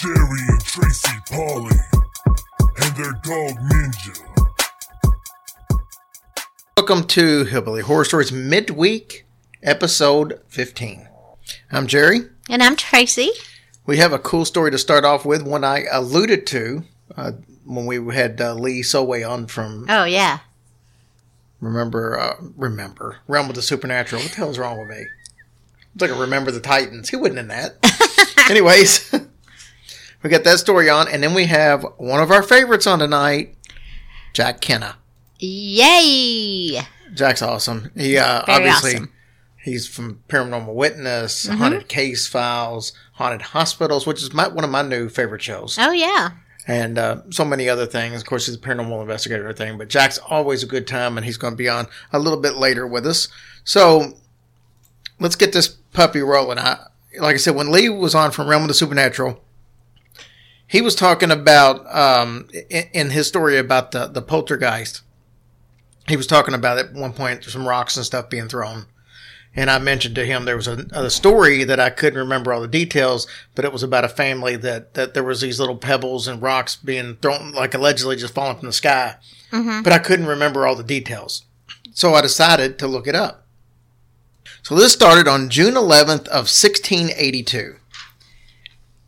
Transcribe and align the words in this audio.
Jerry 0.00 0.40
and 0.48 0.64
Tracy 0.64 1.12
Polly, 1.30 1.76
and 2.58 2.96
their 2.96 3.12
dog 3.22 3.58
Ninja. 3.68 4.18
Welcome 6.74 7.06
to 7.08 7.44
Hillbilly 7.44 7.82
Horror 7.82 8.06
Stories 8.06 8.32
midweek, 8.32 9.26
episode 9.62 10.40
15. 10.48 11.06
I'm 11.70 11.86
Jerry. 11.86 12.20
And 12.48 12.62
I'm 12.62 12.76
Tracy. 12.76 13.28
We 13.84 13.98
have 13.98 14.14
a 14.14 14.18
cool 14.18 14.46
story 14.46 14.70
to 14.70 14.78
start 14.78 15.04
off 15.04 15.26
with, 15.26 15.42
one 15.42 15.64
I 15.64 15.84
alluded 15.92 16.46
to 16.46 16.84
uh, 17.14 17.32
when 17.66 17.84
we 17.84 18.14
had 18.14 18.40
uh, 18.40 18.54
Lee 18.54 18.82
Solway 18.82 19.22
on 19.22 19.48
from 19.48 19.84
Oh, 19.90 20.04
yeah. 20.04 20.38
Remember, 21.60 22.18
uh, 22.18 22.36
Remember, 22.56 23.18
Realm 23.28 23.50
of 23.50 23.54
the 23.54 23.60
Supernatural. 23.60 24.22
What 24.22 24.30
the 24.30 24.36
hell 24.38 24.48
is 24.48 24.58
wrong 24.58 24.78
with 24.78 24.88
me? 24.88 25.04
It's 25.92 26.00
like 26.00 26.10
a 26.10 26.14
Remember 26.14 26.50
the 26.50 26.60
Titans. 26.60 27.10
He 27.10 27.16
wasn't 27.16 27.40
in 27.40 27.48
that. 27.48 27.76
Anyways, 28.50 29.12
we 30.22 30.30
got 30.30 30.44
that 30.44 30.58
story 30.58 30.88
on, 30.90 31.08
and 31.08 31.22
then 31.22 31.34
we 31.34 31.46
have 31.46 31.84
one 31.96 32.20
of 32.22 32.30
our 32.30 32.42
favorites 32.42 32.86
on 32.86 32.98
tonight, 32.98 33.54
Jack 34.32 34.60
Kenna. 34.60 34.96
Yay! 35.38 36.80
Jack's 37.14 37.42
awesome. 37.42 37.90
He 37.96 38.16
uh, 38.18 38.42
obviously 38.46 38.92
awesome. 38.94 39.12
he's 39.62 39.88
from 39.88 40.22
Paranormal 40.28 40.74
Witness, 40.74 41.46
Mm-hmm. 41.46 41.56
Haunted 41.58 41.88
Case 41.88 42.26
Files, 42.26 42.92
Haunted 43.14 43.42
Hospitals, 43.42 44.06
which 44.06 44.22
is 44.22 44.32
my, 44.32 44.48
one 44.48 44.64
of 44.64 44.70
my 44.70 44.82
new 44.82 45.08
favorite 45.08 45.42
shows, 45.42 45.76
Oh, 45.80 45.90
yeah. 45.92 46.30
and 46.68 46.98
uh, 46.98 47.22
so 47.30 47.44
many 47.44 47.68
other 47.68 47.86
things. 47.86 48.20
Of 48.20 48.26
course, 48.28 48.46
he's 48.46 48.54
a 48.56 48.58
paranormal 48.58 49.00
investigator 49.02 49.42
and 49.46 49.50
everything. 49.58 49.78
But 49.78 49.88
Jack's 49.88 50.18
always 50.18 50.62
a 50.62 50.66
good 50.66 50.86
time, 50.86 51.16
and 51.16 51.24
he's 51.24 51.36
going 51.36 51.52
to 51.54 51.56
be 51.58 51.68
on 51.68 51.86
a 52.12 52.18
little 52.18 52.40
bit 52.40 52.54
later 52.56 52.86
with 52.86 53.06
us. 53.06 53.28
So 53.64 54.12
let's 55.18 55.36
get 55.36 55.52
this 55.52 55.68
puppy 55.68 56.20
rolling. 56.20 56.58
I, 56.58 56.78
like 57.18 57.34
I 57.34 57.38
said, 57.38 57.56
when 57.56 57.72
Lee 57.72 57.88
was 57.88 58.14
on 58.14 58.30
from 58.30 58.48
Realm 58.48 58.62
of 58.62 58.68
the 58.68 58.74
Supernatural. 58.74 59.42
He 60.70 60.80
was 60.80 60.94
talking 60.94 61.30
about 61.30 61.84
um, 61.94 62.48
in, 62.70 62.84
in 62.92 63.10
his 63.10 63.26
story 63.26 63.58
about 63.58 63.90
the, 63.90 64.06
the 64.06 64.22
poltergeist 64.22 65.02
he 66.10 66.16
was 66.16 66.26
talking 66.26 66.54
about 66.54 66.78
at 66.78 66.92
one 66.92 67.12
point 67.12 67.44
some 67.44 67.66
rocks 67.66 67.96
and 67.96 68.04
stuff 68.04 68.28
being 68.28 68.48
thrown. 68.48 68.86
And 69.56 69.68
i 69.68 69.78
mentioned 69.78 70.14
to 70.14 70.24
him 70.24 70.44
there 70.44 70.56
was 70.56 70.68
a, 70.68 70.86
a 70.92 71.10
story 71.10 71.64
that 71.64 71.80
i 71.80 71.90
couldn't 71.90 72.20
remember 72.20 72.52
all 72.52 72.60
the 72.60 72.68
details 72.68 73.26
but 73.56 73.64
it 73.64 73.72
was 73.72 73.82
about 73.82 74.04
a 74.04 74.08
family 74.08 74.54
that, 74.56 74.94
that 74.94 75.12
there 75.12 75.24
was 75.24 75.40
these 75.40 75.58
little 75.58 75.76
pebbles 75.76 76.28
and 76.28 76.40
rocks 76.40 76.76
being 76.76 77.16
thrown 77.16 77.52
like 77.52 77.74
allegedly 77.74 78.14
just 78.14 78.34
falling 78.34 78.58
from 78.58 78.68
the 78.68 78.72
sky. 78.72 79.16
But 79.82 79.92
i 79.92 79.98
couldn't 79.98 80.26
remember 80.26 80.66
all 80.66 80.76
the 80.76 80.84
details. 80.84 81.46
So 81.92 82.14
i 82.14 82.20
decided 82.20 82.78
to 82.78 82.86
look 82.86 83.08
it 83.08 83.16
up. 83.16 83.44
So 84.62 84.76
this 84.76 84.92
started 84.92 85.26
on 85.26 85.50
june 85.50 85.74
11th 85.74 86.28
of 86.28 86.46
1682 86.46 87.76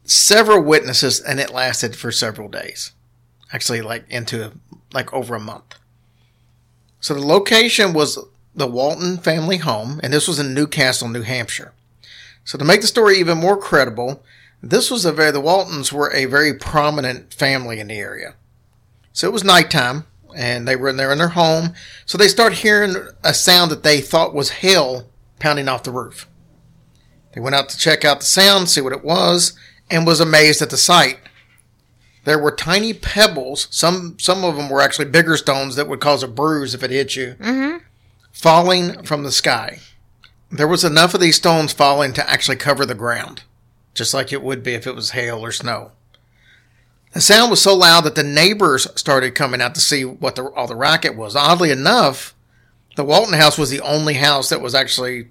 several 0.04 0.62
witnesses 0.62 1.20
and 1.20 1.38
it 1.40 1.50
lasted 1.50 1.96
for 1.96 2.10
several 2.10 2.48
days 2.48 2.92
actually 3.52 3.80
like 3.80 4.04
into 4.08 4.52
like 4.92 5.12
over 5.12 5.34
a 5.34 5.40
month 5.40 5.78
so 7.02 7.14
the 7.14 7.26
location 7.26 7.92
was 7.92 8.16
the 8.54 8.68
Walton 8.68 9.18
family 9.18 9.56
home, 9.56 9.98
and 10.04 10.12
this 10.12 10.28
was 10.28 10.38
in 10.38 10.54
Newcastle, 10.54 11.08
New 11.08 11.22
Hampshire. 11.22 11.72
So 12.44 12.56
to 12.56 12.64
make 12.64 12.80
the 12.80 12.86
story 12.86 13.18
even 13.18 13.38
more 13.38 13.56
credible, 13.56 14.22
this 14.62 14.88
was 14.88 15.04
a 15.04 15.12
very 15.12 15.32
the 15.32 15.40
Waltons 15.40 15.92
were 15.92 16.12
a 16.12 16.26
very 16.26 16.54
prominent 16.54 17.34
family 17.34 17.80
in 17.80 17.88
the 17.88 17.98
area. 17.98 18.34
So 19.12 19.26
it 19.26 19.32
was 19.32 19.42
nighttime, 19.42 20.06
and 20.36 20.66
they 20.66 20.76
were 20.76 20.88
in 20.88 20.96
there 20.96 21.10
in 21.10 21.18
their 21.18 21.30
home. 21.30 21.74
So 22.06 22.16
they 22.16 22.28
start 22.28 22.52
hearing 22.52 22.94
a 23.24 23.34
sound 23.34 23.72
that 23.72 23.82
they 23.82 24.00
thought 24.00 24.32
was 24.32 24.50
hail 24.50 25.08
pounding 25.40 25.68
off 25.68 25.82
the 25.82 25.90
roof. 25.90 26.28
They 27.34 27.40
went 27.40 27.56
out 27.56 27.68
to 27.70 27.78
check 27.78 28.04
out 28.04 28.20
the 28.20 28.26
sound, 28.26 28.68
see 28.68 28.80
what 28.80 28.92
it 28.92 29.04
was, 29.04 29.58
and 29.92 30.06
was 30.06 30.20
amazed 30.20 30.62
at 30.62 30.70
the 30.70 30.76
sight. 30.76 31.18
There 32.24 32.38
were 32.38 32.50
tiny 32.50 32.94
pebbles. 32.94 33.68
Some 33.70 34.16
some 34.18 34.44
of 34.44 34.56
them 34.56 34.70
were 34.70 34.80
actually 34.80 35.04
bigger 35.04 35.36
stones 35.36 35.76
that 35.76 35.86
would 35.86 36.00
cause 36.00 36.22
a 36.22 36.28
bruise 36.28 36.74
if 36.74 36.82
it 36.82 36.90
hit 36.90 37.14
you. 37.14 37.36
Mm-hmm. 37.38 37.78
Falling 38.32 39.02
from 39.02 39.22
the 39.22 39.30
sky. 39.30 39.80
There 40.50 40.68
was 40.68 40.84
enough 40.84 41.14
of 41.14 41.20
these 41.20 41.36
stones 41.36 41.72
falling 41.72 42.12
to 42.14 42.30
actually 42.30 42.56
cover 42.56 42.86
the 42.86 42.94
ground, 42.94 43.42
just 43.94 44.14
like 44.14 44.32
it 44.32 44.42
would 44.42 44.62
be 44.62 44.74
if 44.74 44.86
it 44.86 44.94
was 44.94 45.10
hail 45.10 45.44
or 45.44 45.52
snow. 45.52 45.92
The 47.12 47.20
sound 47.20 47.50
was 47.50 47.60
so 47.60 47.74
loud 47.74 48.04
that 48.04 48.14
the 48.14 48.22
neighbors 48.22 48.86
started 48.94 49.34
coming 49.34 49.60
out 49.60 49.74
to 49.74 49.80
see 49.82 50.04
what 50.04 50.36
the, 50.36 50.44
all 50.44 50.66
the 50.66 50.76
racket 50.76 51.14
was. 51.14 51.36
Oddly 51.36 51.70
enough, 51.70 52.34
the 52.96 53.04
Walton 53.04 53.34
house 53.34 53.58
was 53.58 53.68
the 53.68 53.80
only 53.80 54.14
house 54.14 54.48
that 54.48 54.62
was 54.62 54.74
actually 54.74 55.28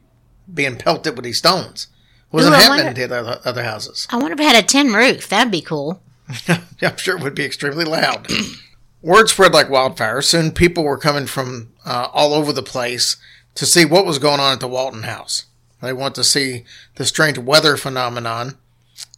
being 0.52 0.76
pelted 0.76 1.16
with 1.16 1.26
these 1.26 1.40
stones. 1.40 1.88
Wasn't 2.32 2.54
Ooh, 2.54 2.58
happening 2.58 2.86
wonder- 2.86 3.02
to 3.02 3.08
the 3.08 3.20
other, 3.20 3.42
other 3.46 3.64
houses. 3.64 4.08
I 4.10 4.18
wonder 4.18 4.34
if 4.34 4.40
it 4.40 4.44
had 4.56 4.64
a 4.64 4.66
tin 4.66 4.94
roof. 4.94 5.28
That'd 5.28 5.52
be 5.52 5.62
cool. 5.62 6.02
I'm 6.48 6.98
sure 6.98 7.18
it 7.18 7.24
would 7.24 7.36
be 7.36 7.46
extremely 7.46 7.86
loud. 7.86 8.28
Word 9.02 9.30
spread 9.30 9.54
like 9.54 9.70
wildfire. 9.70 10.22
Soon 10.22 10.52
people 10.52 10.84
were 10.84 10.98
coming 10.98 11.26
from 11.26 11.74
uh, 11.86 12.08
all 12.14 12.34
over 12.34 12.54
the 12.54 12.64
place 12.64 13.18
to 13.56 13.66
see 13.66 13.84
what 13.84 14.06
was 14.06 14.20
going 14.20 14.40
on 14.40 14.54
at 14.54 14.60
the 14.60 14.68
Walton 14.68 15.04
house. 15.04 15.46
They 15.82 15.92
want 15.94 16.16
to 16.16 16.24
see 16.24 16.64
the 16.96 17.06
strange 17.06 17.38
weather 17.38 17.76
phenomenon. 17.76 18.58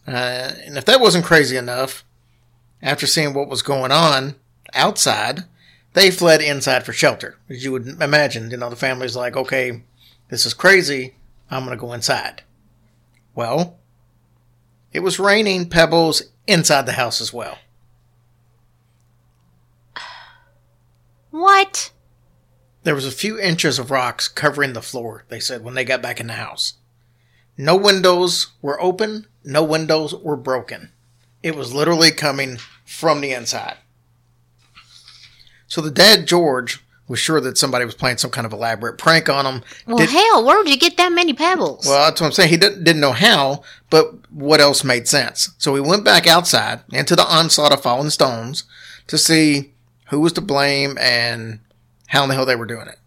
Uh, 0.08 0.52
and 0.64 0.78
if 0.78 0.84
that 0.86 1.00
wasn't 1.00 1.26
crazy 1.26 1.56
enough, 1.56 2.04
after 2.82 3.06
seeing 3.06 3.34
what 3.34 3.48
was 3.48 3.62
going 3.62 3.92
on 3.92 4.34
outside, 4.72 5.40
they 5.92 6.10
fled 6.10 6.40
inside 6.40 6.84
for 6.84 6.92
shelter. 6.92 7.36
As 7.48 7.64
you 7.64 7.72
would 7.72 7.86
imagine, 8.02 8.50
you 8.50 8.56
know, 8.56 8.70
the 8.70 8.76
family's 8.76 9.14
like, 9.14 9.36
okay, 9.36 9.82
this 10.30 10.46
is 10.46 10.54
crazy. 10.54 11.14
I'm 11.50 11.64
going 11.66 11.76
to 11.76 11.80
go 11.80 11.92
inside. 11.92 12.42
Well, 13.34 13.78
it 14.92 15.00
was 15.00 15.18
raining 15.18 15.68
pebbles 15.68 16.22
inside 16.46 16.86
the 16.86 16.92
house 16.92 17.20
as 17.20 17.32
well. 17.32 17.58
What? 21.30 21.90
There 22.84 22.94
was 22.94 23.06
a 23.06 23.10
few 23.10 23.40
inches 23.40 23.78
of 23.78 23.90
rocks 23.90 24.28
covering 24.28 24.72
the 24.72 24.82
floor, 24.82 25.24
they 25.28 25.40
said, 25.40 25.64
when 25.64 25.74
they 25.74 25.84
got 25.84 26.02
back 26.02 26.20
in 26.20 26.28
the 26.28 26.34
house. 26.34 26.74
No 27.56 27.76
windows 27.76 28.52
were 28.62 28.80
open, 28.80 29.26
no 29.42 29.64
windows 29.64 30.14
were 30.14 30.36
broken. 30.36 30.92
It 31.42 31.56
was 31.56 31.74
literally 31.74 32.10
coming 32.10 32.58
from 32.84 33.20
the 33.20 33.32
inside. 33.32 33.78
So 35.66 35.80
the 35.80 35.90
dad, 35.90 36.26
George, 36.26 36.83
was 37.06 37.18
sure 37.18 37.40
that 37.40 37.58
somebody 37.58 37.84
was 37.84 37.94
playing 37.94 38.16
some 38.16 38.30
kind 38.30 38.46
of 38.46 38.52
elaborate 38.52 38.96
prank 38.96 39.28
on 39.28 39.44
him. 39.44 39.62
Well, 39.86 39.98
Did- 39.98 40.10
hell, 40.10 40.44
where 40.44 40.56
would 40.58 40.68
you 40.68 40.78
get 40.78 40.96
that 40.96 41.12
many 41.12 41.34
pebbles? 41.34 41.84
Well, 41.86 42.04
that's 42.08 42.20
what 42.20 42.28
I'm 42.28 42.32
saying. 42.32 42.50
He 42.50 42.56
didn't, 42.56 42.84
didn't 42.84 43.00
know 43.00 43.12
how, 43.12 43.62
but 43.90 44.30
what 44.30 44.60
else 44.60 44.84
made 44.84 45.06
sense? 45.06 45.50
So 45.58 45.74
he 45.74 45.80
went 45.80 46.04
back 46.04 46.26
outside 46.26 46.80
into 46.92 47.14
the 47.14 47.26
onslaught 47.26 47.72
of 47.72 47.82
fallen 47.82 48.10
stones 48.10 48.64
to 49.08 49.18
see 49.18 49.72
who 50.08 50.20
was 50.20 50.32
to 50.34 50.40
blame 50.40 50.96
and 50.98 51.60
how 52.08 52.22
in 52.22 52.28
the 52.30 52.34
hell 52.34 52.46
they 52.46 52.56
were 52.56 52.64
doing 52.66 52.88
it. 52.88 52.98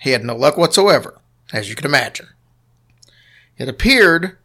He 0.00 0.10
had 0.10 0.24
no 0.24 0.34
luck 0.34 0.56
whatsoever, 0.56 1.20
as 1.52 1.68
you 1.68 1.76
can 1.76 1.86
imagine. 1.86 2.28
It 3.56 3.68
appeared 3.68 4.36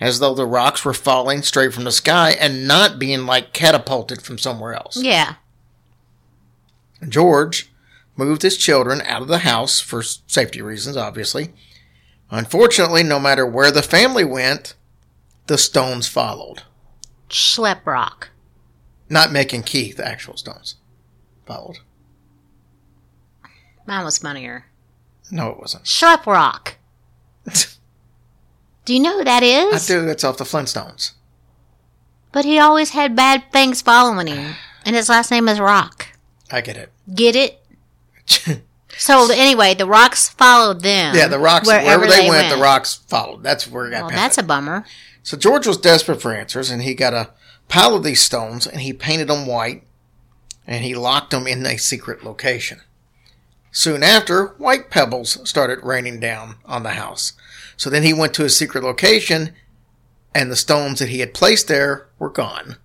as 0.00 0.20
though 0.20 0.34
the 0.34 0.46
rocks 0.46 0.84
were 0.84 0.94
falling 0.94 1.42
straight 1.42 1.74
from 1.74 1.84
the 1.84 1.92
sky 1.92 2.30
and 2.30 2.66
not 2.66 2.98
being 2.98 3.26
like 3.26 3.52
catapulted 3.52 4.22
from 4.22 4.38
somewhere 4.38 4.72
else. 4.72 4.96
yeah. 4.96 5.34
George 7.08 7.70
moved 8.18 8.42
his 8.42 8.58
children 8.58 9.00
out 9.02 9.22
of 9.22 9.28
the 9.28 9.38
house 9.38 9.80
for 9.80 10.02
safety 10.02 10.60
reasons, 10.60 10.96
obviously. 10.96 11.54
Unfortunately, 12.30 13.02
no 13.02 13.18
matter 13.18 13.46
where 13.46 13.70
the 13.70 13.82
family 13.82 14.24
went, 14.24 14.74
the 15.46 15.56
stones 15.56 16.08
followed. 16.08 16.64
Schleprock. 17.30 18.24
Not 19.08 19.32
making 19.32 19.62
Keith, 19.62 19.96
the 19.96 20.06
actual 20.06 20.36
stones 20.36 20.74
followed. 21.46 21.78
Mine 23.86 24.04
was 24.04 24.18
funnier. 24.18 24.66
No, 25.30 25.48
it 25.50 25.58
wasn't. 25.58 25.84
Schleprock. 25.84 26.72
Do 28.84 28.94
you 28.94 29.00
know 29.00 29.18
who 29.18 29.24
that 29.24 29.42
is? 29.42 29.90
I 29.90 29.94
do. 29.94 30.08
It's 30.08 30.24
off 30.24 30.38
the 30.38 30.44
Flintstones. 30.44 31.12
But 32.32 32.44
he 32.46 32.58
always 32.58 32.90
had 32.90 33.14
bad 33.16 33.44
things 33.52 33.82
following 33.82 34.26
him. 34.26 34.54
And 34.84 34.96
his 34.96 35.08
last 35.10 35.30
name 35.30 35.48
is 35.48 35.60
Rock. 35.60 36.08
I 36.50 36.62
get 36.62 36.76
it. 36.78 36.90
Get 37.14 37.36
it? 37.36 37.62
So 38.96 39.30
anyway, 39.30 39.74
the 39.74 39.86
rocks 39.86 40.28
followed 40.28 40.82
them. 40.82 41.14
yeah, 41.14 41.28
the 41.28 41.38
rocks 41.38 41.68
wherever, 41.68 42.06
they, 42.06 42.28
went, 42.28 42.52
the 42.52 42.60
rocks 42.60 42.96
followed. 43.06 43.44
That's 43.44 43.68
where 43.68 43.86
it 43.86 43.90
got 43.92 44.02
Well, 44.02 44.10
that's 44.10 44.38
a 44.38 44.42
bummer. 44.42 44.84
So 45.22 45.36
George 45.36 45.66
was 45.66 45.76
desperate 45.76 46.20
for 46.20 46.32
answers, 46.32 46.68
and 46.68 46.82
he 46.82 46.94
got 46.94 47.14
a 47.14 47.30
pile 47.68 47.94
of 47.94 48.02
these 48.02 48.20
stones, 48.20 48.66
and 48.66 48.80
he 48.80 48.92
painted 48.92 49.28
them 49.28 49.46
white, 49.46 49.84
and 50.66 50.84
he 50.84 50.94
locked 50.96 51.30
them 51.30 51.46
in 51.46 51.64
a 51.64 51.78
secret 51.78 52.24
location. 52.24 52.80
Soon 53.70 54.02
after, 54.02 54.48
white 54.58 54.90
pebbles 54.90 55.48
started 55.48 55.78
raining 55.84 56.18
down 56.18 56.56
on 56.64 56.82
the 56.82 56.90
house. 56.90 57.34
So 57.76 57.90
then 57.90 58.02
he 58.02 58.12
went 58.12 58.34
to 58.34 58.42
his 58.42 58.56
secret 58.56 58.82
location, 58.82 59.54
and 60.34 60.50
the 60.50 60.56
stones 60.56 60.98
that 60.98 61.10
he 61.10 61.20
had 61.20 61.34
placed 61.34 61.68
there 61.68 62.08
were 62.18 62.30
gone. 62.30 62.76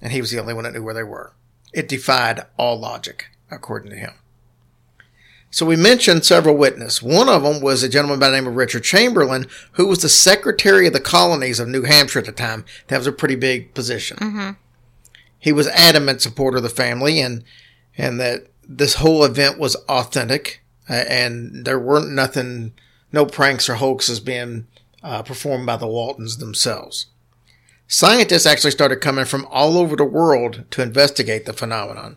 And 0.00 0.12
he 0.12 0.20
was 0.20 0.30
the 0.30 0.40
only 0.40 0.54
one 0.54 0.64
that 0.64 0.72
knew 0.72 0.82
where 0.82 0.94
they 0.94 1.02
were. 1.02 1.32
It 1.72 1.88
defied 1.88 2.46
all 2.56 2.78
logic, 2.78 3.26
according 3.50 3.90
to 3.90 3.96
him. 3.96 4.14
So 5.50 5.64
we 5.64 5.76
mentioned 5.76 6.24
several 6.24 6.56
witnesses. 6.56 7.00
One 7.00 7.28
of 7.28 7.44
them 7.44 7.60
was 7.60 7.84
a 7.84 7.88
gentleman 7.88 8.18
by 8.18 8.28
the 8.28 8.34
name 8.34 8.48
of 8.48 8.56
Richard 8.56 8.82
Chamberlain, 8.82 9.46
who 9.72 9.86
was 9.86 10.00
the 10.02 10.08
secretary 10.08 10.88
of 10.88 10.92
the 10.92 10.98
colonies 10.98 11.60
of 11.60 11.68
New 11.68 11.82
Hampshire 11.82 12.18
at 12.18 12.24
the 12.24 12.32
time. 12.32 12.64
That 12.88 12.98
was 12.98 13.06
a 13.06 13.12
pretty 13.12 13.36
big 13.36 13.72
position. 13.72 14.16
He 15.38 15.52
was 15.52 15.68
adamant 15.68 16.22
supporter 16.22 16.56
of 16.56 16.64
the 16.64 16.70
family, 16.70 17.20
and 17.20 17.44
and 17.96 18.18
that 18.18 18.48
this 18.68 18.94
whole 18.94 19.22
event 19.24 19.58
was 19.58 19.76
authentic, 19.88 20.64
uh, 20.90 21.04
and 21.08 21.64
there 21.64 21.78
weren't 21.78 22.10
nothing, 22.10 22.72
no 23.12 23.24
pranks 23.24 23.68
or 23.68 23.74
hoaxes 23.74 24.18
being 24.18 24.66
uh, 25.04 25.22
performed 25.22 25.66
by 25.66 25.76
the 25.76 25.86
Waltons 25.86 26.38
themselves. 26.38 27.06
Scientists 27.86 28.46
actually 28.46 28.72
started 28.72 28.96
coming 28.96 29.24
from 29.24 29.46
all 29.50 29.78
over 29.78 29.94
the 29.94 30.04
world 30.04 30.64
to 30.72 30.82
investigate 30.82 31.46
the 31.46 31.52
phenomenon. 31.52 32.16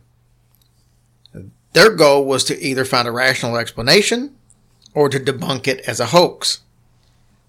Their 1.74 1.94
goal 1.94 2.26
was 2.26 2.44
to 2.46 2.60
either 2.62 2.86
find 2.86 3.08
a 3.08 3.12
rational 3.12 3.58
explanation 3.58 4.36
or 4.94 5.10
to 5.10 5.20
debunk 5.20 5.68
it 5.68 5.82
as 5.82 6.00
a 6.00 6.08
hoax. 6.08 6.62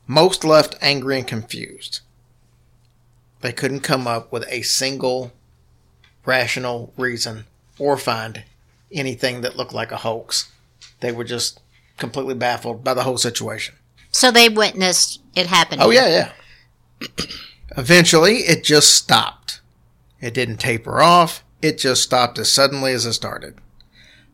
Most 0.07 0.45
left 0.45 0.77
angry 0.81 1.19
and 1.19 1.27
confused. 1.27 2.01
They 3.41 3.53
couldn't 3.53 3.81
come 3.81 4.07
up 4.07 4.33
with 4.33 4.45
a 4.49 4.63
single 4.63 5.33
rational 6.25 6.93
reason 6.97 7.45
or 7.79 7.97
find 7.97 8.45
anything 8.93 9.43
that 9.43 9.57
looked 9.57 9.73
like 9.73 9.93
a 9.93 9.99
hoax. 9.99 10.51
They 11.01 11.13
were 11.13 11.25
just 11.25 11.61
completely 11.97 12.35
baffled 12.35 12.83
by 12.83 12.95
the 12.95 13.05
whole 13.05 13.19
situation. 13.19 13.77
So 14.11 14.31
they 14.31 14.49
witnessed 14.49 15.21
it 15.37 15.47
happening. 15.47 15.81
Oh, 15.83 15.91
yeah, 15.91 16.33
yeah. 17.01 17.27
Eventually, 17.77 18.39
it 18.39 18.65
just 18.65 18.95
stopped. 18.95 19.61
It 20.21 20.35
didn't 20.35 20.57
taper 20.57 21.01
off. 21.01 21.45
It 21.63 21.79
just 21.79 22.03
stopped 22.03 22.39
as 22.39 22.51
suddenly 22.51 22.93
as 22.93 23.07
it 23.07 23.13
started. 23.13 23.59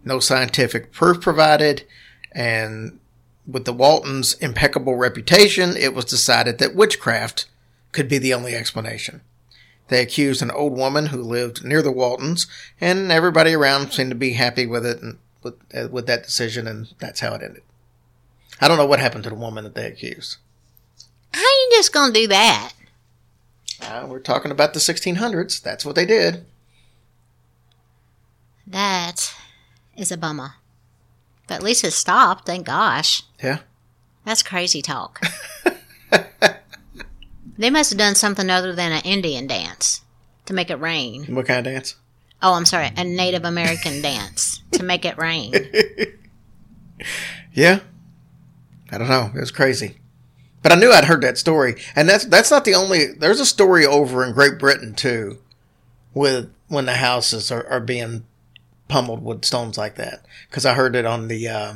No 0.05 0.21
scientific 0.21 0.93
proof 0.93 1.21
provided, 1.21 1.85
and 2.33 2.99
with 3.47 3.65
the 3.65 3.73
Waltons' 3.73 4.35
impeccable 4.35 4.97
reputation, 4.97 5.77
it 5.77 5.95
was 5.95 6.05
decided 6.05 6.59
that 6.59 6.75
witchcraft 6.75 7.47
could 7.93 8.09
be 8.09 8.19
the 8.19 8.35
only 8.35 8.55
explanation. 8.55 9.23
They 9.89 10.03
accused 10.03 10.43
an 10.43 10.51
old 10.51 10.77
woman 10.77 11.07
who 11.07 11.23
lived 11.23 11.65
near 11.65 11.83
the 11.83 11.93
Waltons, 11.93 12.47
and 12.81 13.13
everybody 13.13 13.55
around 13.55 13.93
seemed 13.93 14.11
to 14.11 14.17
be 14.17 14.33
happy 14.33 14.67
with 14.67 14.87
it 14.87 15.03
and 15.03 15.19
with, 15.43 15.55
uh, 15.75 15.89
with 15.91 16.07
that 16.07 16.25
decision, 16.25 16.67
and 16.67 16.89
that's 16.99 17.21
how 17.21 17.35
it 17.35 17.43
ended. 17.43 17.63
I 18.61 18.69
don't 18.69 18.79
know 18.79 18.87
what 18.87 19.01
happened 19.01 19.25
to 19.25 19.31
the 19.31 19.37
woman 19.37 19.65
that 19.65 19.75
they 19.75 19.87
accused. 19.87 20.39
How 21.33 21.41
you 21.41 21.69
just 21.73 21.93
gonna 21.93 22.13
do 22.13 22.27
that? 22.29 22.73
Uh, 23.81 24.07
we're 24.09 24.21
talking 24.21 24.51
about 24.51 24.73
the 24.73 24.81
1600s. 24.81 25.61
That's 25.61 25.85
what 25.85 25.97
they 25.97 26.07
did. 26.07 26.47
That 28.67 29.35
is 29.97 30.13
a 30.13 30.17
bummer. 30.17 30.55
But 31.47 31.57
at 31.57 31.63
least 31.63 31.85
it 31.85 31.93
stopped, 31.93 32.47
thank 32.47 32.67
gosh. 32.67 33.23
Yeah. 33.43 33.59
That's 34.25 34.43
crazy 34.43 34.81
talk. 34.81 35.21
they 37.59 37.71
must 37.71 37.91
have 37.91 37.99
done 37.99 38.15
something 38.15 38.49
other 38.49 38.75
than 38.75 38.93
an 38.93 39.03
Indian 39.05 39.47
dance 39.47 40.03
to 40.47 40.55
make 40.55 40.71
it 40.71 40.81
rain. 40.81 41.35
What 41.35 41.47
kind 41.47 41.67
of 41.67 41.73
dance? 41.73 41.97
Oh, 42.43 42.55
I'm 42.55 42.67
sorry, 42.67 42.91
a 42.97 43.05
Native 43.05 43.45
American 43.45 44.03
dance 44.03 44.63
to 44.73 44.83
make 44.83 45.05
it 45.05 45.19
rain. 45.19 45.53
Yeah. 47.55 47.81
I 48.91 48.99
don't 48.99 49.09
know. 49.09 49.31
It 49.35 49.41
was 49.41 49.51
crazy. 49.51 49.97
But 50.63 50.73
I 50.73 50.77
knew 50.77 50.93
I'd 50.93 51.05
heard 51.05 51.23
that 51.23 51.39
story. 51.39 51.77
And 51.97 52.09
that's 52.09 52.25
that's 52.25 52.51
not 52.51 52.65
the 52.65 52.75
only 52.75 53.07
there's 53.07 53.41
a 53.41 53.47
story 53.47 53.87
over 53.87 54.25
in 54.25 54.35
Great 54.35 54.59
Britain 54.59 54.95
too 54.95 55.39
with 56.13 56.53
when 56.69 56.87
the 56.87 56.97
houses 56.97 57.51
are, 57.51 57.67
are 57.69 57.81
being 57.81 58.25
pummeled 58.89 59.25
with 59.25 59.45
stones 59.45 59.79
like 59.79 59.97
that. 59.97 60.25
Because 60.49 60.67
I 60.67 60.75
heard 60.75 60.97
it 60.97 61.07
on 61.07 61.29
the 61.29 61.49
uh, 61.49 61.75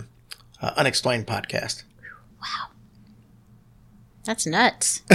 uh, 0.60 0.72
Unexplained 0.76 1.26
podcast. 1.26 1.84
Wow, 2.40 2.69
that's 4.25 4.46
nuts. 4.46 5.02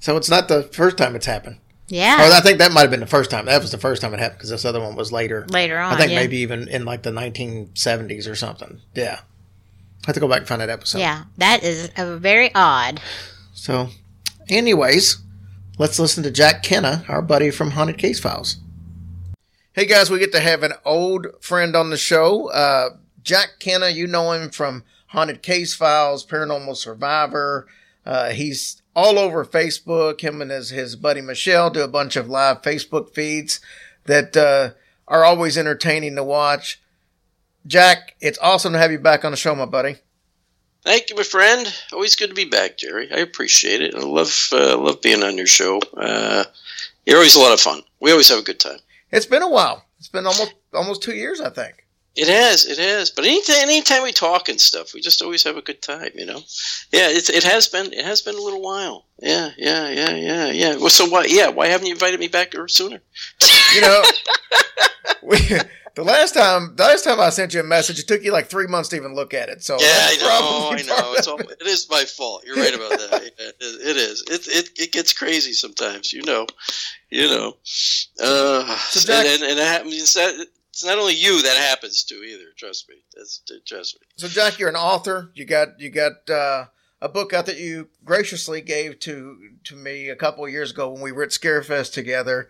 So 0.00 0.16
it's 0.16 0.30
not 0.30 0.48
the 0.48 0.64
first 0.64 0.96
time 0.96 1.14
it's 1.14 1.26
happened. 1.26 1.56
Or 1.56 1.94
Yeah. 1.94 2.30
I 2.32 2.40
think 2.40 2.58
that 2.58 2.72
might 2.72 2.82
have 2.82 2.90
been 2.90 3.00
the 3.00 3.06
first 3.06 3.30
time. 3.30 3.44
That 3.44 3.60
was 3.60 3.70
the 3.70 3.78
first 3.78 4.00
time 4.00 4.14
it 4.14 4.18
happened 4.18 4.38
because 4.38 4.50
this 4.50 4.64
other 4.64 4.80
one 4.80 4.96
was 4.96 5.12
later. 5.12 5.46
Later 5.50 5.78
on, 5.78 5.92
I 5.92 5.98
think 5.98 6.12
yeah. 6.12 6.18
maybe 6.18 6.38
even 6.38 6.68
in 6.68 6.84
like 6.84 7.02
the 7.02 7.10
1970s 7.10 8.28
or 8.28 8.34
something. 8.34 8.80
Yeah. 8.94 9.20
I 10.02 10.06
have 10.06 10.14
to 10.14 10.20
go 10.20 10.28
back 10.28 10.38
and 10.38 10.48
find 10.48 10.62
that 10.62 10.70
episode. 10.70 10.98
Yeah, 10.98 11.24
that 11.36 11.62
is 11.62 11.90
a 11.98 12.16
very 12.16 12.50
odd. 12.54 13.00
So, 13.52 13.90
anyways, 14.48 15.18
let's 15.76 15.98
listen 15.98 16.22
to 16.22 16.30
Jack 16.30 16.62
Kenna, 16.62 17.04
our 17.06 17.20
buddy 17.20 17.50
from 17.50 17.72
Haunted 17.72 17.98
Case 17.98 18.18
Files. 18.18 18.56
Hey 19.72 19.86
guys, 19.86 20.10
we 20.10 20.18
get 20.18 20.32
to 20.32 20.40
have 20.40 20.64
an 20.64 20.72
old 20.84 21.28
friend 21.40 21.76
on 21.76 21.90
the 21.90 21.96
show. 21.96 22.50
Uh, 22.50 22.96
Jack 23.22 23.60
Kenna, 23.60 23.88
you 23.88 24.08
know 24.08 24.32
him 24.32 24.50
from 24.50 24.82
Haunted 25.06 25.42
Case 25.42 25.76
Files, 25.76 26.26
Paranormal 26.26 26.74
Survivor. 26.74 27.68
Uh, 28.04 28.30
he's 28.30 28.82
all 28.96 29.16
over 29.16 29.44
Facebook. 29.44 30.22
Him 30.22 30.42
and 30.42 30.50
his, 30.50 30.70
his 30.70 30.96
buddy 30.96 31.20
Michelle 31.20 31.70
do 31.70 31.82
a 31.82 31.88
bunch 31.88 32.16
of 32.16 32.28
live 32.28 32.62
Facebook 32.62 33.14
feeds 33.14 33.60
that 34.06 34.36
uh, 34.36 34.70
are 35.06 35.24
always 35.24 35.56
entertaining 35.56 36.16
to 36.16 36.24
watch. 36.24 36.82
Jack, 37.64 38.16
it's 38.20 38.40
awesome 38.42 38.72
to 38.72 38.78
have 38.80 38.90
you 38.90 38.98
back 38.98 39.24
on 39.24 39.30
the 39.30 39.36
show, 39.36 39.54
my 39.54 39.66
buddy. 39.66 39.98
Thank 40.82 41.10
you, 41.10 41.16
my 41.16 41.22
friend. 41.22 41.72
Always 41.92 42.16
good 42.16 42.30
to 42.30 42.34
be 42.34 42.44
back, 42.44 42.76
Jerry. 42.76 43.08
I 43.12 43.18
appreciate 43.18 43.82
it. 43.82 43.94
I 43.94 44.00
love 44.00 44.48
uh, 44.50 44.76
love 44.76 45.00
being 45.00 45.22
on 45.22 45.36
your 45.36 45.46
show. 45.46 45.78
Uh, 45.96 46.42
you're 47.06 47.18
always 47.18 47.36
a 47.36 47.40
lot 47.40 47.52
of 47.52 47.60
fun. 47.60 47.82
We 48.00 48.10
always 48.10 48.30
have 48.30 48.40
a 48.40 48.42
good 48.42 48.58
time. 48.58 48.80
It's 49.12 49.26
been 49.26 49.42
a 49.42 49.50
while. 49.50 49.84
It's 49.98 50.08
been 50.08 50.26
almost 50.26 50.54
almost 50.72 51.02
two 51.02 51.14
years, 51.14 51.40
I 51.40 51.50
think. 51.50 51.86
It 52.16 52.26
has, 52.26 52.66
it 52.66 52.78
has. 52.78 53.10
But 53.10 53.24
anytime, 53.24 53.68
anytime 53.68 54.02
we 54.02 54.12
talk 54.12 54.48
and 54.48 54.60
stuff, 54.60 54.94
we 54.94 55.00
just 55.00 55.22
always 55.22 55.44
have 55.44 55.56
a 55.56 55.62
good 55.62 55.80
time. 55.80 56.10
You 56.14 56.26
know. 56.26 56.40
Yeah, 56.92 57.08
it, 57.08 57.28
it 57.30 57.44
has 57.44 57.68
been. 57.68 57.92
It 57.92 58.04
has 58.04 58.20
been 58.20 58.34
a 58.34 58.42
little 58.42 58.62
while. 58.62 59.06
Yeah, 59.20 59.50
yeah, 59.56 59.88
yeah, 59.90 60.14
yeah, 60.16 60.46
yeah. 60.50 60.76
Well, 60.76 60.90
so 60.90 61.06
why? 61.06 61.26
Yeah, 61.28 61.48
why 61.48 61.68
haven't 61.68 61.86
you 61.86 61.92
invited 61.92 62.18
me 62.18 62.28
back 62.28 62.54
sooner? 62.66 63.00
You 63.74 63.80
know, 63.80 64.02
we, 65.22 65.38
the 65.94 66.04
last 66.04 66.34
time 66.34 66.74
the 66.76 66.84
last 66.84 67.04
time 67.04 67.20
I 67.20 67.30
sent 67.30 67.54
you 67.54 67.60
a 67.60 67.64
message, 67.64 67.98
it 67.98 68.08
took 68.08 68.22
you 68.22 68.32
like 68.32 68.46
three 68.48 68.66
months 68.66 68.88
to 68.90 68.96
even 68.96 69.14
look 69.14 69.34
at 69.34 69.48
it. 69.48 69.62
So 69.62 69.76
Yeah, 69.80 69.86
I 69.88 70.16
know. 70.20 70.70
I 70.72 70.82
know. 70.82 71.14
It's 71.14 71.26
all, 71.28 71.38
it. 71.38 71.62
is 71.62 71.88
my 71.90 72.04
fault. 72.04 72.44
You're 72.46 72.56
right 72.56 72.74
about 72.74 72.90
that. 72.90 73.22
It, 73.40 73.54
it 73.60 73.96
is. 73.96 74.22
It, 74.28 74.46
it 74.48 74.70
it 74.78 74.92
gets 74.92 75.12
crazy 75.12 75.52
sometimes. 75.52 76.12
You 76.12 76.22
know. 76.22 76.46
You 77.10 77.28
know. 77.28 77.56
Uh, 78.22 78.76
So, 78.78 79.00
Jack- 79.00 79.26
and, 79.26 79.42
and, 79.42 79.50
and 79.52 79.58
it 79.58 79.66
happens. 79.66 79.94
It's 79.94 80.16
not, 80.16 80.34
it's 80.70 80.84
not 80.84 80.98
only 80.98 81.14
you 81.14 81.42
that 81.42 81.56
happens 81.56 82.04
to 82.04 82.14
either. 82.16 82.44
Trust 82.56 82.88
me. 82.88 82.96
That's 83.16 83.42
trust 83.66 83.96
me. 84.00 84.06
So, 84.16 84.28
Jack, 84.28 84.58
you're 84.58 84.68
an 84.68 84.76
author. 84.76 85.30
You 85.34 85.44
got 85.44 85.80
you 85.80 85.90
got 85.90 86.28
uh, 86.30 86.66
a 87.02 87.08
book 87.08 87.32
out 87.32 87.46
that 87.46 87.58
you 87.58 87.88
graciously 88.04 88.60
gave 88.60 89.00
to 89.00 89.38
to 89.64 89.76
me 89.76 90.08
a 90.08 90.16
couple 90.16 90.44
of 90.44 90.50
years 90.50 90.70
ago 90.70 90.90
when 90.92 91.02
we 91.02 91.12
were 91.12 91.22
at 91.24 91.30
Scarefest 91.30 91.92
together. 91.92 92.48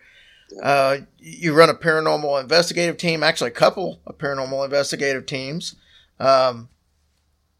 Uh, 0.61 0.97
you 1.19 1.53
run 1.53 1.69
a 1.69 1.73
paranormal 1.73 2.41
investigative 2.41 2.97
team, 2.97 3.23
actually 3.23 3.49
a 3.49 3.53
couple 3.53 4.01
of 4.05 4.17
paranormal 4.17 4.65
investigative 4.65 5.25
teams. 5.25 5.75
Um, 6.19 6.69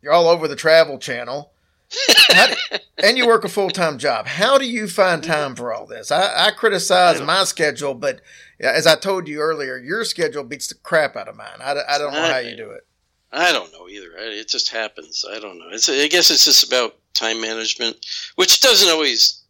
you're 0.02 0.14
all 0.14 0.28
over 0.28 0.48
the 0.48 0.56
Travel 0.56 0.98
Channel, 0.98 1.52
do- 1.90 2.78
and 3.04 3.18
you 3.18 3.28
work 3.28 3.44
a 3.44 3.50
full 3.50 3.70
time 3.70 3.98
job. 3.98 4.28
How 4.28 4.58
do 4.58 4.66
you 4.66 4.88
find 4.88 5.24
time 5.24 5.56
for 5.56 5.74
all 5.74 5.86
this? 5.86 6.12
I, 6.12 6.48
I 6.48 6.52
criticize 6.52 7.22
my 7.22 7.44
schedule, 7.44 7.94
but 7.94 8.22
as 8.60 8.88
I 8.88 8.96
told 8.96 9.28
you 9.28 9.40
earlier, 9.40 9.78
your 9.78 10.04
schedule 10.04 10.44
beats 10.44 10.68
the 10.68 10.76
crap 10.76 11.16
out 11.16 11.28
of 11.28 11.36
mine. 11.36 11.60
I, 11.60 11.76
I 11.88 11.98
don't 11.98 12.14
know 12.14 12.32
how 12.32 12.40
you 12.40 12.56
do 12.56 12.72
it. 12.72 12.86
I 13.32 13.52
don't 13.54 13.72
know 13.72 13.88
either. 13.88 14.12
It 14.18 14.50
just 14.50 14.70
happens. 14.70 15.24
I 15.30 15.40
don't 15.40 15.58
know. 15.58 15.70
It's. 15.72 15.88
I 15.88 16.08
guess 16.08 16.30
it's 16.32 16.46
just 16.46 16.68
about 16.68 16.96
time 17.14 17.40
management, 17.40 18.06
which 18.36 18.60
doesn't 18.60 18.90
always 18.90 19.41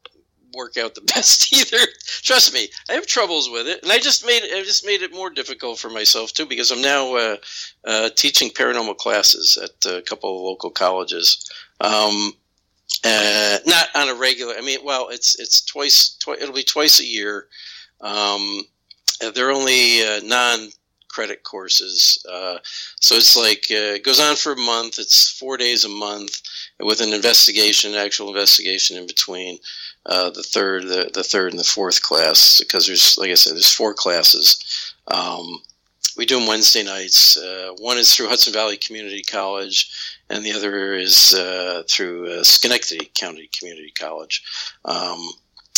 work 0.56 0.78
out 0.78 0.96
the 0.96 1.02
best 1.14 1.52
either. 1.54 1.86
Trust 2.22 2.54
me, 2.54 2.70
I 2.90 2.94
have 2.94 3.08
troubles 3.08 3.50
with 3.50 3.68
it, 3.68 3.84
and 3.84 3.92
I 3.92 4.00
just 4.00 4.26
made 4.26 4.44
I 4.44 4.64
just 4.64 4.86
made 4.86 5.02
it 5.02 5.14
more 5.14 5.30
difficult 5.30 5.80
for 5.80 5.90
myself 5.90 6.34
too 6.34 6.46
because 6.46 6.72
I'm 6.72 6.82
now 6.82 7.16
uh, 7.16 7.38
uh, 7.86 8.10
teaching 8.16 8.50
paranormal 8.50 8.98
classes 8.98 9.58
at 9.58 9.92
a 9.92 10.02
couple 10.02 10.36
of 10.36 10.42
local 10.44 10.70
colleges. 10.70 11.50
Um, 11.80 12.34
uh, 13.04 13.58
not 13.66 13.88
on 13.96 14.10
a 14.10 14.16
regular. 14.16 14.56
I 14.56 14.62
mean, 14.62 14.80
well, 14.84 15.10
it's 15.10 15.40
it's 15.40 15.62
twice. 15.62 16.16
Twi- 16.20 16.38
it'll 16.40 16.54
be 16.54 16.64
twice 16.64 17.00
a 17.00 17.06
year. 17.06 17.48
Um, 18.02 18.64
they're 19.34 19.52
only 19.52 20.04
uh, 20.04 20.20
non 20.24 20.70
credit 21.08 21.44
courses. 21.44 22.24
Uh, 22.30 22.58
so 23.00 23.16
it's 23.16 23.36
like 23.38 23.66
uh, 23.72 23.96
it 23.96 24.04
goes 24.04 24.20
on 24.20 24.36
for 24.36 24.54
a 24.54 24.58
month. 24.58 25.00
It's 25.00 25.30
four 25.30 25.58
days 25.58 25.84
a 25.84 25.90
month 25.90 26.42
with 26.82 27.02
an 27.02 27.14
investigation, 27.14 27.96
actual 27.96 28.30
investigation 28.30 28.98
in 28.98 29.08
between 29.08 29.58
uh, 30.06 30.30
the 30.30 30.44
third, 30.44 30.84
the, 30.84 31.10
the 31.14 31.24
third 31.24 31.52
and 31.52 31.60
the 31.60 31.64
fourth 31.64 32.02
class 32.02 32.60
because 32.60 32.88
there's, 32.88 33.18
like 33.18 33.32
I 33.32 33.36
said, 33.36 33.54
there's 33.54 33.74
four 33.74 33.94
classes. 33.94 34.94
Um, 35.08 35.62
we 36.18 36.26
do 36.26 36.40
them 36.40 36.48
Wednesday 36.48 36.84
nights. 36.84 37.38
Uh, 37.38 37.72
one 37.80 37.98
is 37.98 38.14
through 38.14 38.28
Hudson 38.28 38.54
Valley 38.54 38.78
Community 38.78 39.24
College, 39.24 39.90
and 40.30 40.44
the 40.44 40.52
other 40.52 40.94
is 40.94 41.34
uh, 41.34 41.84
through 41.90 42.30
uh, 42.30 42.44
Schenectady 42.44 43.12
County 43.14 43.50
Community 43.58 43.92
College 43.92 44.44
um, 44.86 45.30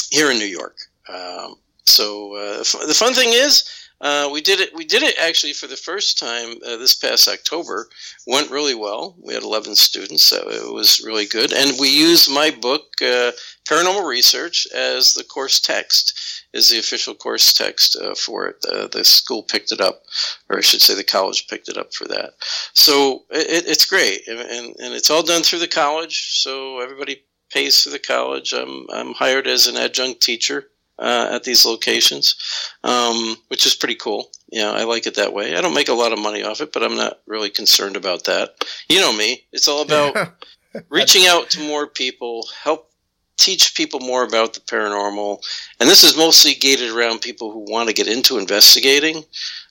here 0.10 0.32
in 0.32 0.40
New 0.40 0.46
York. 0.46 0.78
Um, 1.08 1.56
so 1.86 2.36
uh, 2.36 2.58
the 2.88 2.96
fun 2.96 3.14
thing 3.14 3.30
is, 3.30 3.83
uh, 4.04 4.30
we 4.30 4.42
did 4.42 4.60
it. 4.60 4.76
We 4.76 4.84
did 4.84 5.02
it 5.02 5.16
actually 5.18 5.54
for 5.54 5.66
the 5.66 5.78
first 5.78 6.20
time 6.20 6.58
uh, 6.68 6.76
this 6.76 6.94
past 6.94 7.30
October. 7.30 7.88
Went 8.28 8.52
really 8.52 8.76
well. 8.76 9.16
We 9.24 9.34
had 9.34 9.44
11 9.44 9.76
students, 9.76 10.24
so 10.24 10.50
it 10.50 10.74
was 10.74 11.02
really 11.06 11.26
good. 11.26 11.54
And 11.54 11.80
we 11.80 11.88
used 11.88 12.30
my 12.30 12.52
book, 12.52 12.84
uh, 13.02 13.32
Paranormal 13.66 14.06
Research, 14.06 14.68
as 14.76 15.14
the 15.14 15.24
course 15.24 15.62
text. 15.62 16.42
Is 16.52 16.70
the 16.70 16.78
official 16.78 17.16
course 17.16 17.54
text 17.54 17.96
uh, 17.96 18.14
for 18.14 18.46
it. 18.46 18.62
the 18.92 19.04
school 19.04 19.42
picked 19.42 19.72
it 19.72 19.82
up, 19.82 20.04
or 20.50 20.58
I 20.58 20.62
should 20.62 20.82
say, 20.82 20.94
the 20.94 21.04
college 21.04 21.48
picked 21.48 21.70
it 21.70 21.78
up 21.78 21.96
for 21.96 22.06
that. 22.10 22.34
So 22.74 23.24
it, 23.32 23.66
it's 23.66 23.88
great, 23.88 24.28
and, 24.28 24.40
and 24.40 24.94
it's 24.94 25.10
all 25.10 25.24
done 25.24 25.42
through 25.42 25.60
the 25.60 25.68
college. 25.68 26.42
So 26.44 26.80
everybody 26.80 27.24
pays 27.52 27.82
for 27.82 27.90
the 27.90 28.00
college. 28.00 28.54
I'm 28.54 28.86
I'm 28.92 29.14
hired 29.14 29.48
as 29.48 29.66
an 29.66 29.78
adjunct 29.78 30.22
teacher 30.22 30.68
uh, 31.00 31.30
at 31.32 31.44
these 31.44 31.66
locations, 31.66 32.36
um, 32.84 33.36
which 33.48 33.66
is 33.66 33.76
pretty 33.76 33.96
cool. 33.96 34.30
Yeah, 34.52 34.72
I 34.72 34.84
like 34.84 35.08
it 35.08 35.16
that 35.16 35.34
way. 35.34 35.56
I 35.56 35.62
don't 35.62 35.74
make 35.74 35.90
a 35.90 35.94
lot 35.94 36.14
of 36.14 36.20
money 36.20 36.44
off 36.44 36.62
it, 36.62 36.72
but 36.72 36.84
I'm 36.84 36.96
not 36.96 37.20
really 37.26 37.50
concerned 37.50 37.96
about 37.96 38.26
that. 38.26 38.64
You 38.90 39.00
know 39.00 39.14
me; 39.14 39.44
it's 39.52 39.68
all 39.68 39.82
about 39.82 40.34
reaching 40.90 41.26
out 41.26 41.50
to 41.52 41.68
more 41.68 41.88
people, 41.88 42.48
help 42.64 42.90
teach 43.38 43.76
people 43.76 44.00
more 44.00 44.24
about 44.24 44.54
the 44.54 44.60
paranormal, 44.60 45.44
and 45.80 45.90
this 45.90 46.04
is 46.04 46.16
mostly 46.16 46.54
gated 46.54 46.92
around 46.92 47.22
people 47.22 47.52
who 47.52 47.66
want 47.72 47.90
to 47.90 47.96
get 47.96 48.08
into 48.08 48.38
investigating 48.38 49.24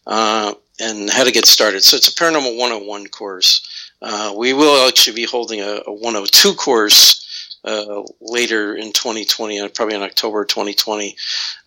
uh, 0.07 0.53
and 0.81 1.11
how 1.11 1.25
to 1.25 1.33
get 1.33 1.47
started. 1.47 1.83
So 1.85 1.97
it's 1.97 2.09
a 2.09 2.15
paranormal 2.15 2.59
101 2.59 3.07
course. 3.09 3.91
Uh, 4.03 4.35
we 4.37 4.53
will 4.53 4.89
actually 4.89 5.15
be 5.15 5.25
holding 5.25 5.61
a, 5.61 5.81
a 5.87 5.93
102 5.93 6.55
course 6.55 7.23
uh, 7.65 8.03
later 8.21 8.75
in 8.75 8.93
2020, 8.93 9.61
uh, 9.61 9.69
probably 9.75 9.95
in 9.95 10.03
October 10.03 10.45
2020, 10.45 11.17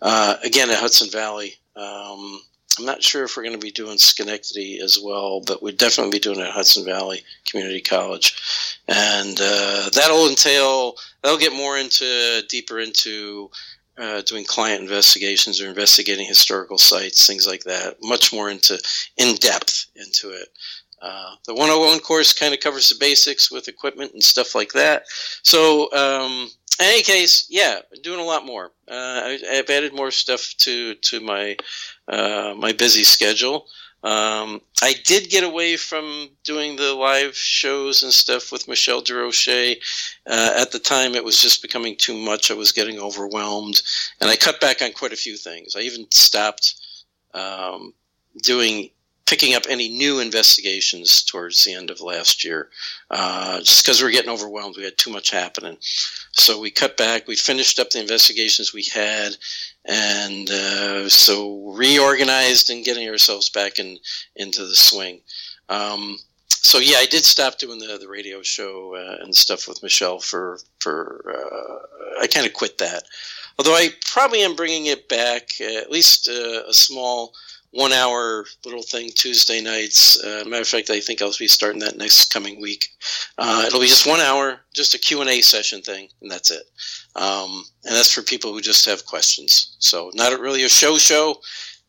uh, 0.01 0.37
again 0.43 0.69
at 0.69 0.79
Hudson 0.79 1.09
Valley. 1.09 1.55
Um, 1.75 2.41
I'm 2.77 2.85
not 2.85 3.03
sure 3.03 3.23
if 3.23 3.37
we're 3.37 3.43
going 3.43 3.57
to 3.57 3.65
be 3.65 3.71
doing 3.71 3.97
Schenectady 3.97 4.79
as 4.81 4.99
well, 5.01 5.39
but 5.39 5.63
we'd 5.63 5.77
definitely 5.77 6.11
be 6.11 6.19
doing 6.19 6.39
it 6.39 6.47
at 6.47 6.51
Hudson 6.51 6.83
Valley 6.83 7.23
Community 7.49 7.81
College, 7.81 8.35
and 8.87 9.37
uh, 9.41 9.89
that'll 9.93 10.27
entail 10.27 10.95
that'll 11.21 11.39
get 11.39 11.53
more 11.53 11.77
into 11.77 12.43
deeper 12.49 12.79
into 12.79 13.49
uh, 13.97 14.21
doing 14.23 14.43
client 14.43 14.81
investigations 14.81 15.61
or 15.61 15.69
investigating 15.69 16.27
historical 16.27 16.77
sites, 16.77 17.25
things 17.25 17.47
like 17.47 17.63
that. 17.63 17.95
Much 18.01 18.33
more 18.33 18.49
into 18.49 18.81
in 19.17 19.35
depth 19.35 19.85
into 19.95 20.31
it. 20.31 20.49
Uh, 21.05 21.35
the 21.45 21.53
101 21.53 21.99
course 21.99 22.33
kind 22.33 22.51
of 22.51 22.59
covers 22.59 22.89
the 22.89 22.95
basics 22.99 23.51
with 23.51 23.67
equipment 23.67 24.11
and 24.13 24.23
stuff 24.23 24.55
like 24.55 24.73
that. 24.73 25.03
So, 25.43 25.91
um, 25.93 26.49
in 26.79 26.85
any 26.85 27.03
case, 27.03 27.45
yeah, 27.47 27.79
doing 28.01 28.19
a 28.19 28.23
lot 28.23 28.43
more. 28.43 28.71
Uh, 28.89 29.21
I, 29.23 29.39
have 29.53 29.69
added 29.69 29.93
more 29.93 30.09
stuff 30.09 30.55
to 30.57 30.95
to 30.95 31.19
my 31.21 31.57
uh, 32.07 32.55
my 32.57 32.73
busy 32.73 33.03
schedule. 33.03 33.67
Um, 34.03 34.61
I 34.81 34.95
did 35.03 35.29
get 35.29 35.43
away 35.43 35.77
from 35.77 36.29
doing 36.43 36.75
the 36.75 36.93
live 36.93 37.35
shows 37.35 38.03
and 38.03 38.11
stuff 38.11 38.51
with 38.51 38.67
Michelle 38.67 39.01
Durocher. 39.01 39.77
Uh, 40.27 40.53
at 40.57 40.71
the 40.71 40.79
time, 40.79 41.13
it 41.13 41.23
was 41.23 41.39
just 41.39 41.61
becoming 41.61 41.95
too 41.97 42.17
much. 42.17 42.49
I 42.49 42.55
was 42.55 42.71
getting 42.71 42.99
overwhelmed, 42.99 43.81
and 44.19 44.29
I 44.29 44.35
cut 44.35 44.59
back 44.59 44.81
on 44.81 44.91
quite 44.91 45.13
a 45.13 45.17
few 45.17 45.37
things. 45.37 45.75
I 45.75 45.81
even 45.81 46.07
stopped 46.11 46.75
um, 47.33 47.93
doing 48.41 48.89
picking 49.25 49.55
up 49.55 49.63
any 49.67 49.89
new 49.89 50.19
investigations 50.19 51.23
towards 51.23 51.63
the 51.63 51.73
end 51.73 51.89
of 51.89 52.01
last 52.01 52.43
year, 52.43 52.69
uh, 53.09 53.59
just 53.59 53.83
because 53.83 53.99
we 53.99 54.05
were 54.05 54.11
getting 54.11 54.31
overwhelmed. 54.31 54.75
We 54.77 54.83
had 54.83 54.97
too 54.97 55.11
much 55.11 55.31
happening, 55.31 55.77
so 56.31 56.59
we 56.59 56.71
cut 56.71 56.97
back. 56.97 57.27
We 57.27 57.35
finished 57.35 57.79
up 57.79 57.89
the 57.89 58.01
investigations 58.01 58.73
we 58.73 58.83
had, 58.83 59.35
and 59.85 60.49
uh, 60.49 61.09
so 61.09 61.71
reorganized 61.75 62.69
and 62.69 62.85
getting 62.85 63.09
ourselves 63.09 63.49
back 63.49 63.79
in 63.79 63.97
into 64.35 64.65
the 64.65 64.75
swing. 64.75 65.21
Um, 65.69 66.19
so 66.47 66.77
yeah, 66.77 66.97
I 66.97 67.05
did 67.05 67.23
stop 67.23 67.57
doing 67.57 67.79
the 67.79 67.97
the 67.97 68.07
radio 68.07 68.41
show 68.43 68.95
uh, 68.95 69.23
and 69.23 69.35
stuff 69.35 69.67
with 69.67 69.83
Michelle 69.83 70.19
for 70.19 70.59
for. 70.79 71.23
Uh, 71.27 72.21
I 72.21 72.27
kind 72.27 72.45
of 72.45 72.53
quit 72.53 72.77
that. 72.77 73.03
Although 73.57 73.75
I 73.75 73.89
probably 74.05 74.41
am 74.41 74.55
bringing 74.55 74.87
it 74.87 75.07
back, 75.07 75.59
at 75.61 75.91
least 75.91 76.27
uh, 76.27 76.63
a 76.67 76.73
small 76.73 77.33
one 77.75 77.91
hour 77.91 78.45
little 78.63 78.81
thing 78.81 79.09
Tuesday 79.13 79.61
nights. 79.61 80.23
Uh, 80.23 80.45
matter 80.47 80.61
of 80.61 80.67
fact, 80.67 80.89
I 80.89 81.01
think 81.01 81.21
I'll 81.21 81.33
be 81.37 81.47
starting 81.47 81.81
that 81.81 81.97
next 81.97 82.33
coming 82.33 82.61
week. 82.61 82.87
Uh, 83.37 83.65
it'll 83.67 83.81
be 83.81 83.87
just 83.87 84.07
one 84.07 84.21
hour, 84.21 84.61
just 84.73 84.95
a 84.95 84.97
Q&A 84.97 85.41
session 85.41 85.81
thing, 85.81 86.07
and 86.21 86.31
that's 86.31 86.51
it. 86.51 86.63
Um, 87.17 87.65
and 87.83 87.93
that's 87.93 88.13
for 88.13 88.21
people 88.21 88.53
who 88.53 88.61
just 88.61 88.85
have 88.85 89.05
questions. 89.05 89.75
So 89.79 90.09
not 90.13 90.39
really 90.39 90.63
a 90.63 90.69
show 90.69 90.97
show, 90.97 91.41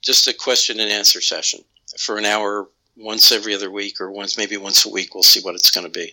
just 0.02 0.26
a 0.26 0.34
question 0.34 0.80
and 0.80 0.90
answer 0.90 1.20
session 1.20 1.60
for 1.98 2.18
an 2.18 2.24
hour 2.24 2.68
once 2.96 3.30
every 3.30 3.54
other 3.54 3.70
week 3.70 4.00
or 4.00 4.10
once 4.10 4.36
maybe 4.36 4.56
once 4.56 4.84
a 4.86 4.90
week. 4.90 5.14
We'll 5.14 5.22
see 5.22 5.40
what 5.40 5.54
it's 5.54 5.70
going 5.70 5.86
to 5.86 5.92
be. 5.92 6.12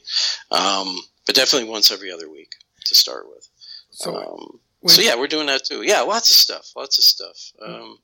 Um, 0.52 1.00
but 1.26 1.34
definitely 1.34 1.70
once 1.70 1.92
every 1.92 2.12
other 2.12 2.30
week 2.30 2.54
to 2.86 2.94
start 2.94 3.28
with. 3.28 3.50
So, 3.90 4.16
um, 4.16 4.60
so 4.86 5.02
yeah, 5.02 5.16
we're 5.16 5.28
doing 5.28 5.48
that 5.48 5.66
too. 5.66 5.82
Yeah, 5.82 6.02
lots 6.02 6.30
of 6.30 6.36
stuff, 6.36 6.74
lots 6.76 7.00
of 7.00 7.04
stuff. 7.04 7.52
Um, 7.66 7.98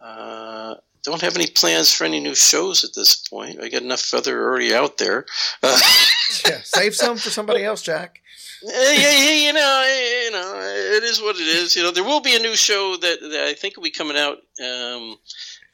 uh, 0.00 0.74
don't 1.02 1.20
have 1.20 1.36
any 1.36 1.46
plans 1.46 1.92
for 1.92 2.04
any 2.04 2.20
new 2.20 2.34
shows 2.34 2.84
at 2.84 2.94
this 2.94 3.16
point. 3.16 3.60
I 3.62 3.68
got 3.68 3.82
enough 3.82 4.00
feather 4.00 4.42
already 4.42 4.74
out 4.74 4.98
there. 4.98 5.26
Uh, 5.62 5.78
yeah, 6.46 6.60
save 6.62 6.94
some 6.94 7.16
for 7.16 7.30
somebody 7.30 7.64
else, 7.64 7.82
Jack. 7.82 8.20
yeah, 8.62 8.92
yeah, 8.92 9.30
you 9.32 9.52
know, 9.52 10.22
you 10.24 10.30
know, 10.30 10.60
it 10.96 11.02
is 11.02 11.20
what 11.20 11.36
it 11.36 11.46
is. 11.46 11.74
You 11.74 11.82
know, 11.82 11.90
there 11.90 12.04
will 12.04 12.20
be 12.20 12.36
a 12.36 12.40
new 12.40 12.54
show 12.54 12.96
that, 13.00 13.20
that 13.20 13.46
I 13.48 13.54
think 13.54 13.76
will 13.76 13.84
be 13.84 13.90
coming 13.90 14.18
out 14.18 14.38
um, 14.62 15.16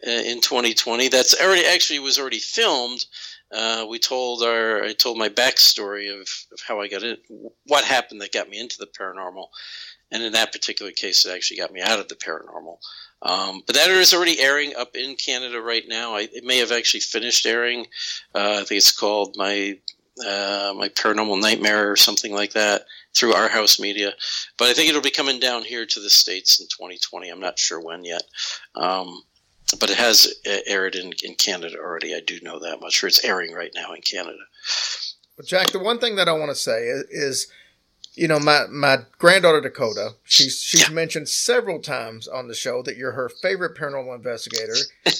uh, 0.06 0.10
in 0.10 0.40
2020. 0.40 1.08
That's 1.08 1.40
already 1.40 1.66
actually 1.66 1.98
was 1.98 2.18
already 2.18 2.38
filmed. 2.38 3.04
Uh, 3.52 3.86
we 3.88 3.98
told 3.98 4.42
our 4.42 4.82
I 4.82 4.92
told 4.92 5.18
my 5.18 5.28
backstory 5.28 6.12
of, 6.12 6.28
of 6.52 6.58
how 6.66 6.80
I 6.80 6.88
got 6.88 7.02
it, 7.02 7.20
what 7.64 7.84
happened 7.84 8.20
that 8.20 8.32
got 8.32 8.48
me 8.48 8.58
into 8.58 8.76
the 8.78 8.88
paranormal, 8.88 9.46
and 10.10 10.22
in 10.22 10.32
that 10.32 10.52
particular 10.52 10.92
case, 10.92 11.24
it 11.24 11.34
actually 11.34 11.58
got 11.58 11.72
me 11.72 11.80
out 11.80 12.00
of 12.00 12.08
the 12.08 12.16
paranormal. 12.16 12.78
Um, 13.26 13.62
but 13.66 13.74
that 13.74 13.90
is 13.90 14.14
already 14.14 14.40
airing 14.40 14.74
up 14.78 14.94
in 14.94 15.16
Canada 15.16 15.60
right 15.60 15.82
now. 15.88 16.14
I, 16.14 16.28
it 16.32 16.44
may 16.44 16.58
have 16.58 16.70
actually 16.70 17.00
finished 17.00 17.44
airing. 17.44 17.86
Uh, 18.32 18.60
I 18.60 18.64
think 18.64 18.78
it's 18.78 18.96
called 18.96 19.36
my 19.36 19.78
uh, 20.26 20.72
my 20.74 20.88
paranormal 20.88 21.40
nightmare 21.42 21.90
or 21.90 21.96
something 21.96 22.32
like 22.32 22.52
that 22.52 22.86
through 23.14 23.34
our 23.34 23.48
house 23.48 23.78
media. 23.78 24.12
But 24.56 24.68
I 24.68 24.72
think 24.72 24.88
it'll 24.88 25.02
be 25.02 25.10
coming 25.10 25.40
down 25.40 25.62
here 25.62 25.84
to 25.84 26.00
the 26.00 26.08
states 26.08 26.60
in 26.60 26.66
2020. 26.68 27.28
I'm 27.28 27.40
not 27.40 27.58
sure 27.58 27.80
when 27.80 28.04
yet. 28.04 28.22
Um, 28.74 29.22
but 29.80 29.90
it 29.90 29.96
has 29.96 30.32
aired 30.66 30.94
in, 30.94 31.12
in 31.22 31.34
Canada 31.34 31.76
already. 31.78 32.14
I 32.14 32.20
do 32.20 32.38
know 32.40 32.60
that 32.60 32.80
much. 32.80 33.02
Or 33.02 33.08
it's 33.08 33.24
airing 33.24 33.52
right 33.52 33.72
now 33.74 33.92
in 33.92 34.00
Canada. 34.00 34.38
Jack, 35.44 35.72
the 35.72 35.80
one 35.80 35.98
thing 35.98 36.16
that 36.16 36.28
I 36.28 36.32
want 36.32 36.50
to 36.50 36.54
say 36.54 36.84
is, 36.84 37.02
is 37.10 37.46
you 38.16 38.26
know, 38.26 38.40
my, 38.40 38.64
my 38.70 38.98
granddaughter 39.18 39.60
Dakota, 39.60 40.14
she's 40.24 40.60
she's 40.62 40.88
yeah. 40.88 40.94
mentioned 40.94 41.28
several 41.28 41.80
times 41.80 42.26
on 42.26 42.48
the 42.48 42.54
show 42.54 42.82
that 42.82 42.96
you're 42.96 43.12
her 43.12 43.28
favorite 43.28 43.76
paranormal 43.76 44.16
investigator. 44.16 44.74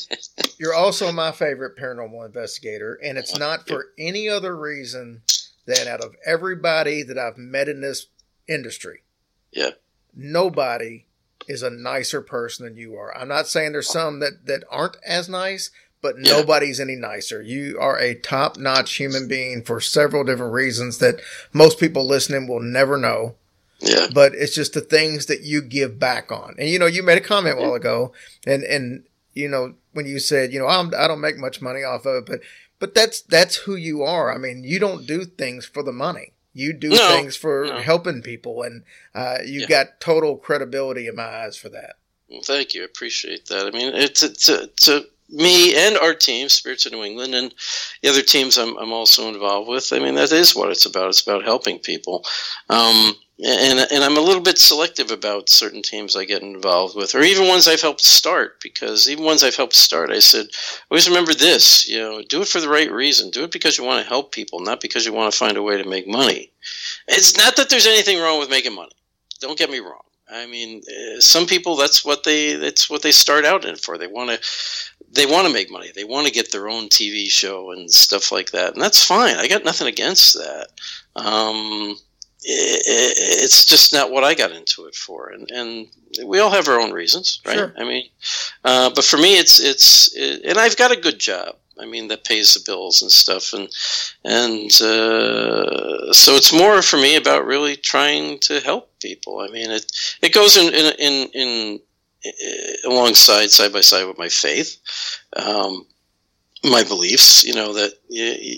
you're 0.58 0.74
also 0.74 1.12
my 1.12 1.30
favorite 1.30 1.76
paranormal 1.76 2.24
investigator, 2.24 2.98
and 3.04 3.18
it's 3.18 3.36
oh, 3.36 3.38
not 3.38 3.68
for 3.68 3.92
any 3.98 4.28
other 4.30 4.56
reason 4.56 5.20
than 5.66 5.86
out 5.86 6.00
of 6.00 6.16
everybody 6.24 7.02
that 7.02 7.18
I've 7.18 7.36
met 7.36 7.68
in 7.68 7.82
this 7.82 8.06
industry. 8.48 9.02
Yeah. 9.52 9.70
Nobody 10.14 11.04
is 11.46 11.62
a 11.62 11.70
nicer 11.70 12.22
person 12.22 12.64
than 12.64 12.76
you 12.76 12.94
are. 12.96 13.16
I'm 13.16 13.28
not 13.28 13.46
saying 13.46 13.72
there's 13.72 13.90
oh. 13.90 13.92
some 13.92 14.20
that, 14.20 14.46
that 14.46 14.64
aren't 14.70 14.96
as 15.04 15.28
nice, 15.28 15.70
but 16.06 16.14
yeah. 16.22 16.30
nobody's 16.30 16.78
any 16.78 16.94
nicer. 16.94 17.42
You 17.42 17.78
are 17.80 17.98
a 17.98 18.14
top 18.14 18.58
notch 18.58 18.94
human 18.94 19.26
being 19.26 19.64
for 19.64 19.80
several 19.80 20.22
different 20.22 20.52
reasons 20.52 20.98
that 20.98 21.20
most 21.52 21.80
people 21.80 22.06
listening 22.06 22.46
will 22.46 22.60
never 22.60 22.96
know. 22.96 23.34
Yeah. 23.80 24.06
But 24.14 24.32
it's 24.32 24.54
just 24.54 24.72
the 24.72 24.80
things 24.80 25.26
that 25.26 25.42
you 25.42 25.60
give 25.60 25.98
back 25.98 26.30
on. 26.30 26.54
And 26.60 26.68
you 26.68 26.78
know, 26.78 26.86
you 26.86 27.02
made 27.02 27.18
a 27.18 27.20
comment 27.20 27.58
a 27.58 27.60
while 27.60 27.74
ago 27.74 28.12
and, 28.46 28.62
and, 28.62 29.02
you 29.34 29.48
know, 29.48 29.74
when 29.94 30.06
you 30.06 30.20
said, 30.20 30.52
you 30.52 30.60
know, 30.60 30.68
I'm, 30.68 30.92
I 30.96 31.08
don't 31.08 31.20
make 31.20 31.38
much 31.38 31.60
money 31.60 31.82
off 31.82 32.06
of 32.06 32.14
it, 32.14 32.26
but, 32.26 32.40
but 32.78 32.94
that's, 32.94 33.20
that's 33.22 33.56
who 33.56 33.74
you 33.74 34.04
are. 34.04 34.32
I 34.32 34.38
mean, 34.38 34.62
you 34.62 34.78
don't 34.78 35.08
do 35.08 35.24
things 35.24 35.66
for 35.66 35.82
the 35.82 35.92
money. 35.92 36.34
You 36.54 36.72
do 36.72 36.90
no, 36.90 37.08
things 37.08 37.34
for 37.34 37.66
no. 37.66 37.78
helping 37.78 38.22
people 38.22 38.62
and, 38.62 38.84
uh, 39.12 39.38
you 39.44 39.62
yeah. 39.62 39.66
got 39.66 40.00
total 40.00 40.36
credibility 40.36 41.08
in 41.08 41.16
my 41.16 41.24
eyes 41.24 41.56
for 41.56 41.68
that. 41.70 41.96
Well, 42.28 42.42
thank 42.42 42.74
you. 42.74 42.82
I 42.82 42.84
appreciate 42.84 43.46
that. 43.46 43.66
I 43.66 43.70
mean, 43.70 43.92
it's 43.94 44.22
it's 44.22 44.48
a 44.48 45.04
me 45.28 45.74
and 45.76 45.96
our 45.96 46.14
team, 46.14 46.48
Spirits 46.48 46.86
of 46.86 46.92
New 46.92 47.02
England, 47.02 47.34
and 47.34 47.54
the 48.02 48.08
other 48.08 48.22
teams 48.22 48.58
I'm, 48.58 48.76
I'm 48.78 48.92
also 48.92 49.28
involved 49.28 49.68
with. 49.68 49.92
I 49.92 49.98
mean, 49.98 50.14
that 50.14 50.32
is 50.32 50.54
what 50.54 50.70
it's 50.70 50.86
about. 50.86 51.08
It's 51.08 51.22
about 51.22 51.44
helping 51.44 51.78
people. 51.78 52.24
Um, 52.68 53.14
and, 53.38 53.86
and 53.92 54.02
I'm 54.02 54.16
a 54.16 54.20
little 54.20 54.42
bit 54.42 54.56
selective 54.56 55.10
about 55.10 55.50
certain 55.50 55.82
teams 55.82 56.16
I 56.16 56.24
get 56.24 56.42
involved 56.42 56.96
with, 56.96 57.14
or 57.14 57.20
even 57.20 57.48
ones 57.48 57.68
I've 57.68 57.82
helped 57.82 58.00
start, 58.00 58.60
because 58.62 59.10
even 59.10 59.24
ones 59.24 59.42
I've 59.42 59.56
helped 59.56 59.74
start, 59.74 60.10
I 60.10 60.20
said, 60.20 60.46
always 60.90 61.08
remember 61.08 61.34
this, 61.34 61.86
you 61.86 61.98
know, 61.98 62.22
do 62.22 62.40
it 62.40 62.48
for 62.48 62.60
the 62.60 62.68
right 62.68 62.90
reason. 62.90 63.30
Do 63.30 63.44
it 63.44 63.52
because 63.52 63.76
you 63.76 63.84
want 63.84 64.02
to 64.02 64.08
help 64.08 64.32
people, 64.32 64.60
not 64.60 64.80
because 64.80 65.04
you 65.04 65.12
want 65.12 65.30
to 65.30 65.38
find 65.38 65.56
a 65.56 65.62
way 65.62 65.76
to 65.80 65.88
make 65.88 66.08
money. 66.08 66.50
It's 67.08 67.36
not 67.36 67.56
that 67.56 67.68
there's 67.68 67.86
anything 67.86 68.20
wrong 68.20 68.38
with 68.38 68.48
making 68.48 68.74
money. 68.74 68.92
Don't 69.40 69.58
get 69.58 69.70
me 69.70 69.80
wrong. 69.80 70.00
I 70.28 70.46
mean, 70.46 70.82
uh, 70.88 71.20
some 71.20 71.46
people 71.46 71.76
that's 71.76 72.04
what 72.04 72.24
they 72.24 72.56
that's 72.56 72.90
what 72.90 73.02
they 73.02 73.12
start 73.12 73.44
out 73.44 73.64
in 73.64 73.76
for. 73.76 73.96
They 73.96 74.08
want 74.08 74.30
to 74.30 74.40
they 75.16 75.26
want 75.26 75.46
to 75.46 75.52
make 75.52 75.70
money. 75.70 75.90
They 75.94 76.04
want 76.04 76.26
to 76.26 76.32
get 76.32 76.52
their 76.52 76.68
own 76.68 76.88
TV 76.88 77.28
show 77.28 77.72
and 77.72 77.90
stuff 77.90 78.30
like 78.30 78.52
that, 78.52 78.74
and 78.74 78.82
that's 78.82 79.04
fine. 79.04 79.36
I 79.36 79.48
got 79.48 79.64
nothing 79.64 79.88
against 79.88 80.34
that. 80.34 80.68
Um, 81.16 81.96
it, 82.42 82.82
it's 83.42 83.64
just 83.64 83.92
not 83.92 84.10
what 84.10 84.24
I 84.24 84.34
got 84.34 84.52
into 84.52 84.84
it 84.86 84.94
for, 84.94 85.30
and 85.30 85.50
and 85.50 85.88
we 86.24 86.38
all 86.38 86.50
have 86.50 86.68
our 86.68 86.80
own 86.80 86.92
reasons, 86.92 87.40
right? 87.44 87.56
Sure. 87.56 87.74
I 87.76 87.84
mean, 87.84 88.08
uh, 88.64 88.90
but 88.94 89.04
for 89.04 89.16
me, 89.16 89.38
it's 89.38 89.58
it's 89.58 90.14
it, 90.14 90.42
and 90.44 90.58
I've 90.58 90.76
got 90.76 90.92
a 90.92 91.00
good 91.00 91.18
job. 91.18 91.56
I 91.78 91.84
mean, 91.84 92.08
that 92.08 92.24
pays 92.24 92.54
the 92.54 92.62
bills 92.64 93.02
and 93.02 93.10
stuff, 93.10 93.52
and 93.52 93.68
and 94.24 94.70
uh, 94.80 96.12
so 96.12 96.34
it's 96.34 96.52
more 96.52 96.80
for 96.82 96.96
me 96.96 97.16
about 97.16 97.44
really 97.44 97.76
trying 97.76 98.38
to 98.40 98.60
help 98.60 98.98
people. 99.00 99.40
I 99.40 99.48
mean, 99.48 99.70
it 99.70 99.90
it 100.22 100.32
goes 100.32 100.56
in 100.56 100.72
in 100.72 100.94
in, 100.98 101.28
in 101.34 101.80
alongside 102.84 103.50
side 103.50 103.72
by 103.72 103.80
side 103.80 104.06
with 104.06 104.18
my 104.18 104.28
faith, 104.28 104.78
um, 105.36 105.86
my 106.64 106.82
beliefs. 106.84 107.44
You 107.44 107.54
know 107.54 107.72
that 107.74 107.92
you, 108.08 108.56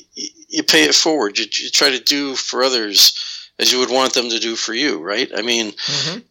you, 0.48 0.62
pay 0.62 0.84
it 0.84 0.94
forward. 0.94 1.38
You, 1.38 1.46
you 1.60 1.70
try 1.70 1.90
to 1.90 2.00
do 2.00 2.34
for 2.34 2.62
others 2.62 3.12
as 3.58 3.72
you 3.72 3.78
would 3.80 3.90
want 3.90 4.14
them 4.14 4.30
to 4.30 4.38
do 4.38 4.54
for 4.54 4.72
you, 4.72 5.02
right? 5.02 5.30
I 5.36 5.42
mean, 5.42 5.72
Mhm. 5.72 6.22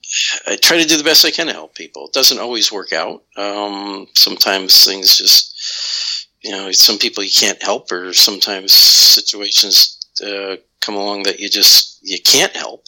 I 0.47 0.55
try 0.55 0.77
to 0.77 0.87
do 0.87 0.95
the 0.95 1.03
best 1.03 1.25
I 1.25 1.31
can 1.31 1.47
to 1.47 1.53
help 1.53 1.75
people. 1.75 2.07
It 2.07 2.13
doesn't 2.13 2.39
always 2.39 2.71
work 2.71 2.93
out. 2.93 3.23
Um, 3.35 4.07
sometimes 4.15 4.85
things 4.85 5.17
just, 5.17 6.25
you 6.41 6.51
know, 6.51 6.71
some 6.71 6.97
people 6.97 7.23
you 7.23 7.31
can't 7.31 7.61
help, 7.61 7.91
or 7.91 8.13
sometimes 8.13 8.71
situations 8.71 9.97
uh, 10.25 10.55
come 10.79 10.95
along 10.95 11.23
that 11.23 11.39
you 11.39 11.49
just 11.49 11.99
you 12.01 12.21
can't 12.21 12.55
help. 12.55 12.85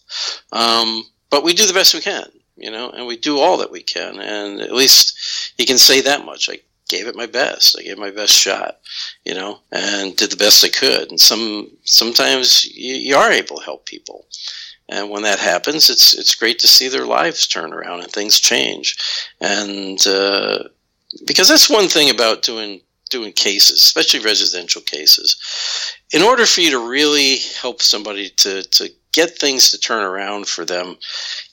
Um, 0.53 1.03
but 1.29 1.43
we 1.43 1.53
do 1.53 1.65
the 1.67 1.73
best 1.73 1.93
we 1.93 1.99
can, 2.01 2.31
you 2.59 2.71
know, 2.71 2.89
and 2.89 3.07
we 3.07 3.17
do 3.17 3.39
all 3.39 3.57
that 3.57 3.71
we 3.71 3.81
can. 3.81 4.19
And 4.19 4.61
at 4.61 4.73
least 4.73 5.53
you 5.57 5.65
can 5.65 5.77
say 5.77 6.01
that 6.01 6.25
much. 6.25 6.49
I 6.49 6.59
gave 6.87 7.07
it 7.07 7.15
my 7.15 7.25
best. 7.25 7.77
I 7.77 7.83
gave 7.83 7.97
my 7.97 8.11
best 8.11 8.33
shot, 8.33 8.79
you 9.23 9.33
know, 9.33 9.59
and 9.71 10.15
did 10.15 10.31
the 10.31 10.37
best 10.37 10.65
I 10.65 10.69
could. 10.69 11.09
And 11.09 11.19
some 11.19 11.69
sometimes 11.83 12.65
you, 12.65 12.95
you 12.95 13.15
are 13.15 13.31
able 13.31 13.57
to 13.57 13.65
help 13.65 13.85
people. 13.85 14.25
And 14.89 15.09
when 15.09 15.21
that 15.21 15.39
happens, 15.39 15.89
it's 15.89 16.13
it's 16.17 16.35
great 16.35 16.59
to 16.59 16.67
see 16.67 16.87
their 16.87 17.05
lives 17.05 17.47
turn 17.47 17.73
around 17.73 18.01
and 18.01 18.11
things 18.11 18.39
change. 18.39 18.97
And 19.39 20.05
uh, 20.07 20.63
because 21.25 21.47
that's 21.47 21.69
one 21.69 21.87
thing 21.87 22.09
about 22.09 22.41
doing 22.41 22.81
doing 23.09 23.31
cases, 23.31 23.81
especially 23.81 24.19
residential 24.19 24.81
cases. 24.81 25.35
In 26.11 26.21
order 26.21 26.45
for 26.45 26.61
you 26.61 26.71
to 26.71 26.89
really 26.89 27.37
help 27.59 27.81
somebody 27.81 28.29
to, 28.29 28.63
to 28.63 28.89
get 29.11 29.37
things 29.37 29.71
to 29.71 29.79
turn 29.79 30.03
around 30.03 30.47
for 30.47 30.65
them, 30.65 30.97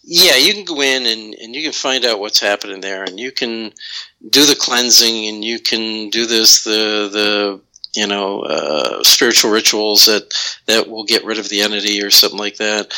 yeah, 0.03 0.37
you 0.37 0.53
can 0.55 0.65
go 0.65 0.81
in 0.81 1.07
and, 1.07 1.35
and 1.35 1.55
you 1.55 1.63
can 1.63 1.73
find 1.73 2.05
out 2.05 2.21
what's 2.21 2.41
happening 2.41 2.81
there 2.81 3.05
and 3.05 3.19
you 3.19 3.33
can 3.33 3.73
do 4.31 4.45
the 4.45 4.57
cleansing 4.59 5.27
and 5.27 5.45
you 5.45 5.59
can 5.59 6.11
do 6.11 6.27
this, 6.27 6.65
the, 6.65 7.09
the, 7.11 7.61
you 7.95 8.07
know, 8.07 8.43
uh, 8.43 9.03
spiritual 9.03 9.51
rituals 9.51 10.05
that, 10.05 10.33
that 10.67 10.89
will 10.89 11.05
get 11.05 11.25
rid 11.25 11.39
of 11.39 11.49
the 11.49 11.63
entity 11.63 12.03
or 12.03 12.11
something 12.11 12.39
like 12.39 12.57
that. 12.57 12.93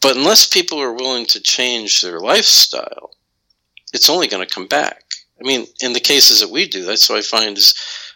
But 0.00 0.16
unless 0.16 0.48
people 0.48 0.80
are 0.80 0.92
willing 0.92 1.26
to 1.26 1.40
change 1.40 2.02
their 2.02 2.18
lifestyle, 2.18 3.12
it's 3.92 4.10
only 4.10 4.26
going 4.26 4.44
to 4.44 4.52
come 4.52 4.66
back. 4.66 5.04
I 5.40 5.46
mean, 5.46 5.66
in 5.80 5.92
the 5.92 6.00
cases 6.00 6.40
that 6.40 6.50
we 6.50 6.68
do, 6.68 6.84
that's 6.84 7.08
what 7.08 7.18
I 7.18 7.22
find 7.22 7.56
is 7.56 7.74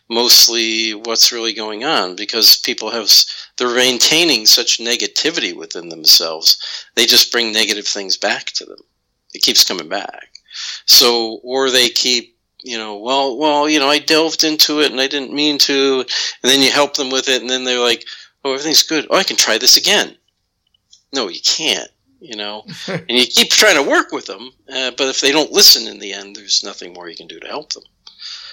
mostly 0.08 0.94
what's 0.94 1.32
really 1.32 1.52
going 1.52 1.84
on 1.84 2.16
because 2.16 2.56
people 2.58 2.90
have 2.90 3.10
they're 3.56 3.74
maintaining 3.74 4.46
such 4.46 4.78
negativity 4.78 5.54
within 5.54 5.88
themselves. 5.88 6.86
They 6.94 7.06
just 7.06 7.32
bring 7.32 7.52
negative 7.52 7.86
things 7.86 8.16
back 8.16 8.46
to 8.52 8.64
them. 8.64 8.80
It 9.34 9.42
keeps 9.42 9.64
coming 9.64 9.88
back. 9.88 10.28
So, 10.86 11.40
or 11.42 11.70
they 11.70 11.88
keep, 11.88 12.36
you 12.62 12.78
know, 12.78 12.98
well, 12.98 13.36
well, 13.36 13.68
you 13.68 13.78
know, 13.78 13.88
I 13.88 13.98
delved 13.98 14.44
into 14.44 14.80
it 14.80 14.90
and 14.90 15.00
I 15.00 15.06
didn't 15.06 15.32
mean 15.32 15.58
to, 15.58 16.00
and 16.00 16.50
then 16.50 16.62
you 16.62 16.70
help 16.70 16.94
them 16.94 17.10
with 17.10 17.28
it, 17.28 17.40
and 17.40 17.50
then 17.50 17.64
they're 17.64 17.80
like, 17.80 18.04
oh, 18.44 18.52
everything's 18.52 18.82
good. 18.82 19.06
Oh, 19.10 19.16
I 19.16 19.22
can 19.22 19.36
try 19.36 19.58
this 19.58 19.76
again. 19.76 20.16
No, 21.12 21.28
you 21.28 21.40
can't 21.44 21.90
you 22.20 22.36
know, 22.36 22.64
and 22.88 23.10
you 23.10 23.26
keep 23.26 23.50
trying 23.50 23.76
to 23.76 23.88
work 23.88 24.12
with 24.12 24.26
them, 24.26 24.50
uh, 24.72 24.90
but 24.96 25.08
if 25.08 25.20
they 25.20 25.32
don't 25.32 25.52
listen 25.52 25.86
in 25.86 25.98
the 25.98 26.12
end, 26.12 26.36
there's 26.36 26.64
nothing 26.64 26.92
more 26.92 27.08
you 27.08 27.16
can 27.16 27.26
do 27.26 27.40
to 27.40 27.46
help 27.46 27.72
them. 27.72 27.84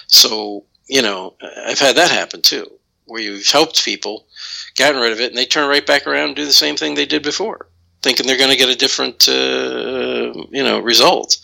So, 0.06 0.64
you 0.86 1.02
know, 1.02 1.34
I've 1.40 1.78
had 1.78 1.96
that 1.96 2.10
happen 2.10 2.42
too, 2.42 2.70
where 3.06 3.20
you've 3.20 3.46
helped 3.46 3.84
people, 3.84 4.26
gotten 4.76 5.00
rid 5.00 5.12
of 5.12 5.20
it, 5.20 5.30
and 5.30 5.38
they 5.38 5.46
turn 5.46 5.68
right 5.68 5.86
back 5.86 6.06
around 6.06 6.28
and 6.28 6.36
do 6.36 6.44
the 6.44 6.52
same 6.52 6.76
thing 6.76 6.94
they 6.94 7.06
did 7.06 7.22
before, 7.22 7.68
thinking 8.02 8.26
they're 8.26 8.38
going 8.38 8.50
to 8.50 8.56
get 8.56 8.68
a 8.68 8.76
different, 8.76 9.28
uh, 9.28 10.32
you 10.50 10.62
know, 10.62 10.80
result. 10.80 11.36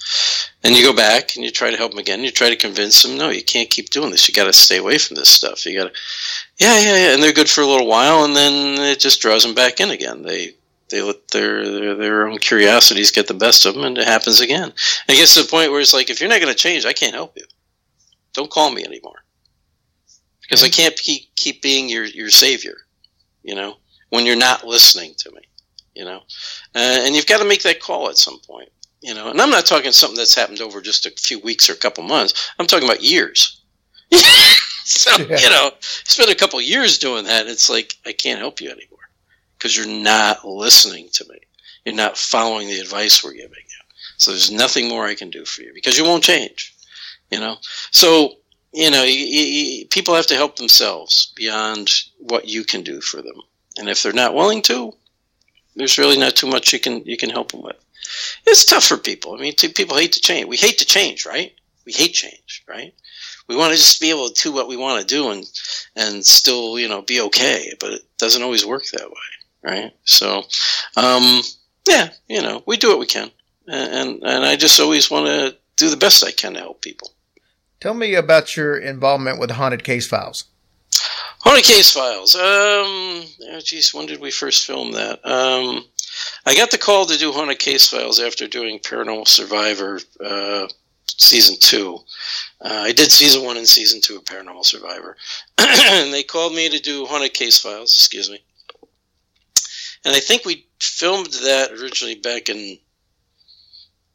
And 0.63 0.77
you 0.77 0.85
go 0.85 0.93
back 0.95 1.37
and 1.37 1.45
you 1.45 1.51
try 1.51 1.71
to 1.71 1.77
help 1.77 1.93
them 1.93 2.01
again. 2.01 2.23
You 2.23 2.31
try 2.31 2.51
to 2.51 2.57
convince 2.57 3.03
them, 3.03 3.17
no, 3.17 3.31
you 3.31 3.43
can't 3.43 3.71
keep 3.71 3.91
doing 3.91 4.11
this. 4.11 4.29
You 4.29 4.35
got 4.35 4.45
to 4.45 4.53
stay 4.53 4.77
away 4.77 4.99
from 4.99 5.15
this 5.15 5.31
stuff. 5.31 5.65
You 5.65 5.79
got 5.79 5.85
to, 5.85 6.01
yeah, 6.59 6.79
yeah, 6.81 6.97
yeah. 6.97 7.15
And 7.15 7.23
they're 7.23 7.33
good 7.33 7.49
for 7.49 7.63
a 7.63 7.67
little 7.67 7.87
while, 7.87 8.25
and 8.25 8.37
then 8.37 8.79
it 8.79 9.01
just 9.01 9.21
draws 9.21 9.43
them 9.43 9.55
back 9.55 9.81
in 9.81 9.91
again. 9.91 10.23
They 10.23 10.55
they 10.91 11.01
let 11.03 11.29
their, 11.29 11.65
their 11.65 11.95
their 11.95 12.29
own 12.29 12.39
curiosities 12.39 13.13
get 13.13 13.29
the 13.29 13.35
best 13.35 13.65
of 13.65 13.75
them, 13.75 13.85
and 13.85 13.97
it 13.97 14.09
happens 14.09 14.41
again. 14.41 14.65
And 14.65 14.73
it 15.09 15.17
gets 15.17 15.35
to 15.35 15.43
the 15.43 15.49
point 15.49 15.71
where 15.71 15.81
it's 15.81 15.95
like, 15.95 16.11
if 16.11 16.21
you're 16.21 16.29
not 16.29 16.41
going 16.41 16.53
to 16.53 16.59
change, 16.59 16.85
I 16.85 16.93
can't 16.93 17.15
help 17.15 17.37
you. 17.37 17.45
Don't 18.35 18.51
call 18.51 18.71
me 18.71 18.85
anymore, 18.85 19.25
because 20.43 20.63
I 20.63 20.69
can't 20.69 20.97
keep 20.97 21.35
keep 21.37 21.63
being 21.63 21.89
your 21.89 22.05
your 22.05 22.29
savior. 22.29 22.77
You 23.43 23.55
know, 23.55 23.77
when 24.11 24.27
you're 24.27 24.37
not 24.37 24.67
listening 24.67 25.15
to 25.19 25.31
me. 25.33 25.41
You 25.95 26.05
know, 26.05 26.19
uh, 26.75 27.01
and 27.03 27.15
you've 27.17 27.27
got 27.27 27.39
to 27.43 27.49
make 27.49 27.63
that 27.63 27.81
call 27.81 28.09
at 28.09 28.17
some 28.17 28.39
point. 28.47 28.69
You 29.03 29.13
know, 29.15 29.31
and 29.31 29.41
I'm 29.41 29.51
not 29.51 29.67
talking 29.67 29.91
something 29.93 30.17
that's 30.17 30.35
happened 30.35 30.61
over 30.61 30.81
just 30.81 31.05
a 31.07 31.11
few 31.11 31.41
weeks 31.41 31.69
or 31.69 31.73
a 31.73 31.77
couple 31.77 32.05
months. 32.05 32.53
I'm 32.59 32.67
talking 32.67 32.87
about 32.89 33.03
years. 33.03 33.63
so 34.85 35.11
Yeah. 35.19 35.39
you 35.39 35.51
know, 35.51 35.71
spend 35.81 36.31
a 36.31 36.35
couple 36.35 36.61
years 36.61 36.99
doing 36.99 37.25
that. 37.25 37.47
It's 37.49 37.69
like 37.69 37.95
I 38.07 38.13
can't 38.13 38.39
help 38.39 38.61
you 38.61 38.69
anymore 38.71 39.09
because 39.59 39.77
you're 39.77 39.87
not 39.87 40.47
listening 40.47 41.09
to 41.15 41.25
me. 41.29 41.39
You're 41.85 41.95
not 41.95 42.17
following 42.17 42.69
the 42.69 42.79
advice 42.81 43.25
we're 43.25 43.33
giving 43.33 43.51
you. 43.51 43.85
So 44.17 44.31
there's 44.31 44.51
nothing 44.51 44.89
more 44.89 45.07
I 45.07 45.15
can 45.15 45.31
do 45.31 45.45
for 45.45 45.63
you 45.63 45.73
because 45.75 45.99
you 45.99 46.05
won't 46.05 46.23
change. 46.25 46.75
You 47.31 47.41
know, 47.41 47.57
so 47.91 48.35
you 48.73 48.91
know, 48.91 49.03
you, 49.03 49.13
you, 49.13 49.87
people 49.87 50.15
have 50.15 50.27
to 50.29 50.37
help 50.37 50.57
themselves 50.57 51.33
beyond 51.37 51.91
what 52.19 52.49
you 52.49 52.65
can 52.65 52.83
do 52.83 53.01
for 53.01 53.21
them. 53.21 53.41
And 53.79 53.89
if 53.89 54.03
they're 54.03 54.13
not 54.13 54.35
willing 54.35 54.63
to, 54.63 54.93
there's 55.77 55.99
really 55.99 56.19
not 56.19 56.37
too 56.37 56.47
much 56.47 56.73
you 56.73 56.81
can 56.81 57.05
you 57.05 57.17
can 57.17 57.31
help 57.31 57.53
them 57.53 57.63
with. 57.63 57.77
It's 58.47 58.65
tough 58.65 58.85
for 58.85 58.97
people. 58.97 59.35
I 59.35 59.39
mean, 59.39 59.55
people 59.55 59.97
hate 59.97 60.13
to 60.13 60.21
change. 60.21 60.47
We 60.47 60.57
hate 60.57 60.79
to 60.79 60.85
change, 60.85 61.27
right? 61.27 61.53
We 61.87 61.93
hate 61.93 62.13
change, 62.13 62.65
right? 62.69 62.95
We 63.49 63.57
want 63.57 63.73
to 63.73 63.77
just 63.77 64.01
be 64.01 64.11
able 64.11 64.29
to 64.29 64.43
do 64.43 64.53
what 64.53 64.69
we 64.69 64.77
want 64.77 65.01
to 65.01 65.07
do 65.07 65.31
and 65.31 65.45
and 65.97 66.25
still, 66.25 66.79
you 66.79 66.89
know, 66.89 67.03
be 67.03 67.21
okay. 67.23 67.73
But 67.81 67.93
it 67.93 68.03
doesn't 68.19 68.43
always 68.43 68.67
work 68.67 68.85
that 68.93 69.11
way, 69.11 69.73
right? 69.73 69.93
So, 70.05 70.43
um, 70.97 71.43
yeah, 71.89 72.11
you 72.29 72.43
know, 72.43 72.63
we 72.67 72.77
do 72.77 72.91
what 72.91 72.99
we 72.99 73.07
can, 73.07 73.31
and, 73.67 74.23
and 74.23 74.45
I 74.45 74.57
just 74.57 74.81
always 74.81 75.11
want 75.11 75.27
to 75.27 75.57
do 75.77 75.89
the 75.89 75.97
best 75.97 76.25
I 76.25 76.31
can 76.31 76.55
to 76.55 76.61
help 76.61 76.83
people. 76.83 77.11
Tell 77.81 77.95
me 77.95 78.15
about 78.15 78.57
your 78.57 78.77
involvement 78.77 79.41
with 79.41 79.53
Haunted 79.53 79.85
Case 79.85 80.07
Files. 80.07 80.45
Haunted 81.41 81.65
Case 81.65 81.91
Files. 81.91 82.35
Um, 82.35 82.43
oh, 82.43 83.61
geez, 83.65 83.95
when 83.95 84.05
did 84.05 84.21
we 84.21 84.31
first 84.31 84.67
film 84.67 84.93
that? 84.93 85.25
Um, 85.25 85.85
I 86.45 86.55
got 86.55 86.71
the 86.71 86.77
call 86.77 87.07
to 87.07 87.17
do 87.17 87.33
Haunted 87.33 87.59
Case 87.59 87.89
Files 87.89 88.21
after 88.21 88.47
doing 88.47 88.79
Paranormal 88.81 89.27
Survivor 89.27 90.01
uh, 90.23 90.69
season 91.07 91.57
two. 91.59 91.99
Uh, 92.61 92.83
I 92.85 92.93
did 92.93 93.11
season 93.11 93.45
one 93.45 93.57
and 93.57 93.67
season 93.67 94.03
two 94.03 94.17
of 94.17 94.25
Paranormal 94.25 94.67
Survivor, 94.67 95.17
and 95.59 96.13
they 96.13 96.23
called 96.23 96.53
me 96.53 96.69
to 96.69 96.79
do 96.79 97.07
Haunted 97.07 97.33
Case 97.33 97.59
Files. 97.59 97.95
Excuse 97.95 98.31
me. 98.31 98.43
And 100.05 100.15
I 100.15 100.21
think 100.21 100.45
we 100.45 100.67
filmed 100.81 101.33
that 101.45 101.73
originally 101.73 102.17
back 102.17 102.51
in 102.51 102.79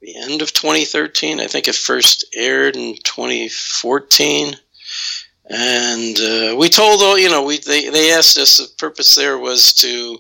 the 0.05 0.15
end 0.17 0.41
of 0.41 0.53
2013. 0.53 1.39
I 1.39 1.47
think 1.47 1.67
it 1.67 1.75
first 1.75 2.25
aired 2.33 2.75
in 2.75 2.95
2014 3.03 4.55
and 5.47 6.19
uh, 6.19 6.55
we 6.57 6.69
told 6.69 7.01
all 7.01 7.17
you 7.17 7.29
know 7.29 7.43
we 7.43 7.59
they, 7.59 7.89
they 7.89 8.11
asked 8.11 8.37
us 8.37 8.57
the 8.57 8.67
purpose 8.77 9.15
there 9.15 9.37
was 9.37 9.73
to 9.73 10.17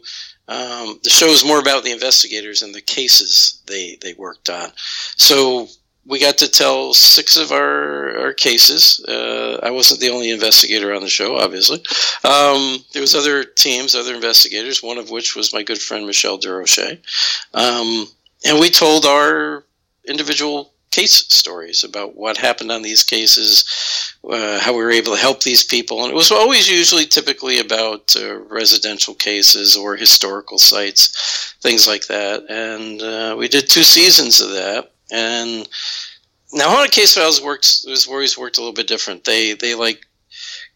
um, 0.47 0.99
the 1.03 1.09
show 1.09 1.27
is 1.27 1.43
more 1.43 1.59
about 1.59 1.83
the 1.83 1.91
investigators 1.91 2.61
and 2.61 2.75
the 2.75 2.81
cases 2.81 3.61
they 3.65 3.97
they 4.01 4.13
worked 4.13 4.49
on 4.49 4.69
so 5.17 5.67
we 6.07 6.19
got 6.19 6.37
to 6.37 6.47
tell 6.47 6.93
six 6.93 7.35
of 7.35 7.51
our, 7.51 8.15
our 8.19 8.33
cases. 8.33 9.03
Uh, 9.07 9.59
I 9.63 9.71
wasn't 9.71 10.01
the 10.01 10.11
only 10.11 10.29
investigator 10.29 10.93
on 10.93 11.01
the 11.01 11.09
show, 11.09 11.37
obviously. 11.37 11.79
Um, 12.23 12.77
there 12.93 13.01
was 13.01 13.15
other 13.15 13.43
teams, 13.43 13.95
other 13.95 14.13
investigators, 14.13 14.83
one 14.83 14.99
of 14.99 15.09
which 15.09 15.35
was 15.35 15.51
my 15.51 15.63
good 15.63 15.81
friend 15.81 16.05
Michelle 16.05 16.37
Durocher. 16.37 16.99
Um, 17.55 18.05
and 18.45 18.59
we 18.59 18.69
told 18.69 19.05
our 19.05 19.63
individual 20.07 20.73
case 20.91 21.25
stories 21.33 21.83
about 21.83 22.15
what 22.15 22.37
happened 22.37 22.71
on 22.71 22.81
these 22.81 23.03
cases, 23.03 24.15
uh, 24.29 24.59
how 24.59 24.71
we 24.71 24.83
were 24.83 24.91
able 24.91 25.13
to 25.13 25.19
help 25.19 25.43
these 25.43 25.63
people. 25.63 26.03
And 26.03 26.11
it 26.11 26.15
was 26.15 26.31
always 26.31 26.69
usually 26.69 27.05
typically 27.05 27.59
about 27.59 28.15
uh, 28.15 28.37
residential 28.61 29.13
cases 29.13 29.75
or 29.75 29.97
historical 29.97 30.57
sites, 30.57 31.53
things 31.61 31.85
like 31.85 32.07
that. 32.07 32.45
And 32.49 33.01
uh, 33.01 33.35
we 33.37 33.49
did 33.49 33.69
two 33.69 33.83
seasons 33.83 34.39
of 34.39 34.51
that. 34.51 34.91
And 35.11 35.67
now 36.53 36.69
Haunted 36.69 36.93
Case 36.93 37.15
Files 37.15 37.41
works 37.41 37.85
has 37.87 38.07
always 38.07 38.37
worked 38.37 38.57
a 38.57 38.61
little 38.61 38.73
bit 38.73 38.87
different. 38.87 39.25
They 39.25 39.53
they 39.53 39.75
like 39.75 40.07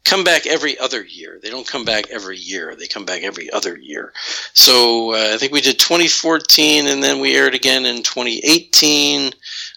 come 0.03 0.23
back 0.23 0.47
every 0.47 0.77
other 0.79 1.03
year. 1.03 1.39
They 1.41 1.49
don't 1.49 1.67
come 1.67 1.85
back 1.85 2.09
every 2.09 2.37
year. 2.37 2.75
They 2.75 2.87
come 2.87 3.05
back 3.05 3.23
every 3.23 3.49
other 3.51 3.77
year. 3.77 4.13
So 4.53 5.13
uh, 5.13 5.33
I 5.33 5.37
think 5.37 5.51
we 5.51 5.61
did 5.61 5.79
2014, 5.79 6.87
and 6.87 7.03
then 7.03 7.19
we 7.19 7.35
aired 7.35 7.53
again 7.53 7.85
in 7.85 8.03
2018. 8.03 9.27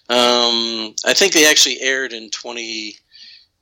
Um, 0.08 0.94
I 1.06 1.14
think 1.14 1.32
they 1.32 1.48
actually 1.48 1.80
aired 1.80 2.12
in 2.12 2.30
20. 2.30 2.96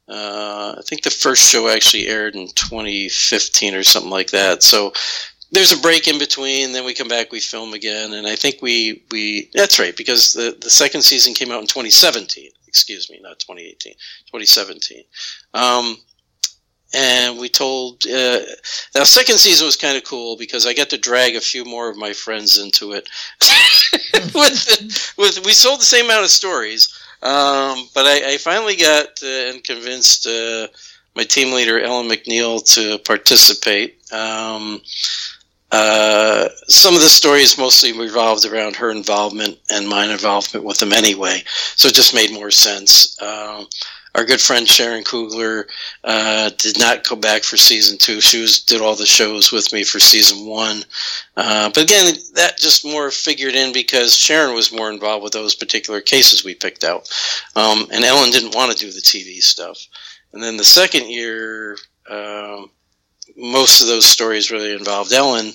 Uh, 0.09 0.75
I 0.79 0.83
think 0.87 1.03
the 1.03 1.11
first 1.11 1.49
show 1.49 1.69
actually 1.69 2.09
aired 2.09 2.35
in 2.35 2.49
2015 2.49 3.75
or 3.75 3.83
something 3.83 4.11
like 4.11 4.31
that. 4.31 4.63
So 4.63 4.93
there's 5.53 5.73
a 5.73 5.81
break 5.81 6.09
in 6.09 6.19
between. 6.19 6.73
Then 6.73 6.85
we 6.85 6.95
come 6.95 7.09
back, 7.09 7.33
we 7.33 7.41
film 7.41 7.75
again, 7.75 8.13
and 8.13 8.27
I 8.27 8.37
think 8.37 8.63
we 8.63 9.05
we 9.11 9.51
that's 9.55 9.79
right 9.79 9.97
because 9.97 10.33
the 10.33 10.57
the 10.61 10.71
second 10.71 11.03
season 11.03 11.35
came 11.35 11.51
out 11.51 11.61
in 11.61 11.67
2017. 11.67 12.51
Excuse 12.69 13.11
me, 13.11 13.19
not 13.21 13.41
2018, 13.41 13.95
2017. 13.95 15.03
Um, 15.55 15.97
and 16.93 17.39
we 17.39 17.49
told 17.49 18.05
uh, 18.07 18.41
now 18.95 19.05
second 19.05 19.39
season 19.39 19.67
was 19.67 19.77
kind 19.77 19.97
of 19.97 20.05
cool 20.05 20.37
because 20.37 20.67
I 20.67 20.75
got 20.75 20.91
to 20.91 20.99
drag 20.99 21.37
a 21.37 21.41
few 21.41 21.65
more 21.65 21.89
of 21.89 21.97
my 21.97 22.13
friends 22.13 22.59
into 22.59 22.93
it. 22.93 23.09
with, 24.35 25.15
with 25.17 25.45
we 25.45 25.53
sold 25.53 25.81
the 25.81 25.85
same 25.85 26.07
amount 26.07 26.25
of 26.25 26.31
stories, 26.31 26.89
um, 27.23 27.89
but 27.95 28.07
I, 28.07 28.33
I, 28.33 28.37
finally 28.39 28.77
got 28.77 29.07
uh, 29.23 29.51
and 29.51 29.63
convinced 29.63 30.27
uh, 30.27 30.67
my 31.15 31.25
team 31.25 31.53
leader 31.53 31.79
Ellen 31.79 32.09
McNeil 32.09 32.65
to 32.75 32.99
participate. 32.99 33.99
Um, 34.13 34.81
uh, 35.73 36.49
some 36.67 36.97
of 36.97 37.01
the 37.01 37.09
stories 37.09 37.57
mostly 37.57 37.93
revolved 37.93 38.45
around 38.45 38.75
her 38.75 38.91
involvement 38.91 39.57
and 39.71 39.89
my 39.89 40.11
involvement 40.11 40.65
with 40.65 40.79
them 40.79 40.93
anyway, 40.93 41.43
so 41.47 41.89
it 41.89 41.95
just 41.95 42.15
made 42.15 42.33
more 42.33 42.51
sense. 42.51 43.21
Um, 43.23 43.69
our 44.15 44.25
good 44.25 44.41
friend 44.41 44.67
Sharon 44.67 45.05
Kugler 45.05 45.67
uh, 46.05 46.51
did 46.59 46.79
not 46.79 47.09
go 47.09 47.17
back 47.17 47.43
for 47.43 47.57
season 47.57 47.99
two. 47.99 48.21
She 48.21 48.41
was 48.41 48.61
did 48.61 48.81
all 48.81 48.97
the 48.97 49.07
shows 49.07 49.53
with 49.53 49.73
me 49.73 49.85
for 49.85 50.01
season 50.01 50.47
one, 50.47 50.83
uh, 51.37 51.71
but 51.73 51.85
again, 51.85 52.15
that 52.35 52.59
just 52.59 52.85
more 52.85 53.11
figured 53.11 53.55
in 53.55 53.73
because 53.73 54.17
Sharon 54.17 54.55
was 54.55 54.73
more 54.73 54.91
involved 54.91 55.23
with 55.23 55.33
those 55.33 55.55
particular 55.55 56.01
cases 56.01 56.45
we 56.45 56.55
picked 56.55 56.85
out, 56.85 57.09
um, 57.57 57.87
and 57.93 58.05
Ellen 58.05 58.31
didn't 58.31 58.55
want 58.55 58.73
to 58.73 58.79
do 58.79 58.91
the 58.91 59.01
TV 59.01 59.41
stuff. 59.41 59.79
And 60.33 60.43
then 60.43 60.57
the 60.57 60.65
second 60.65 61.11
year, 61.11 61.77
um, 62.09 62.71
most 63.37 63.81
of 63.81 63.87
those 63.89 64.05
stories 64.05 64.51
really 64.51 64.73
involved 64.73 65.13
Ellen 65.13 65.53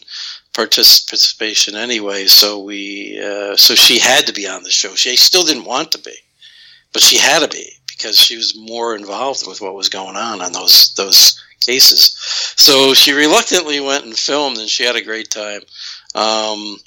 participation 0.54 1.76
anyway. 1.76 2.26
So 2.26 2.64
we, 2.64 3.20
uh, 3.22 3.56
so 3.58 3.76
she 3.76 4.00
had 4.00 4.26
to 4.28 4.34
be 4.34 4.48
on 4.48 4.64
the 4.64 4.72
show. 4.72 4.96
She 4.96 5.16
still 5.18 5.44
didn't 5.44 5.66
want 5.66 5.92
to 5.92 5.98
be, 6.00 6.16
but 6.94 7.02
she 7.02 7.18
had 7.18 7.40
to 7.40 7.48
be 7.48 7.72
because 7.98 8.20
she 8.20 8.38
was 8.38 8.58
more 8.58 8.96
involved 8.96 9.48
with 9.48 9.62
what 9.62 9.76
was 9.76 9.90
going 9.90 10.16
on 10.16 10.42
on 10.42 10.52
those 10.52 10.94
those 10.96 11.42
cases. 11.66 12.16
So 12.58 12.94
she 12.94 13.14
reluctantly 13.14 13.80
went 13.80 14.06
and 14.06 14.18
filmed, 14.18 14.58
and 14.58 14.70
she 14.70 14.84
had 14.84 14.96
a 14.96 15.04
great 15.04 15.30
time. 15.30 15.62
Um, 16.14 16.78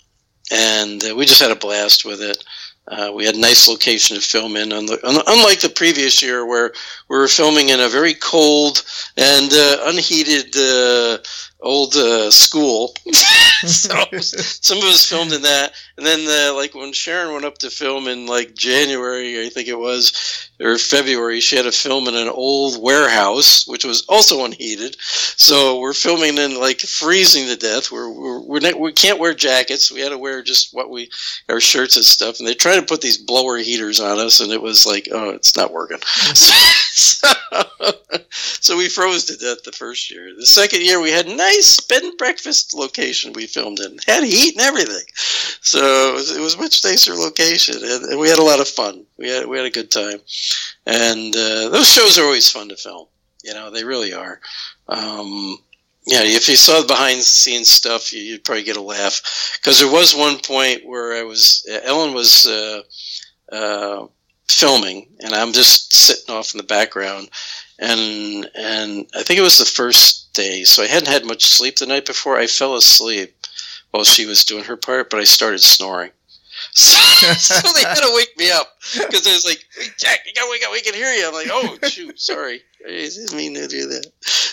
and 0.50 1.04
uh, 1.04 1.14
we 1.14 1.26
just 1.26 1.40
had 1.40 1.50
a 1.50 1.56
blast 1.56 2.04
with 2.04 2.22
it. 2.22 2.42
Uh, 2.90 3.12
we 3.14 3.26
had 3.26 3.34
a 3.34 3.40
nice 3.40 3.68
location 3.68 4.16
to 4.16 4.22
film 4.22 4.56
in, 4.56 4.72
unlike 4.72 5.60
the 5.60 5.72
previous 5.74 6.22
year 6.22 6.46
where 6.46 6.72
we 7.10 7.18
were 7.18 7.28
filming 7.28 7.68
in 7.68 7.80
a 7.80 7.88
very 7.88 8.14
cold 8.14 8.82
and 9.18 9.52
uh, 9.52 9.76
unheated 9.84 10.56
uh, 10.56 11.18
old 11.60 11.94
uh, 11.94 12.30
school. 12.30 12.94
so 13.66 13.94
some 14.20 14.78
of 14.78 14.84
us 14.84 15.04
filmed 15.04 15.32
in 15.32 15.42
that, 15.42 15.72
and 15.96 16.06
then 16.06 16.20
uh, 16.28 16.54
like 16.54 16.76
when 16.76 16.92
Sharon 16.92 17.32
went 17.32 17.44
up 17.44 17.58
to 17.58 17.70
film 17.70 18.06
in 18.06 18.26
like 18.26 18.54
January, 18.54 19.44
I 19.44 19.48
think 19.48 19.66
it 19.66 19.78
was, 19.78 20.48
or 20.60 20.78
February, 20.78 21.40
she 21.40 21.56
had 21.56 21.64
to 21.64 21.72
film 21.72 22.06
in 22.06 22.14
an 22.14 22.28
old 22.28 22.80
warehouse, 22.80 23.66
which 23.66 23.84
was 23.84 24.04
also 24.08 24.44
unheated. 24.44 24.96
So 25.00 25.80
we're 25.80 25.92
filming 25.92 26.38
in 26.38 26.60
like 26.60 26.78
freezing 26.80 27.46
to 27.46 27.56
death. 27.56 27.90
We're, 27.90 28.08
we're, 28.08 28.40
we're 28.40 28.60
not, 28.60 28.78
we 28.78 28.92
can't 28.92 29.18
wear 29.18 29.34
jackets. 29.34 29.90
We 29.90 30.00
had 30.00 30.10
to 30.10 30.18
wear 30.18 30.40
just 30.42 30.72
what 30.72 30.88
we 30.88 31.10
our 31.48 31.58
shirts 31.58 31.96
and 31.96 32.04
stuff. 32.04 32.38
And 32.38 32.46
they 32.46 32.54
tried 32.54 32.76
to 32.76 32.86
put 32.86 33.00
these 33.00 33.18
blower 33.18 33.56
heaters 33.56 33.98
on 33.98 34.20
us, 34.20 34.38
and 34.38 34.52
it 34.52 34.62
was 34.62 34.86
like, 34.86 35.08
oh, 35.10 35.30
it's 35.30 35.56
not 35.56 35.72
working. 35.72 35.98
so, 36.02 37.26
so 38.30 38.76
we 38.76 38.88
froze 38.88 39.24
to 39.24 39.36
death 39.36 39.64
the 39.64 39.72
first 39.72 40.12
year. 40.12 40.32
The 40.38 40.46
second 40.46 40.82
year, 40.82 41.00
we 41.00 41.10
had 41.10 41.26
nice 41.48 41.80
bed 41.80 42.02
and 42.02 42.18
breakfast 42.18 42.74
location 42.74 43.32
we 43.32 43.46
filmed 43.46 43.80
in, 43.80 43.98
had 44.06 44.24
heat 44.24 44.54
and 44.54 44.64
everything. 44.64 45.04
So 45.60 46.10
it 46.10 46.14
was, 46.14 46.36
it 46.36 46.40
was 46.40 46.54
a 46.54 46.58
much 46.58 46.84
nicer 46.84 47.14
location, 47.14 47.76
and, 47.82 48.04
and, 48.04 48.20
we 48.20 48.28
had 48.28 48.38
a 48.38 48.44
lot 48.44 48.60
of 48.60 48.68
fun. 48.68 49.04
We 49.16 49.28
had 49.28 49.46
we 49.46 49.56
had 49.56 49.66
a 49.66 49.70
good 49.70 49.90
time, 49.90 50.18
and 50.86 51.34
uh, 51.34 51.68
those 51.70 51.88
shows 51.88 52.18
are 52.18 52.24
always 52.24 52.50
fun 52.50 52.68
to 52.68 52.76
film. 52.76 53.06
You 53.42 53.54
know, 53.54 53.70
they 53.70 53.84
really 53.84 54.12
are. 54.12 54.40
Um, 54.88 55.58
yeah, 56.06 56.22
if 56.22 56.48
you 56.48 56.56
saw 56.56 56.80
the 56.80 56.86
behind 56.86 57.18
the 57.18 57.24
scenes 57.24 57.68
stuff, 57.68 58.12
you'd 58.12 58.44
probably 58.44 58.64
get 58.64 58.76
a 58.76 58.82
laugh 58.82 59.58
because 59.60 59.78
there 59.78 59.92
was 59.92 60.14
one 60.14 60.38
point 60.38 60.86
where 60.86 61.14
I 61.14 61.22
was 61.22 61.66
Ellen 61.84 62.14
was 62.14 62.46
uh, 62.46 62.82
uh, 63.52 64.06
filming, 64.48 65.08
and 65.20 65.34
I'm 65.34 65.52
just 65.52 65.94
sitting 65.94 66.34
off 66.34 66.54
in 66.54 66.58
the 66.58 66.64
background, 66.64 67.28
and 67.78 68.50
and 68.54 69.06
I 69.14 69.22
think 69.22 69.38
it 69.38 69.42
was 69.42 69.58
the 69.58 69.64
first 69.64 70.32
day, 70.34 70.64
so 70.64 70.82
I 70.82 70.86
hadn't 70.86 71.08
had 71.12 71.24
much 71.24 71.44
sleep 71.44 71.76
the 71.76 71.86
night 71.86 72.06
before. 72.06 72.36
I 72.36 72.46
fell 72.46 72.74
asleep 72.74 73.34
while 73.90 74.04
she 74.04 74.26
was 74.26 74.44
doing 74.44 74.64
her 74.64 74.76
part, 74.76 75.10
but 75.10 75.20
I 75.20 75.24
started 75.24 75.60
snoring. 75.60 76.10
So, 76.72 76.96
so 77.34 77.72
they 77.72 77.82
had 77.82 77.94
to 77.94 78.12
wake 78.14 78.36
me 78.36 78.50
up 78.50 78.78
because 78.94 79.26
it 79.26 79.32
was 79.32 79.44
like, 79.44 79.64
hey, 79.76 79.86
Jack, 79.96 80.20
you 80.26 80.32
gotta 80.34 80.50
wake 80.50 80.62
up. 80.64 80.72
We 80.72 80.82
can 80.82 80.94
hear 80.94 81.12
you. 81.12 81.26
I'm 81.26 81.32
like, 81.32 81.48
oh 81.50 81.78
shoot, 81.88 82.20
sorry, 82.20 82.60
I 82.84 82.90
didn't 82.90 83.34
mean 83.34 83.54
to 83.54 83.66
do 83.68 83.86
that. 83.86 84.06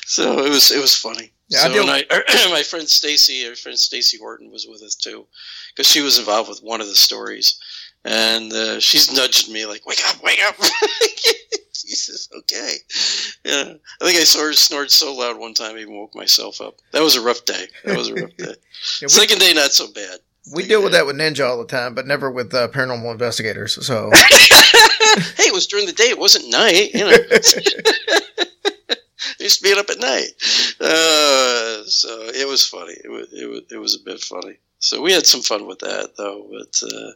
So 0.06 0.40
it 0.46 0.50
was 0.50 0.72
it 0.72 0.80
was 0.80 0.96
funny. 0.96 1.32
Yeah, 1.50 1.60
so 1.60 1.84
I, 1.88 2.04
I 2.10 2.50
my 2.52 2.64
friend 2.64 2.88
Stacy, 2.88 3.48
our 3.48 3.56
friend 3.56 3.78
Stacy 3.78 4.18
Horton 4.18 4.52
was 4.52 4.66
with 4.68 4.82
us 4.82 4.96
too, 4.96 5.26
because 5.74 5.90
she 5.90 6.02
was 6.02 6.18
involved 6.18 6.50
with 6.50 6.64
one 6.64 6.82
of 6.82 6.88
the 6.88 6.96
stories, 6.96 7.60
and 8.04 8.52
uh, 8.54 8.80
she's 8.80 9.14
nudging 9.14 9.54
me 9.54 9.66
like, 9.66 9.86
"Wake 9.86 10.02
up, 10.08 10.22
wake 10.24 10.42
up!" 10.48 10.56
Jesus, 11.88 12.30
okay. 12.38 12.76
Yeah, 13.44 13.74
I 14.02 14.06
think 14.06 14.20
I 14.20 14.24
sort 14.24 14.56
snored 14.56 14.92
so 14.92 15.14
loud 15.14 15.38
one 15.38 15.54
time 15.54 15.76
I 15.76 15.80
even 15.80 15.96
woke 15.96 16.16
myself 16.16 16.62
up. 16.62 16.80
That 16.92 17.04
was 17.04 17.16
a 17.16 17.22
rough 17.22 17.46
day. 17.46 17.66
That 17.84 17.98
was 17.98 18.10
a 18.10 18.16
rough 18.16 18.36
day. 18.38 18.56
yeah, 19.02 19.08
Second 19.08 19.40
day, 19.40 19.54
not 19.54 19.72
so 19.72 19.92
bad. 19.92 20.20
We 20.54 20.68
deal 20.68 20.84
with 20.84 20.92
that 20.92 21.08
with 21.08 21.16
Ninja 21.16 21.48
all 21.48 21.58
the 21.58 21.66
time, 21.66 21.96
but 21.96 22.06
never 22.06 22.30
with 22.30 22.54
uh, 22.54 22.68
paranormal 22.68 23.12
investigators. 23.12 23.84
So, 23.84 24.12
hey, 24.14 25.48
it 25.48 25.54
was 25.54 25.66
during 25.66 25.88
the 25.88 25.92
day. 25.92 26.04
It 26.04 26.20
wasn't 26.20 26.52
night. 26.52 26.94
You 26.94 27.06
know, 27.06 27.18
used 29.40 29.60
to 29.60 29.64
be 29.64 29.80
up 29.80 29.90
at 29.90 30.00
night. 30.00 30.30
Uh, 30.80 31.84
so 31.86 32.10
it 32.34 32.48
was 32.48 32.66
funny. 32.68 32.94
It 33.04 33.10
was, 33.10 33.34
it 33.34 33.50
was 33.50 33.62
it 33.72 33.78
was 33.78 33.96
a 33.96 34.04
bit 34.04 34.20
funny. 34.20 34.58
So 34.80 35.02
we 35.02 35.14
had 35.14 35.26
some 35.26 35.42
fun 35.42 35.68
with 35.68 35.80
that, 35.80 36.12
though. 36.18 36.48
But 36.52 36.82
uh, 36.84 37.12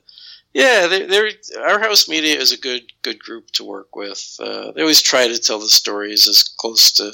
yeah, 0.53 0.87
they're, 0.87 1.07
they're, 1.07 1.29
our 1.63 1.79
house 1.79 2.09
media 2.09 2.37
is 2.37 2.51
a 2.51 2.59
good 2.59 2.83
good 3.01 3.19
group 3.19 3.51
to 3.51 3.63
work 3.63 3.95
with. 3.95 4.35
Uh, 4.39 4.71
they 4.71 4.81
always 4.81 5.01
try 5.01 5.27
to 5.27 5.37
tell 5.37 5.59
the 5.59 5.69
stories 5.69 6.27
as 6.27 6.43
close 6.43 6.91
to 6.93 7.13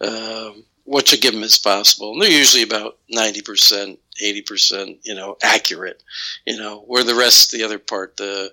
um, 0.00 0.64
what 0.84 1.10
you 1.10 1.18
give 1.18 1.34
them 1.34 1.42
as 1.42 1.58
possible. 1.58 2.12
And 2.12 2.22
they're 2.22 2.30
usually 2.30 2.62
about 2.62 2.98
ninety 3.10 3.42
percent, 3.42 3.98
eighty 4.22 4.42
percent, 4.42 4.98
you 5.02 5.14
know, 5.14 5.36
accurate. 5.42 6.02
You 6.46 6.56
know, 6.56 6.80
where 6.86 7.04
the 7.04 7.14
rest, 7.14 7.50
the 7.50 7.64
other 7.64 7.78
part, 7.78 8.16
the 8.16 8.52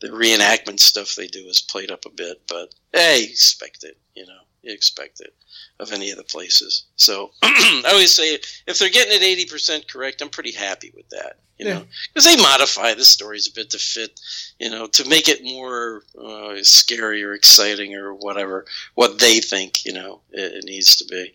the 0.00 0.08
reenactment 0.08 0.80
stuff 0.80 1.14
they 1.14 1.26
do 1.26 1.46
is 1.46 1.60
played 1.60 1.90
up 1.90 2.04
a 2.06 2.10
bit. 2.10 2.42
But 2.48 2.74
hey, 2.92 3.24
expect 3.24 3.84
it. 3.84 3.98
You 4.14 4.26
know, 4.26 4.40
you 4.64 4.72
expect 4.72 5.20
it 5.20 5.34
of 5.80 5.92
any 5.92 6.10
of 6.10 6.16
the 6.16 6.24
places. 6.24 6.84
So 6.96 7.30
I 7.42 7.82
always 7.88 8.14
say 8.14 8.38
if 8.66 8.78
they're 8.78 8.88
getting 8.88 9.14
it 9.14 9.22
eighty 9.22 9.46
percent 9.46 9.88
correct, 9.88 10.22
I'm 10.22 10.30
pretty 10.30 10.52
happy 10.52 10.92
with 10.94 11.08
that 11.10 11.38
you 11.58 11.66
yeah. 11.66 11.74
know, 11.74 11.84
because 12.08 12.24
they 12.24 12.36
modify 12.36 12.94
the 12.94 13.04
stories 13.04 13.46
a 13.46 13.52
bit 13.52 13.70
to 13.70 13.78
fit, 13.78 14.20
you 14.58 14.70
know, 14.70 14.86
to 14.88 15.08
make 15.08 15.28
it 15.28 15.44
more 15.44 16.02
uh, 16.20 16.56
scary 16.62 17.22
or 17.22 17.32
exciting 17.32 17.94
or 17.94 18.12
whatever 18.14 18.66
what 18.94 19.18
they 19.20 19.38
think, 19.38 19.84
you 19.84 19.92
know, 19.92 20.20
it, 20.32 20.52
it 20.52 20.64
needs 20.64 20.96
to 20.96 21.04
be. 21.04 21.32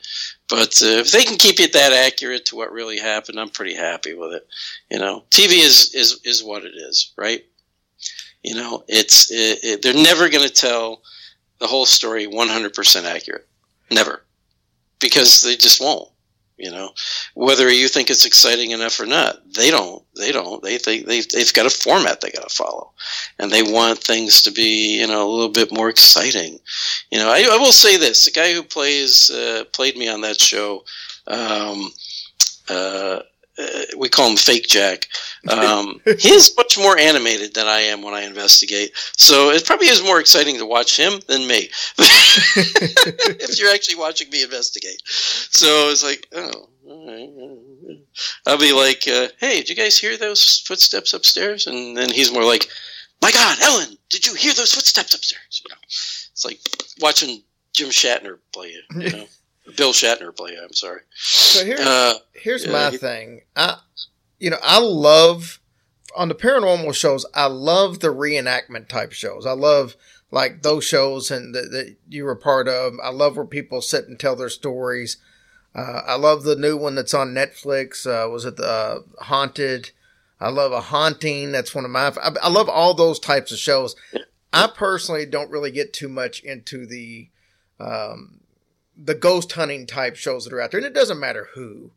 But 0.50 0.82
uh, 0.84 1.00
if 1.00 1.12
they 1.12 1.24
can 1.24 1.38
keep 1.38 1.60
it 1.60 1.74
that 1.74 1.94
accurate 1.94 2.46
to 2.48 2.58
what 2.58 2.72
really 2.72 3.00
happened, 3.00 3.40
I'm 3.40 3.50
pretty 3.50 3.76
happy 3.76 4.14
with 4.14 4.34
it. 4.34 4.48
You 4.92 5.00
know, 5.00 5.24
TV 5.30 5.64
is 5.64 5.94
is 5.96 6.20
is 6.26 6.44
what 6.44 6.66
it 6.66 6.74
is, 6.76 7.14
right? 7.18 7.46
You 8.44 8.56
know, 8.56 8.84
it's 8.88 9.32
it, 9.32 9.60
it, 9.64 9.82
they're 9.82 9.94
never 9.94 10.30
going 10.30 10.48
to 10.48 10.54
tell 10.54 11.02
the 11.60 11.68
whole 11.68 11.86
story 11.86 12.28
100% 12.28 13.04
accurate. 13.04 13.48
Never. 13.92 14.24
Because 15.00 15.42
they 15.42 15.56
just 15.56 15.82
won't. 15.82 16.10
You 16.60 16.72
know, 16.72 16.92
whether 17.36 17.72
you 17.72 17.88
think 17.88 18.10
it's 18.10 18.26
exciting 18.26 18.72
enough 18.72 19.00
or 19.00 19.06
not, 19.06 19.54
they 19.54 19.72
don't. 19.72 20.04
They 20.18 20.34
don't. 20.34 20.62
They 20.62 20.78
think 20.78 21.06
they, 21.06 21.22
they've 21.22 21.54
got 21.54 21.66
a 21.66 21.70
format 21.70 22.20
they 22.20 22.32
got 22.32 22.50
to 22.50 22.54
follow, 22.54 22.92
and 23.40 23.50
they 23.50 23.64
want 23.64 24.00
things 24.00 24.42
to 24.42 24.52
be 24.52 25.00
you 25.00 25.08
know 25.08 25.26
a 25.26 25.32
little 25.32 25.54
bit 25.54 25.72
more 25.72 25.88
exciting. 25.88 26.60
You 27.12 27.20
know, 27.20 27.30
I, 27.30 27.48
I 27.50 27.58
will 27.58 27.72
say 27.72 27.96
this: 27.96 28.26
the 28.26 28.32
guy 28.32 28.54
who 28.54 28.62
plays 28.62 29.30
uh, 29.30 29.64
played 29.72 29.96
me 29.96 30.10
on 30.10 30.20
that 30.20 30.42
show. 30.42 30.84
Um, 31.28 31.92
uh, 32.68 33.22
uh, 33.60 33.82
we 33.98 34.10
call 34.10 34.30
him 34.30 34.38
Fake 34.38 34.68
Jack. 34.68 35.08
Um, 35.50 36.02
he's 36.20 36.56
much 36.56 36.78
more 36.78 36.98
animated 36.98 37.54
than 37.54 37.68
I 37.68 37.80
am 37.80 38.02
when 38.02 38.14
I 38.14 38.22
investigate, 38.22 38.92
so 39.18 39.50
it 39.50 39.66
probably 39.66 39.88
is 39.88 40.04
more 40.04 40.20
exciting 40.20 40.58
to 40.58 40.66
watch 40.66 40.98
him 40.98 41.20
than 41.28 41.48
me. 41.48 41.70
if 41.98 43.60
you're 43.60 43.74
actually 43.74 43.98
watching 43.98 44.30
me 44.30 44.44
investigate, 44.44 45.02
so 45.06 45.90
it's 45.90 46.04
like, 46.04 46.28
oh, 46.34 46.70
I'll 48.46 48.58
be 48.58 48.74
like, 48.74 49.08
uh, 49.08 49.28
"Hey, 49.40 49.58
did 49.58 49.70
you 49.70 49.76
guys 49.76 49.98
hear 49.98 50.18
those 50.18 50.60
footsteps 50.66 51.14
upstairs?" 51.14 51.68
And 51.68 51.96
then 51.96 52.10
he's 52.10 52.32
more 52.32 52.46
like, 52.46 52.68
"My 53.22 53.32
God, 53.32 53.58
Ellen, 53.62 53.98
did 54.10 54.26
you 54.26 54.34
hear 54.34 54.54
those 54.54 54.74
footsteps 54.74 55.14
upstairs?" 55.14 55.62
You 55.64 55.70
know, 55.70 55.82
it's 55.86 56.46
like 56.46 56.60
watching 57.00 57.44
Jim 57.74 57.90
Shatner 57.90 58.40
play 58.54 58.70
it. 58.70 58.84
You 58.96 59.10
know. 59.18 59.26
Bill 59.76 59.94
Shatner 59.94 60.36
play. 60.36 60.58
I'm 60.62 60.74
sorry. 60.74 61.02
So 61.16 61.66
here's 61.66 61.80
Uh, 61.80 62.14
here's 62.34 62.66
yeah, 62.66 62.72
my 62.72 62.90
he- 62.92 62.98
thing. 62.98 63.42
I 63.56 63.78
you 64.40 64.50
know, 64.50 64.58
I 64.64 64.80
love 64.80 65.60
on 66.16 66.28
the 66.30 66.36
paranormal 66.36 66.94
shows, 66.96 67.26
I 67.36 67.46
love 67.46 68.00
the 68.00 68.08
reenactment 68.08 68.88
type 68.88 69.12
shows. 69.12 69.46
I 69.46 69.52
love 69.52 69.96
like 70.32 70.62
those 70.64 70.84
shows 70.84 71.30
and 71.32 71.54
that, 71.56 71.72
that 71.72 71.96
you 72.08 72.24
were 72.24 72.36
part 72.36 72.68
of. 72.68 72.94
I 73.04 73.10
love 73.10 73.36
where 73.38 73.46
people 73.46 73.82
sit 73.82 74.08
and 74.08 74.20
tell 74.20 74.36
their 74.36 74.50
stories. 74.50 75.18
Uh, 75.76 76.02
I 76.06 76.16
love 76.16 76.44
the 76.44 76.56
new 76.56 76.76
one 76.78 76.96
that's 76.96 77.14
on 77.14 77.30
Netflix. 77.34 78.08
Uh, 78.08 78.30
was 78.30 78.46
it 78.46 78.58
the 78.58 78.68
uh, 78.68 79.00
Haunted? 79.26 79.92
I 80.42 80.50
love 80.50 80.72
a 80.72 80.80
haunting. 80.82 81.52
That's 81.52 81.76
one 81.76 81.84
of 81.86 81.92
my. 81.92 82.08
I, 82.08 82.32
I 82.44 82.50
love 82.50 82.70
all 82.70 82.94
those 82.94 83.20
types 83.20 83.52
of 83.52 83.58
shows. 83.60 83.96
I 84.54 84.68
personally 84.74 85.26
don't 85.26 85.52
really 85.52 85.70
get 85.70 85.92
too 85.94 86.08
much 86.08 86.40
into 86.40 86.86
the 86.88 87.28
um, 87.80 88.39
the 89.02 89.16
ghost 89.16 89.52
hunting 89.54 89.86
type 89.88 90.16
shows 90.16 90.44
that 90.44 90.54
are 90.54 90.62
out 90.62 90.72
there, 90.72 90.80
and 90.80 90.88
it 90.88 90.94
doesn't 90.94 91.20
matter 91.20 91.48
who 91.54 91.92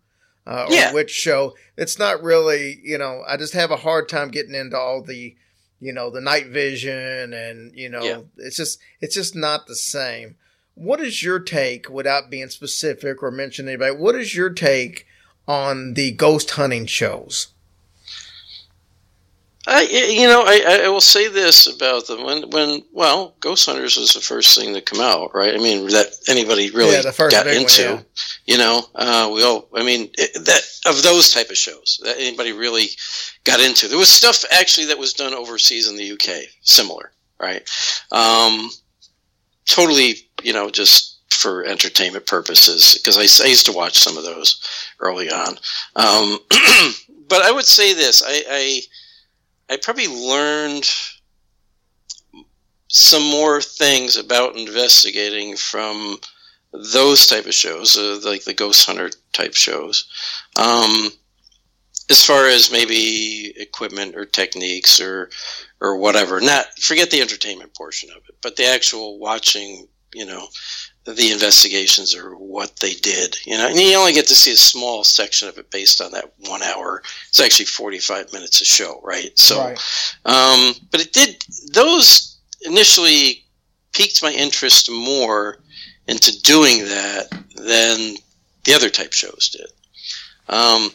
uh, 0.46 0.66
or 0.68 0.72
Yeah. 0.74 0.92
which 0.92 1.10
show. 1.10 1.54
It's 1.76 1.98
not 1.98 2.22
really, 2.22 2.80
you 2.82 2.98
know, 2.98 3.22
I 3.26 3.36
just 3.36 3.54
have 3.54 3.70
a 3.70 3.76
hard 3.76 4.08
time 4.08 4.30
getting 4.30 4.54
into 4.54 4.76
all 4.78 5.02
the, 5.02 5.34
you 5.80 5.92
know, 5.92 6.10
the 6.10 6.20
night 6.20 6.46
vision, 6.48 7.32
and 7.32 7.72
you 7.76 7.88
know, 7.88 8.02
Yeah. 8.02 8.20
it's 8.38 8.56
just 8.56 8.78
it's 9.00 9.14
just 9.14 9.34
not 9.36 9.66
the 9.66 9.76
same. 9.76 10.36
What 10.74 11.00
is 11.00 11.22
your 11.22 11.38
take, 11.38 11.90
without 11.90 12.30
being 12.30 12.48
specific 12.48 13.22
or 13.22 13.30
mentioning 13.30 13.68
anybody? 13.74 13.94
What 13.94 14.14
is 14.14 14.34
your 14.34 14.48
take 14.50 15.06
on 15.46 15.94
the 15.94 16.12
ghost 16.12 16.50
hunting 16.52 16.86
shows? 16.86 17.48
I, 19.66 19.82
you 19.82 20.26
know, 20.26 20.42
I, 20.44 20.82
I 20.84 20.88
will 20.88 21.00
say 21.00 21.28
this 21.28 21.72
about 21.72 22.08
them 22.08 22.24
when, 22.24 22.50
when, 22.50 22.82
well, 22.90 23.36
Ghost 23.38 23.66
Hunters 23.66 23.96
was 23.96 24.12
the 24.12 24.20
first 24.20 24.58
thing 24.58 24.74
to 24.74 24.80
come 24.80 25.00
out, 25.00 25.32
right? 25.34 25.54
I 25.54 25.58
mean, 25.58 25.86
that 25.88 26.06
anybody 26.28 26.70
really 26.70 26.94
Yeah, 26.96 27.02
the 27.02 27.12
first 27.12 27.34
got 27.34 27.44
big 27.44 27.54
one, 27.54 27.62
into, 27.62 27.82
yeah. 27.82 28.00
you 28.46 28.58
know, 28.58 28.82
uh, 28.96 29.30
we 29.32 29.44
all, 29.44 29.68
I 29.76 29.84
mean, 29.84 30.10
it, 30.18 30.44
that, 30.46 30.62
of 30.86 31.04
those 31.04 31.32
type 31.32 31.48
of 31.50 31.56
shows 31.56 32.00
that 32.02 32.16
anybody 32.18 32.52
really 32.52 32.86
got 33.44 33.60
into. 33.60 33.86
There 33.86 33.98
was 33.98 34.08
stuff 34.08 34.44
actually 34.50 34.86
that 34.86 34.98
was 34.98 35.12
done 35.12 35.32
overseas 35.32 35.88
in 35.88 35.96
the 35.96 36.10
UK, 36.10 36.48
similar, 36.62 37.12
right? 37.40 37.62
Um, 38.10 38.68
totally, 39.66 40.16
you 40.42 40.52
know, 40.52 40.70
just 40.70 41.20
for 41.30 41.64
entertainment 41.64 42.26
purposes, 42.26 42.98
because 42.98 43.16
I, 43.16 43.44
I 43.44 43.48
used 43.48 43.66
to 43.66 43.72
watch 43.72 43.98
some 43.98 44.18
of 44.18 44.24
those 44.24 44.60
early 44.98 45.30
on. 45.30 45.56
Um, 45.94 46.38
but 47.28 47.42
I 47.42 47.52
would 47.52 47.64
say 47.64 47.94
this, 47.94 48.24
I, 48.26 48.42
I, 48.50 48.80
I 49.72 49.78
probably 49.78 50.06
learned 50.06 50.86
some 52.88 53.22
more 53.22 53.62
things 53.62 54.18
about 54.18 54.54
investigating 54.54 55.56
from 55.56 56.18
those 56.92 57.26
type 57.26 57.46
of 57.46 57.54
shows, 57.54 57.96
uh, 57.96 58.20
like 58.22 58.44
the 58.44 58.52
ghost 58.52 58.84
hunter 58.84 59.08
type 59.32 59.54
shows. 59.54 60.04
Um, 60.56 61.10
as 62.10 62.22
far 62.22 62.48
as 62.48 62.70
maybe 62.70 63.54
equipment 63.56 64.14
or 64.14 64.26
techniques 64.26 65.00
or 65.00 65.30
or 65.80 65.96
whatever, 65.96 66.38
not 66.42 66.66
forget 66.78 67.10
the 67.10 67.22
entertainment 67.22 67.74
portion 67.74 68.10
of 68.10 68.18
it, 68.28 68.36
but 68.42 68.56
the 68.56 68.66
actual 68.66 69.18
watching, 69.18 69.88
you 70.12 70.26
know, 70.26 70.48
the 71.04 71.32
investigations 71.32 72.14
or 72.14 72.36
what 72.36 72.76
they 72.76 72.94
did. 72.94 73.36
You 73.44 73.58
know, 73.58 73.68
and 73.68 73.78
you 73.78 73.96
only 73.96 74.12
get 74.12 74.26
to 74.28 74.34
see 74.34 74.52
a 74.52 74.56
small 74.56 75.04
section 75.04 75.48
of 75.48 75.58
it 75.58 75.70
based 75.70 76.00
on 76.00 76.12
that 76.12 76.32
one 76.46 76.62
hour. 76.62 77.02
It's 77.28 77.40
actually 77.40 77.66
forty 77.66 77.98
five 77.98 78.32
minutes 78.32 78.60
a 78.60 78.64
show, 78.64 79.00
right? 79.02 79.36
So. 79.38 79.74
Um, 80.24 80.74
but 80.90 81.00
it 81.00 81.12
did; 81.12 81.44
those 81.72 82.38
initially 82.62 83.44
piqued 83.92 84.22
my 84.22 84.32
interest 84.32 84.90
more 84.90 85.58
into 86.08 86.40
doing 86.42 86.78
that 86.80 87.28
than 87.56 88.16
the 88.64 88.74
other 88.74 88.88
type 88.88 89.12
shows 89.12 89.50
did. 89.50 89.66
Um, 90.48 90.90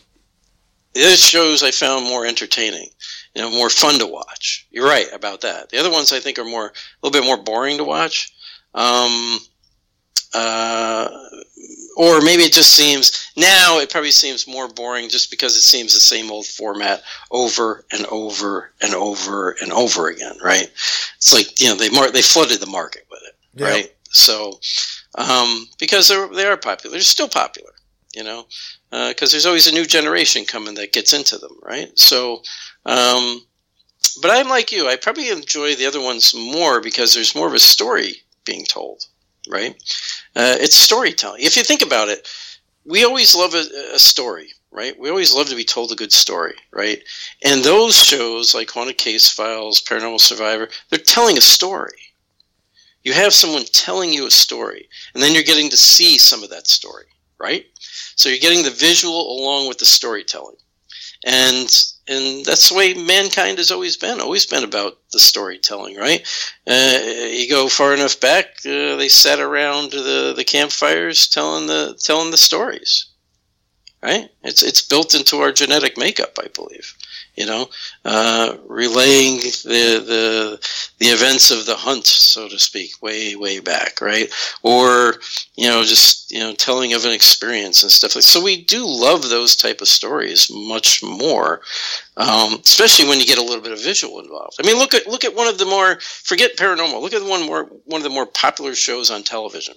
the 0.94 1.04
other 1.04 1.16
shows 1.16 1.64
I 1.64 1.72
found 1.72 2.06
more 2.06 2.26
entertaining, 2.26 2.90
you 3.36 3.42
know, 3.42 3.52
more 3.52 3.70
fun 3.70 4.00
to 4.00 4.08
watch. 4.08 4.68
You're 4.72 4.88
right 4.88 5.08
about 5.14 5.42
that. 5.42 5.70
The 5.70 5.80
other 5.80 5.92
ones 5.92 6.12
I 6.12 6.20
think 6.20 6.40
are 6.40 6.46
more 6.46 6.68
a 6.68 6.74
little 7.08 7.22
bit 7.22 7.26
more 7.26 7.38
boring 7.38 7.78
to 7.78 7.84
watch. 7.84 8.32
Um, 8.74 9.40
uh, 10.34 11.10
or 11.96 12.22
maybe 12.22 12.44
it 12.44 12.54
just 12.54 12.74
seems 12.76 13.32
now 13.36 13.80
it 13.80 13.90
probably 13.90 14.12
seems 14.12 14.48
more 14.48 14.68
boring 14.68 15.10
just 15.10 15.32
because 15.32 15.56
it 15.56 15.62
seems 15.62 15.94
the 15.94 16.00
same 16.00 16.32
old 16.32 16.46
format 16.46 17.02
over 17.32 17.86
and 17.92 18.06
over 18.08 18.72
and 18.82 18.94
over 18.94 19.56
and 19.62 19.72
over 19.72 20.10
again, 20.10 20.36
right? 20.44 20.70
It's 21.18 21.34
like 21.34 21.60
you 21.60 21.70
know 21.70 21.76
they 21.76 21.90
mar- 21.90 22.12
they 22.12 22.22
flooded 22.22 22.60
the 22.60 22.68
market 22.68 23.06
with 23.10 23.22
it, 23.28 23.36
Yeah. 23.62 23.68
right? 23.70 23.94
So 24.10 24.60
um, 25.16 25.68
because 25.80 26.08
they're 26.08 26.28
they 26.28 26.46
are 26.46 26.58
popular, 26.58 26.92
they're 26.94 27.02
still 27.02 27.30
popular, 27.30 27.72
you 28.16 28.24
know, 28.24 28.46
because 28.92 29.32
there's 29.32 29.46
always 29.46 29.68
a 29.68 29.74
new 29.74 29.86
generation 29.86 30.46
coming 30.46 30.76
that 30.76 30.94
gets 30.94 31.14
into 31.14 31.38
them, 31.38 31.58
right? 31.64 31.98
So. 31.98 32.44
Um, 32.86 33.42
but 34.22 34.32
I'm 34.32 34.48
like 34.48 34.72
you. 34.72 34.88
I 34.88 34.96
probably 34.96 35.30
enjoy 35.30 35.76
the 35.76 35.86
other 35.86 36.00
ones 36.00 36.34
more 36.34 36.80
because 36.80 37.14
there's 37.14 37.36
more 37.36 37.48
of 37.48 37.54
a 37.54 37.60
story 37.60 38.22
being 38.46 38.64
told, 38.64 39.06
right? 39.50 39.74
Uh, 40.36 40.56
it's 40.60 40.76
storytelling. 40.76 41.42
If 41.42 41.58
you 41.58 41.64
think 41.64 41.82
about 41.82 42.10
it, 42.10 42.28
we 42.86 43.04
always 43.04 43.36
love 43.36 43.54
a, 43.54 43.66
a 43.94 44.00
story, 44.00 44.50
right? 44.72 44.98
We 45.00 45.10
always 45.10 45.34
love 45.34 45.48
to 45.50 45.56
be 45.56 45.64
told 45.64 45.92
a 45.92 45.96
good 45.96 46.14
story, 46.14 46.56
right? 46.72 47.02
And 47.44 47.64
those 47.64 47.96
shows 47.96 48.56
like 48.56 48.70
Haunted 48.70 48.98
Case 48.98 49.30
Files, 49.30 49.82
Paranormal 49.82 50.22
Survivor, 50.22 50.70
they're 50.90 51.00
telling 51.00 51.38
a 51.38 51.42
story. 51.42 51.98
You 53.04 53.14
have 53.14 53.34
someone 53.34 53.64
telling 53.72 54.12
you 54.12 54.28
a 54.28 54.32
story, 54.32 54.90
and 55.14 55.24
then 55.24 55.34
you're 55.34 55.44
getting 55.44 55.70
to 55.70 55.78
see 55.78 56.18
some 56.18 56.44
of 56.44 56.50
that 56.50 56.68
story, 56.68 57.06
right? 57.40 57.66
So 58.16 58.30
you're 58.30 58.38
getting 58.40 58.64
the 58.64 58.72
visual 58.72 59.32
along 59.40 59.68
with 59.68 59.78
the 59.78 59.86
storytelling. 59.86 60.58
And 61.26 61.70
and 62.08 62.46
that's 62.46 62.70
the 62.70 62.76
way 62.76 62.94
mankind 62.94 63.58
has 63.58 63.72
always 63.72 63.98
been, 63.98 64.22
always 64.22 64.46
been 64.46 64.64
about 64.64 64.98
the 65.12 65.20
storytelling, 65.20 65.98
right? 65.98 66.26
Uh, 66.66 67.00
you 67.04 67.50
go 67.50 67.68
far 67.68 67.94
enough 67.94 68.20
back, 68.20 68.60
uh, 68.66 68.96
they 68.96 69.10
sat 69.10 69.40
around 69.40 69.92
the, 69.92 70.34
the 70.36 70.46
campfires 70.46 71.28
telling 71.28 71.68
the 71.68 72.00
telling 72.02 72.32
the 72.32 72.38
stories, 72.38 73.08
right? 74.02 74.30
It's 74.44 74.64
it's 74.64 74.82
built 74.82 75.14
into 75.16 75.38
our 75.40 75.52
genetic 75.52 75.98
makeup, 75.98 76.38
I 76.40 76.48
believe. 76.48 76.97
You 77.38 77.46
know, 77.46 77.70
uh, 78.04 78.58
relaying 78.68 79.38
the 79.38 80.04
the 80.06 80.70
the 80.98 81.06
events 81.06 81.52
of 81.52 81.68
the 81.68 81.76
hunt, 81.76 82.08
so 82.08 82.50
to 82.50 82.58
speak, 82.58 83.00
way 83.02 83.36
way 83.36 83.60
back, 83.60 84.02
right? 84.02 84.28
Or 84.64 85.16
you 85.56 85.68
know, 85.68 85.84
just 85.84 86.32
you 86.32 86.40
know, 86.40 86.54
telling 86.54 86.94
of 86.94 87.06
an 87.06 87.12
experience 87.12 87.84
and 87.84 87.92
stuff 87.92 88.16
like. 88.16 88.24
So 88.24 88.44
we 88.44 88.64
do 88.64 88.84
love 88.86 89.30
those 89.30 89.56
type 89.56 89.82
of 89.82 89.88
stories 89.88 90.50
much 90.52 91.04
more, 91.04 91.62
um, 92.18 92.60
especially 92.64 93.08
when 93.08 93.20
you 93.20 93.26
get 93.26 93.38
a 93.38 93.44
little 93.44 93.62
bit 93.62 93.72
of 93.72 93.84
visual 93.84 94.20
involved. 94.20 94.58
I 94.60 94.66
mean, 94.66 94.78
look 94.78 94.96
at 94.96 95.08
look 95.08 95.24
at 95.24 95.36
one 95.36 95.48
of 95.48 95.60
the 95.60 95.66
more 95.66 96.00
forget 96.00 96.58
paranormal. 96.58 97.02
Look 97.02 97.14
at 97.14 97.24
one 97.24 97.46
more 97.46 97.66
one 97.86 98.00
of 98.00 98.04
the 98.04 98.10
more 98.10 98.26
popular 98.26 98.74
shows 98.74 99.12
on 99.12 99.22
television, 99.24 99.76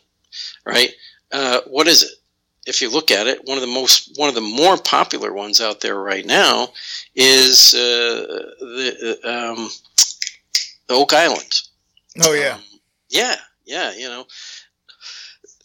right? 0.64 0.90
Uh, 1.30 1.60
what 1.66 1.86
is 1.88 2.02
it? 2.04 2.10
If 2.66 2.82
you 2.82 2.90
look 2.90 3.10
at 3.10 3.26
it, 3.26 3.40
one 3.44 3.56
of 3.56 3.62
the 3.62 3.72
most 3.72 4.12
one 4.16 4.28
of 4.28 4.34
the 4.34 4.40
more 4.40 4.76
popular 4.76 5.32
ones 5.32 5.60
out 5.60 5.80
there 5.80 5.96
right 5.96 6.26
now 6.26 6.68
is 7.14 7.74
uh, 7.74 8.26
the 8.60 9.18
uh, 9.24 9.52
um, 9.52 9.70
the 10.86 10.94
Oak 10.94 11.12
Island. 11.12 11.60
Oh 12.22 12.32
yeah, 12.32 12.54
Um, 12.54 12.62
yeah, 13.08 13.36
yeah, 13.64 13.92
you 13.94 14.08
know. 14.08 14.26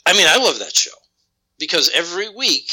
I 0.06 0.14
mean, 0.14 0.28
I 0.28 0.38
love 0.38 0.60
that 0.60 0.76
show 0.76 0.92
because 1.58 1.90
every 1.96 2.30
week 2.30 2.72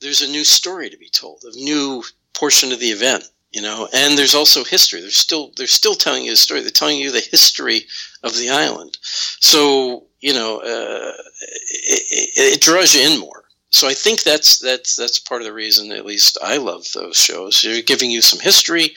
there's 0.00 0.22
a 0.22 0.30
new 0.30 0.44
story 0.44 0.90
to 0.90 0.96
be 0.96 1.10
told, 1.10 1.44
a 1.44 1.56
new 1.56 2.02
portion 2.34 2.72
of 2.72 2.80
the 2.80 2.86
event, 2.90 3.28
you 3.52 3.62
know. 3.62 3.88
And 3.92 4.16
there's 4.16 4.34
also 4.34 4.64
history. 4.64 5.00
They're 5.00 5.10
still 5.10 5.52
they're 5.56 5.66
still 5.66 5.94
telling 5.94 6.24
you 6.24 6.32
a 6.32 6.36
story. 6.36 6.60
They're 6.60 6.70
telling 6.70 6.98
you 6.98 7.12
the 7.12 7.20
history 7.20 7.86
of 8.22 8.36
the 8.36 8.50
island. 8.50 8.98
So 9.02 10.06
you 10.20 10.34
know, 10.34 10.58
uh, 10.58 11.12
it, 11.42 12.54
it 12.56 12.60
draws 12.60 12.94
you 12.94 13.02
in 13.02 13.20
more. 13.20 13.39
So 13.70 13.86
I 13.88 13.94
think 13.94 14.22
that's 14.22 14.58
that's 14.58 14.96
that's 14.96 15.20
part 15.20 15.40
of 15.40 15.46
the 15.46 15.52
reason. 15.52 15.92
At 15.92 16.04
least 16.04 16.36
I 16.42 16.56
love 16.56 16.86
those 16.92 17.16
shows. 17.16 17.62
They're 17.62 17.82
giving 17.82 18.10
you 18.10 18.20
some 18.20 18.40
history. 18.40 18.94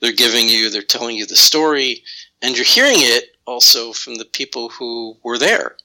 They're 0.00 0.12
giving 0.12 0.48
you. 0.48 0.70
They're 0.70 0.82
telling 0.82 1.16
you 1.16 1.26
the 1.26 1.36
story, 1.36 2.02
and 2.40 2.56
you're 2.56 2.64
hearing 2.64 2.98
it 2.98 3.36
also 3.46 3.92
from 3.92 4.14
the 4.16 4.24
people 4.24 4.70
who 4.70 5.16
were 5.22 5.36
there, 5.36 5.76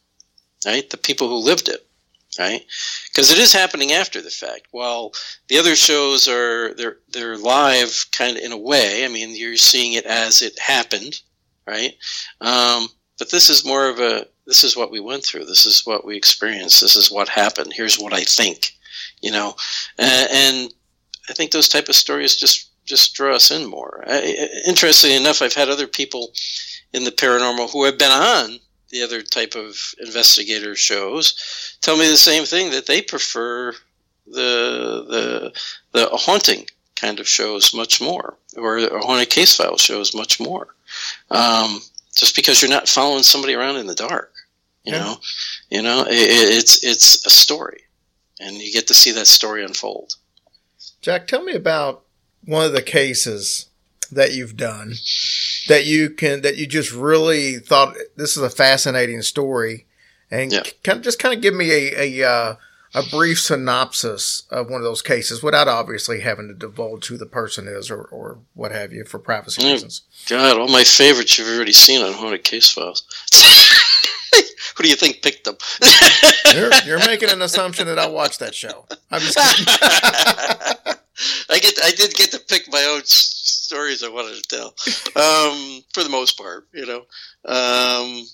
right? 0.65 0.89
The 0.89 0.97
people 0.97 1.27
who 1.27 1.35
lived 1.35 1.67
it, 1.67 1.85
right? 2.39 2.61
Because 3.11 3.29
it 3.29 3.39
is 3.39 3.51
happening 3.51 3.91
after 3.91 4.21
the 4.21 4.29
fact. 4.29 4.67
While 4.71 5.11
the 5.49 5.57
other 5.57 5.75
shows 5.75 6.29
are 6.29 6.73
they're 6.75 6.97
they're 7.09 7.37
live, 7.37 8.05
kind 8.13 8.37
of 8.37 8.43
in 8.43 8.53
a 8.53 8.57
way. 8.57 9.03
I 9.03 9.09
mean, 9.09 9.35
you're 9.35 9.57
seeing 9.57 9.93
it 9.93 10.05
as 10.05 10.41
it 10.41 10.57
happened, 10.59 11.21
right? 11.67 11.93
Um, 12.39 12.87
but 13.17 13.31
this 13.31 13.49
is 13.49 13.65
more 13.65 13.89
of 13.89 13.99
a 13.99 14.27
this 14.49 14.63
is 14.63 14.75
what 14.75 14.89
we 14.89 14.99
went 14.99 15.23
through. 15.23 15.45
This 15.45 15.67
is 15.67 15.85
what 15.85 16.03
we 16.03 16.17
experienced. 16.17 16.81
This 16.81 16.95
is 16.95 17.11
what 17.11 17.29
happened. 17.29 17.71
Here's 17.71 17.99
what 17.99 18.13
I 18.13 18.23
think, 18.23 18.71
you 19.21 19.31
know, 19.31 19.53
and, 19.99 20.27
and 20.31 20.73
I 21.29 21.33
think 21.33 21.51
those 21.51 21.69
type 21.69 21.87
of 21.87 21.95
stories 21.95 22.35
just 22.35 22.65
just 22.85 23.13
draw 23.13 23.35
us 23.35 23.51
in 23.51 23.69
more. 23.69 24.03
Interestingly 24.67 25.15
enough, 25.15 25.43
I've 25.43 25.53
had 25.53 25.69
other 25.69 25.85
people 25.85 26.31
in 26.91 27.03
the 27.03 27.11
paranormal 27.11 27.69
who 27.69 27.85
have 27.85 27.99
been 27.99 28.11
on 28.11 28.59
the 28.89 29.03
other 29.03 29.21
type 29.21 29.53
of 29.53 29.75
investigator 29.99 30.75
shows 30.75 31.77
tell 31.81 31.95
me 31.95 32.09
the 32.09 32.17
same 32.17 32.45
thing 32.45 32.71
that 32.71 32.87
they 32.87 33.03
prefer 33.03 33.71
the 34.25 35.05
the 35.07 35.53
the 35.91 36.09
haunting 36.13 36.65
kind 36.95 37.19
of 37.19 37.27
shows 37.27 37.73
much 37.73 38.01
more, 38.01 38.35
or 38.57 38.77
a 38.77 39.05
haunted 39.05 39.29
case 39.29 39.55
file 39.55 39.77
shows 39.77 40.15
much 40.15 40.39
more. 40.39 40.69
Um, 41.29 41.81
just 42.15 42.35
because 42.35 42.61
you're 42.61 42.71
not 42.71 42.89
following 42.89 43.23
somebody 43.23 43.53
around 43.53 43.77
in 43.77 43.87
the 43.87 43.95
dark. 43.95 44.33
You 44.83 44.93
yeah. 44.93 44.99
know, 44.99 45.15
you 45.69 45.81
know, 45.81 46.05
it, 46.07 46.09
it's 46.11 46.83
it's 46.83 47.25
a 47.25 47.29
story, 47.29 47.83
and 48.39 48.55
you 48.55 48.71
get 48.71 48.87
to 48.87 48.93
see 48.93 49.11
that 49.11 49.27
story 49.27 49.63
unfold. 49.63 50.15
Jack, 51.01 51.27
tell 51.27 51.43
me 51.43 51.53
about 51.53 52.03
one 52.45 52.65
of 52.65 52.73
the 52.73 52.81
cases 52.81 53.67
that 54.11 54.33
you've 54.33 54.57
done 54.57 54.93
that 55.67 55.85
you 55.85 56.09
can 56.09 56.41
that 56.41 56.57
you 56.57 56.65
just 56.65 56.91
really 56.91 57.57
thought 57.57 57.95
this 58.15 58.35
is 58.35 58.43
a 58.43 58.49
fascinating 58.49 59.21
story, 59.21 59.85
and 60.31 60.51
yeah. 60.51 60.63
kind 60.83 60.97
of 60.97 61.03
just 61.03 61.19
kind 61.19 61.35
of 61.35 61.41
give 61.41 61.53
me 61.53 61.71
a 61.71 62.21
a, 62.21 62.27
uh, 62.27 62.55
a 62.93 63.03
brief 63.03 63.39
synopsis 63.39 64.43
of 64.49 64.69
one 64.69 64.81
of 64.81 64.83
those 64.83 65.01
cases 65.01 65.43
without 65.43 65.67
obviously 65.67 66.21
having 66.21 66.47
to 66.47 66.53
divulge 66.53 67.07
who 67.07 67.17
the 67.17 67.25
person 67.25 67.67
is 67.67 67.91
or, 67.91 68.01
or 68.01 68.39
what 68.53 68.71
have 68.71 68.91
you 68.91 69.03
for 69.03 69.19
privacy 69.19 69.61
mm, 69.61 69.71
reasons. 69.71 70.01
God, 70.27 70.57
all 70.57 70.67
my 70.67 70.83
favorites 70.83 71.37
you've 71.37 71.47
already 71.47 71.73
seen 71.73 72.03
on 72.03 72.13
Haunted 72.13 72.43
Case 72.43 72.71
Files. 72.71 73.03
Who 74.79 74.83
do 74.83 74.89
you 74.89 74.95
think 74.95 75.21
picked 75.21 75.43
them? 75.43 75.57
you're, 76.55 76.71
you're, 76.85 76.99
making 77.07 77.29
an 77.29 77.41
assumption 77.41 77.87
that 77.87 77.99
I 77.99 78.07
watched 78.07 78.39
that 78.39 78.55
show. 78.55 78.85
I'm 79.11 79.19
just 79.19 79.37
kidding. 79.37 79.65
I 81.49 81.59
get, 81.59 81.77
I 81.83 81.91
did 81.91 82.13
get 82.13 82.31
to 82.31 82.39
pick 82.39 82.71
my 82.71 82.83
own 82.85 83.01
stories 83.03 84.03
I 84.03 84.09
wanted 84.09 84.41
to 84.41 84.47
tell, 84.47 84.67
um, 85.21 85.83
for 85.93 86.01
the 86.03 86.09
most 86.09 86.37
part, 86.37 86.67
you 86.73 86.85
know. 86.85 86.99
Um, 87.43 88.25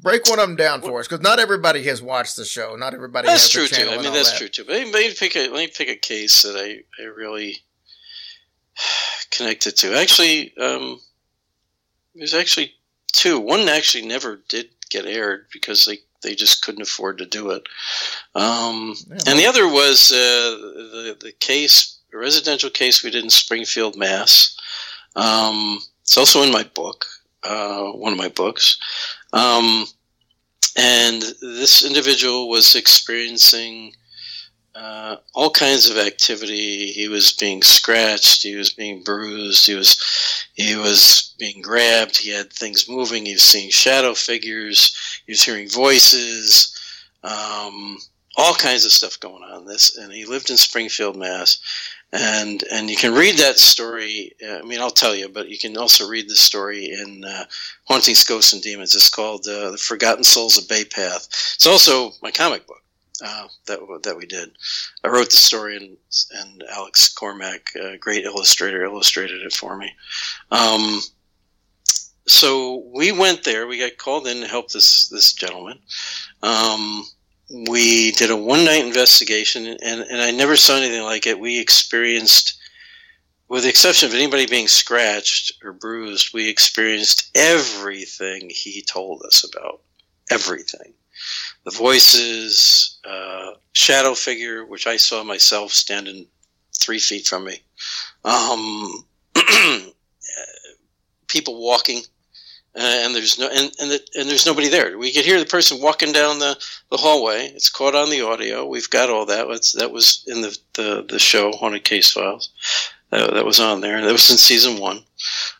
Break 0.00 0.28
one 0.28 0.38
of 0.38 0.46
them 0.46 0.56
down 0.56 0.80
for 0.80 1.00
us, 1.00 1.08
because 1.08 1.22
not 1.22 1.38
everybody 1.38 1.82
has 1.84 2.00
watched 2.00 2.36
the 2.36 2.44
show. 2.44 2.76
Not 2.76 2.94
everybody. 2.94 3.26
That's 3.26 3.48
true 3.48 3.66
too. 3.66 3.88
I 3.88 3.96
mean, 3.96 4.12
that's 4.12 4.30
that. 4.30 4.38
true 4.38 4.48
too. 4.48 4.64
But 4.64 4.74
let 4.74 4.92
me 4.92 5.14
pick 5.14 5.36
a 5.36 5.48
let 5.48 5.52
me 5.52 5.66
pick 5.68 5.88
a 5.88 5.96
case 5.96 6.42
that 6.42 6.56
I 6.56 7.02
I 7.02 7.06
really 7.06 7.56
connected 9.30 9.76
to. 9.78 9.98
Actually, 9.98 10.56
um, 10.58 11.00
there's 12.14 12.34
actually 12.34 12.74
two. 13.12 13.40
One 13.40 13.68
actually 13.68 14.06
never 14.06 14.40
did 14.48 14.68
get 14.90 15.06
aired 15.06 15.46
because 15.52 15.84
they 15.84 15.98
they 16.22 16.34
just 16.34 16.64
couldn't 16.64 16.82
afford 16.82 17.18
to 17.18 17.26
do 17.26 17.50
it. 17.50 17.62
Um, 18.34 18.94
yeah, 19.08 19.16
and 19.26 19.38
the 19.38 19.46
other 19.46 19.66
was 19.66 20.12
uh, 20.12 20.14
the 20.14 21.16
the 21.20 21.32
case, 21.32 21.98
residential 22.12 22.70
case 22.70 23.02
we 23.02 23.10
did 23.10 23.24
in 23.24 23.30
Springfield, 23.30 23.96
Mass. 23.96 24.56
Um, 25.16 25.80
it's 26.02 26.16
also 26.16 26.42
in 26.42 26.52
my 26.52 26.64
book, 26.74 27.06
uh, 27.44 27.90
one 27.92 28.12
of 28.12 28.18
my 28.18 28.28
books. 28.28 28.78
Um, 29.32 29.86
and 30.76 31.22
this 31.40 31.84
individual 31.84 32.48
was 32.48 32.74
experiencing 32.74 33.92
uh, 34.74 35.16
all 35.34 35.50
kinds 35.50 35.90
of 35.90 35.96
activity. 35.96 36.92
He 36.92 37.08
was 37.08 37.32
being 37.32 37.62
scratched. 37.62 38.42
He 38.42 38.54
was 38.54 38.72
being 38.72 39.02
bruised. 39.02 39.66
He 39.66 39.74
was 39.74 40.46
he 40.54 40.76
was 40.76 41.34
being 41.38 41.62
grabbed. 41.62 42.16
He 42.16 42.30
had 42.30 42.52
things 42.52 42.88
moving. 42.88 43.26
He 43.26 43.32
was 43.32 43.42
seeing 43.42 43.70
shadow 43.70 44.14
figures. 44.14 45.22
He 45.26 45.32
was 45.32 45.42
hearing 45.42 45.68
voices. 45.68 46.74
Um, 47.24 47.98
all 48.36 48.54
kinds 48.54 48.84
of 48.84 48.92
stuff 48.92 49.18
going 49.18 49.42
on. 49.42 49.66
This 49.66 49.96
and 49.96 50.12
he 50.12 50.24
lived 50.24 50.48
in 50.48 50.56
Springfield, 50.56 51.16
Mass. 51.16 51.58
And 52.10 52.64
and 52.72 52.88
you 52.88 52.96
can 52.96 53.12
read 53.12 53.36
that 53.36 53.58
story. 53.58 54.32
Uh, 54.42 54.58
I 54.58 54.62
mean, 54.62 54.80
I'll 54.80 54.90
tell 54.90 55.14
you, 55.14 55.28
but 55.28 55.50
you 55.50 55.58
can 55.58 55.76
also 55.76 56.08
read 56.08 56.28
the 56.28 56.36
story 56.36 56.90
in 56.90 57.22
uh, 57.22 57.44
Hauntings, 57.84 58.24
Ghosts, 58.24 58.54
and 58.54 58.62
Demons. 58.62 58.94
It's 58.94 59.10
called 59.10 59.46
uh, 59.46 59.72
"The 59.72 59.76
Forgotten 59.76 60.24
Souls 60.24 60.56
of 60.56 60.66
Bay 60.68 60.84
Path." 60.84 61.28
It's 61.54 61.66
also 61.66 62.12
my 62.22 62.30
comic 62.30 62.66
book 62.66 62.82
uh, 63.22 63.48
that 63.66 63.80
that 64.04 64.16
we 64.16 64.26
did. 64.26 64.52
I 65.04 65.08
wrote 65.08 65.30
the 65.30 65.36
story, 65.36 65.76
and 65.76 65.96
and 66.40 66.64
Alex 66.70 67.12
Cormack, 67.12 67.74
a 67.76 67.98
great 67.98 68.24
illustrator, 68.24 68.84
illustrated 68.84 69.42
it 69.42 69.52
for 69.52 69.76
me. 69.76 69.92
Um, 70.50 71.00
so 72.26 72.84
we 72.94 73.10
went 73.12 73.44
there. 73.44 73.66
We 73.66 73.78
got 73.78 73.96
called 73.96 74.26
in 74.26 74.40
to 74.40 74.46
help 74.46 74.70
this 74.70 75.08
this 75.08 75.32
gentleman. 75.32 75.78
Um, 76.42 77.04
we 77.50 78.12
did 78.12 78.30
a 78.30 78.36
one 78.36 78.64
night 78.64 78.84
investigation, 78.84 79.66
and 79.66 80.00
and 80.02 80.20
I 80.20 80.30
never 80.30 80.56
saw 80.56 80.76
anything 80.76 81.02
like 81.02 81.26
it. 81.26 81.38
We 81.38 81.60
experienced. 81.60 82.54
With 83.48 83.62
the 83.62 83.70
exception 83.70 84.10
of 84.10 84.14
anybody 84.14 84.44
being 84.44 84.68
scratched 84.68 85.54
or 85.64 85.72
bruised, 85.72 86.34
we 86.34 86.50
experienced 86.50 87.30
everything 87.34 88.50
he 88.50 88.82
told 88.82 89.22
us 89.22 89.42
about. 89.42 89.80
Everything 90.30 90.92
the 91.64 91.70
voices, 91.70 92.98
uh, 93.04 93.52
shadow 93.72 94.14
figure, 94.14 94.64
which 94.64 94.86
I 94.86 94.96
saw 94.96 95.22
myself 95.22 95.72
standing 95.72 96.26
three 96.78 96.98
feet 96.98 97.26
from 97.26 97.44
me, 97.44 97.62
um, 98.24 99.04
people 101.28 101.60
walking, 101.60 101.98
uh, 101.98 102.02
and 102.78 103.14
there's 103.14 103.38
no 103.38 103.48
and 103.48 103.72
and, 103.80 103.90
the, 103.90 104.00
and, 104.14 104.28
there's 104.28 104.46
nobody 104.46 104.68
there. 104.68 104.96
We 104.98 105.12
could 105.12 105.24
hear 105.24 105.38
the 105.38 105.46
person 105.46 105.80
walking 105.80 106.12
down 106.12 106.38
the, 106.38 106.56
the 106.90 106.96
hallway. 106.96 107.46
It's 107.46 107.70
caught 107.70 107.94
on 107.94 108.10
the 108.10 108.22
audio. 108.22 108.66
We've 108.66 108.90
got 108.90 109.10
all 109.10 109.26
that. 109.26 109.48
That's, 109.48 109.72
that 109.72 109.90
was 109.90 110.24
in 110.26 110.42
the, 110.42 110.58
the, 110.74 111.06
the 111.08 111.18
show 111.18 111.52
Haunted 111.52 111.84
Case 111.84 112.10
Files. 112.12 112.50
That, 113.10 113.32
that 113.34 113.44
was 113.44 113.60
on 113.60 113.80
there. 113.80 114.00
That 114.00 114.12
was 114.12 114.30
in 114.30 114.36
season 114.36 114.78
one. 114.78 115.00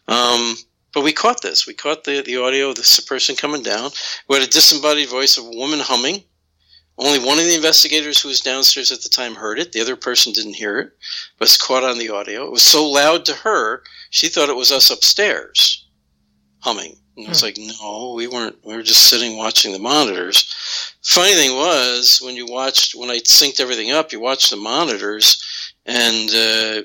Um, 0.07 0.57
but 0.92 1.04
we 1.04 1.12
caught 1.12 1.42
this. 1.42 1.66
We 1.66 1.74
caught 1.74 2.04
the, 2.04 2.22
the 2.22 2.37
audio 2.37 2.70
of 2.70 2.76
this 2.76 3.00
person 3.00 3.37
coming 3.37 3.62
down. 3.62 3.90
We 4.28 4.37
had 4.37 4.46
a 4.46 4.50
disembodied 4.50 5.09
voice 5.09 5.38
of 5.38 5.44
a 5.44 5.57
woman 5.57 5.81
humming. 5.81 6.22
Only 6.98 7.20
one 7.20 7.38
of 7.38 7.44
the 7.44 7.54
investigators 7.54 8.20
who 8.20 8.28
was 8.28 8.40
downstairs 8.40 8.90
at 8.90 9.02
the 9.02 9.09
time 9.09 9.35
heard 9.35 9.61
it. 9.61 9.72
The 9.72 9.81
other 9.81 9.94
person 9.94 10.33
didn't 10.33 10.54
hear 10.54 10.78
it, 10.81 10.92
but 11.38 11.46
it's 11.46 11.57
caught 11.57 11.85
on 11.85 11.98
the 11.98 12.11
audio. 12.11 12.44
It 12.44 12.50
was 12.50 12.64
so 12.64 12.88
loud 12.88 13.24
to 13.26 13.35
her, 13.35 13.85
she 14.11 14.28
thought 14.28 14.48
it 14.48 14.57
was 14.57 14.72
us 14.72 14.90
upstairs 14.90 15.85
humming. 16.61 16.96
And 17.18 17.26
I 17.26 17.31
was 17.31 17.40
hmm. 17.40 17.46
like, 17.46 17.59
no, 17.59 18.14
we 18.16 18.28
weren't. 18.28 18.57
We 18.64 18.74
were 18.74 18.83
just 18.83 19.11
sitting 19.11 19.37
watching 19.37 19.72
the 19.72 19.78
monitors. 19.78 20.54
Funny 21.02 21.35
thing 21.35 21.57
was, 21.57 22.20
when 22.22 22.37
you 22.37 22.46
watched, 22.46 22.94
when 22.94 23.11
I 23.11 23.18
synced 23.18 23.61
everything 23.61 23.90
up, 23.90 24.12
you 24.12 24.20
watched 24.20 24.50
the 24.50 24.57
monitors, 24.57 25.74
and 25.85 26.31
uh, 26.31 26.83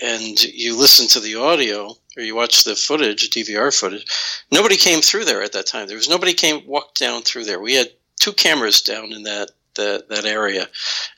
and 0.00 0.42
you 0.44 0.76
listened 0.76 1.10
to 1.10 1.20
the 1.20 1.34
audio 1.34 1.96
or 2.16 2.22
you 2.22 2.34
watched 2.34 2.64
the 2.64 2.74
footage, 2.74 3.30
DVR 3.30 3.76
footage, 3.76 4.04
nobody 4.50 4.76
came 4.76 5.00
through 5.00 5.24
there 5.24 5.42
at 5.42 5.52
that 5.52 5.66
time. 5.66 5.86
There 5.86 5.96
was 5.96 6.08
nobody 6.08 6.34
came 6.34 6.66
walked 6.66 6.98
down 6.98 7.22
through 7.22 7.44
there. 7.44 7.60
We 7.60 7.74
had 7.74 7.90
two 8.18 8.32
cameras 8.32 8.82
down 8.82 9.12
in 9.12 9.22
that 9.24 9.50
that, 9.78 10.08
that 10.10 10.26
area. 10.26 10.68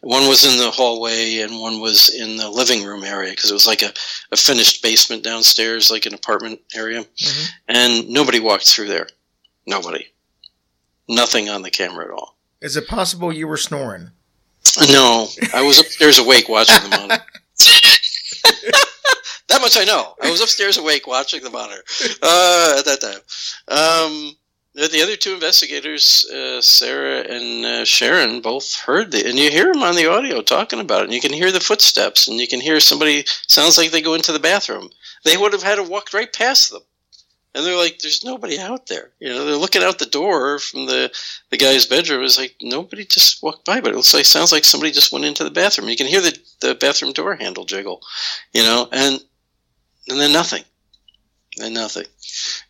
One 0.00 0.28
was 0.28 0.44
in 0.44 0.58
the 0.58 0.70
hallway 0.70 1.38
and 1.38 1.58
one 1.58 1.80
was 1.80 2.14
in 2.14 2.36
the 2.36 2.48
living 2.48 2.84
room 2.84 3.02
area 3.02 3.30
because 3.32 3.50
it 3.50 3.54
was 3.54 3.66
like 3.66 3.82
a, 3.82 3.92
a 4.32 4.36
finished 4.36 4.82
basement 4.82 5.24
downstairs, 5.24 5.90
like 5.90 6.06
an 6.06 6.14
apartment 6.14 6.60
area. 6.74 7.02
Mm-hmm. 7.02 7.52
And 7.68 8.08
nobody 8.08 8.38
walked 8.38 8.68
through 8.68 8.88
there. 8.88 9.08
Nobody. 9.66 10.06
Nothing 11.08 11.48
on 11.48 11.62
the 11.62 11.70
camera 11.70 12.04
at 12.04 12.12
all. 12.12 12.36
Is 12.60 12.76
it 12.76 12.86
possible 12.86 13.32
you 13.32 13.48
were 13.48 13.56
snoring? 13.56 14.10
No, 14.92 15.26
I 15.52 15.62
was 15.62 15.80
upstairs 15.80 16.18
awake 16.18 16.48
watching 16.48 16.88
the 16.88 16.96
monitor. 16.96 17.24
That 19.50 19.60
much 19.60 19.76
I 19.76 19.84
know. 19.84 20.14
I 20.22 20.30
was 20.30 20.40
upstairs 20.40 20.78
awake 20.78 21.08
watching 21.08 21.42
the 21.42 21.50
monitor 21.50 21.82
uh, 22.22 22.76
at 22.78 22.84
that 22.84 23.00
time. 23.00 23.18
Um, 23.66 24.36
the, 24.74 24.88
the 24.88 25.02
other 25.02 25.16
two 25.16 25.34
investigators, 25.34 26.24
uh, 26.32 26.60
Sarah 26.60 27.20
and 27.20 27.64
uh, 27.64 27.84
Sharon, 27.84 28.40
both 28.40 28.76
heard 28.76 29.14
it, 29.14 29.26
and 29.26 29.38
you 29.38 29.50
hear 29.50 29.72
them 29.72 29.82
on 29.82 29.96
the 29.96 30.10
audio 30.10 30.42
talking 30.42 30.80
about 30.80 31.02
it, 31.02 31.04
and 31.04 31.14
you 31.14 31.20
can 31.20 31.32
hear 31.32 31.50
the 31.50 31.60
footsteps, 31.60 32.28
and 32.28 32.38
you 32.38 32.46
can 32.46 32.60
hear 32.60 32.78
somebody 32.78 33.24
sounds 33.48 33.76
like 33.76 33.90
they 33.90 34.02
go 34.02 34.14
into 34.14 34.32
the 34.32 34.38
bathroom. 34.38 34.88
They 35.24 35.36
would 35.36 35.52
have 35.52 35.62
had 35.62 35.76
to 35.76 35.82
walk 35.82 36.14
right 36.14 36.32
past 36.32 36.70
them, 36.70 36.82
and 37.54 37.66
they're 37.66 37.76
like, 37.76 37.98
"There's 37.98 38.24
nobody 38.24 38.58
out 38.60 38.86
there." 38.86 39.10
You 39.18 39.30
know, 39.30 39.44
they're 39.44 39.56
looking 39.56 39.82
out 39.82 39.98
the 39.98 40.06
door 40.06 40.60
from 40.60 40.86
the 40.86 41.12
the 41.50 41.56
guy's 41.56 41.86
bedroom. 41.86 42.22
It's 42.24 42.38
like 42.38 42.54
nobody 42.62 43.04
just 43.04 43.42
walked 43.42 43.64
by, 43.64 43.80
but 43.80 43.92
it 43.92 43.96
looks 43.96 44.14
like 44.14 44.24
sounds 44.24 44.52
like 44.52 44.64
somebody 44.64 44.92
just 44.92 45.12
went 45.12 45.24
into 45.24 45.42
the 45.42 45.50
bathroom. 45.50 45.88
You 45.88 45.96
can 45.96 46.06
hear 46.06 46.20
the 46.20 46.38
the 46.60 46.74
bathroom 46.76 47.12
door 47.12 47.34
handle 47.34 47.64
jiggle, 47.64 48.02
you 48.52 48.62
know, 48.62 48.88
and 48.92 49.20
and 50.08 50.20
then 50.20 50.32
nothing, 50.32 50.64
and 51.58 51.74
nothing 51.74 52.06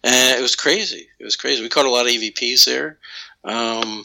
and 0.02 0.38
it 0.38 0.42
was 0.42 0.56
crazy. 0.56 1.08
It 1.18 1.24
was 1.24 1.36
crazy. 1.36 1.62
We 1.62 1.68
caught 1.68 1.86
a 1.86 1.90
lot 1.90 2.06
of 2.06 2.12
EVPs 2.12 2.64
there, 2.64 2.98
um, 3.44 4.04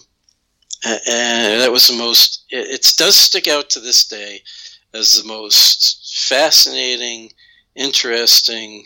and 0.85 1.61
that 1.61 1.71
was 1.71 1.87
the 1.87 1.97
most. 1.97 2.45
It, 2.49 2.67
it 2.67 2.93
does 2.97 3.15
stick 3.15 3.47
out 3.47 3.69
to 3.71 3.79
this 3.79 4.05
day 4.05 4.41
as 4.93 5.15
the 5.15 5.27
most 5.27 6.27
fascinating, 6.27 7.31
interesting, 7.75 8.85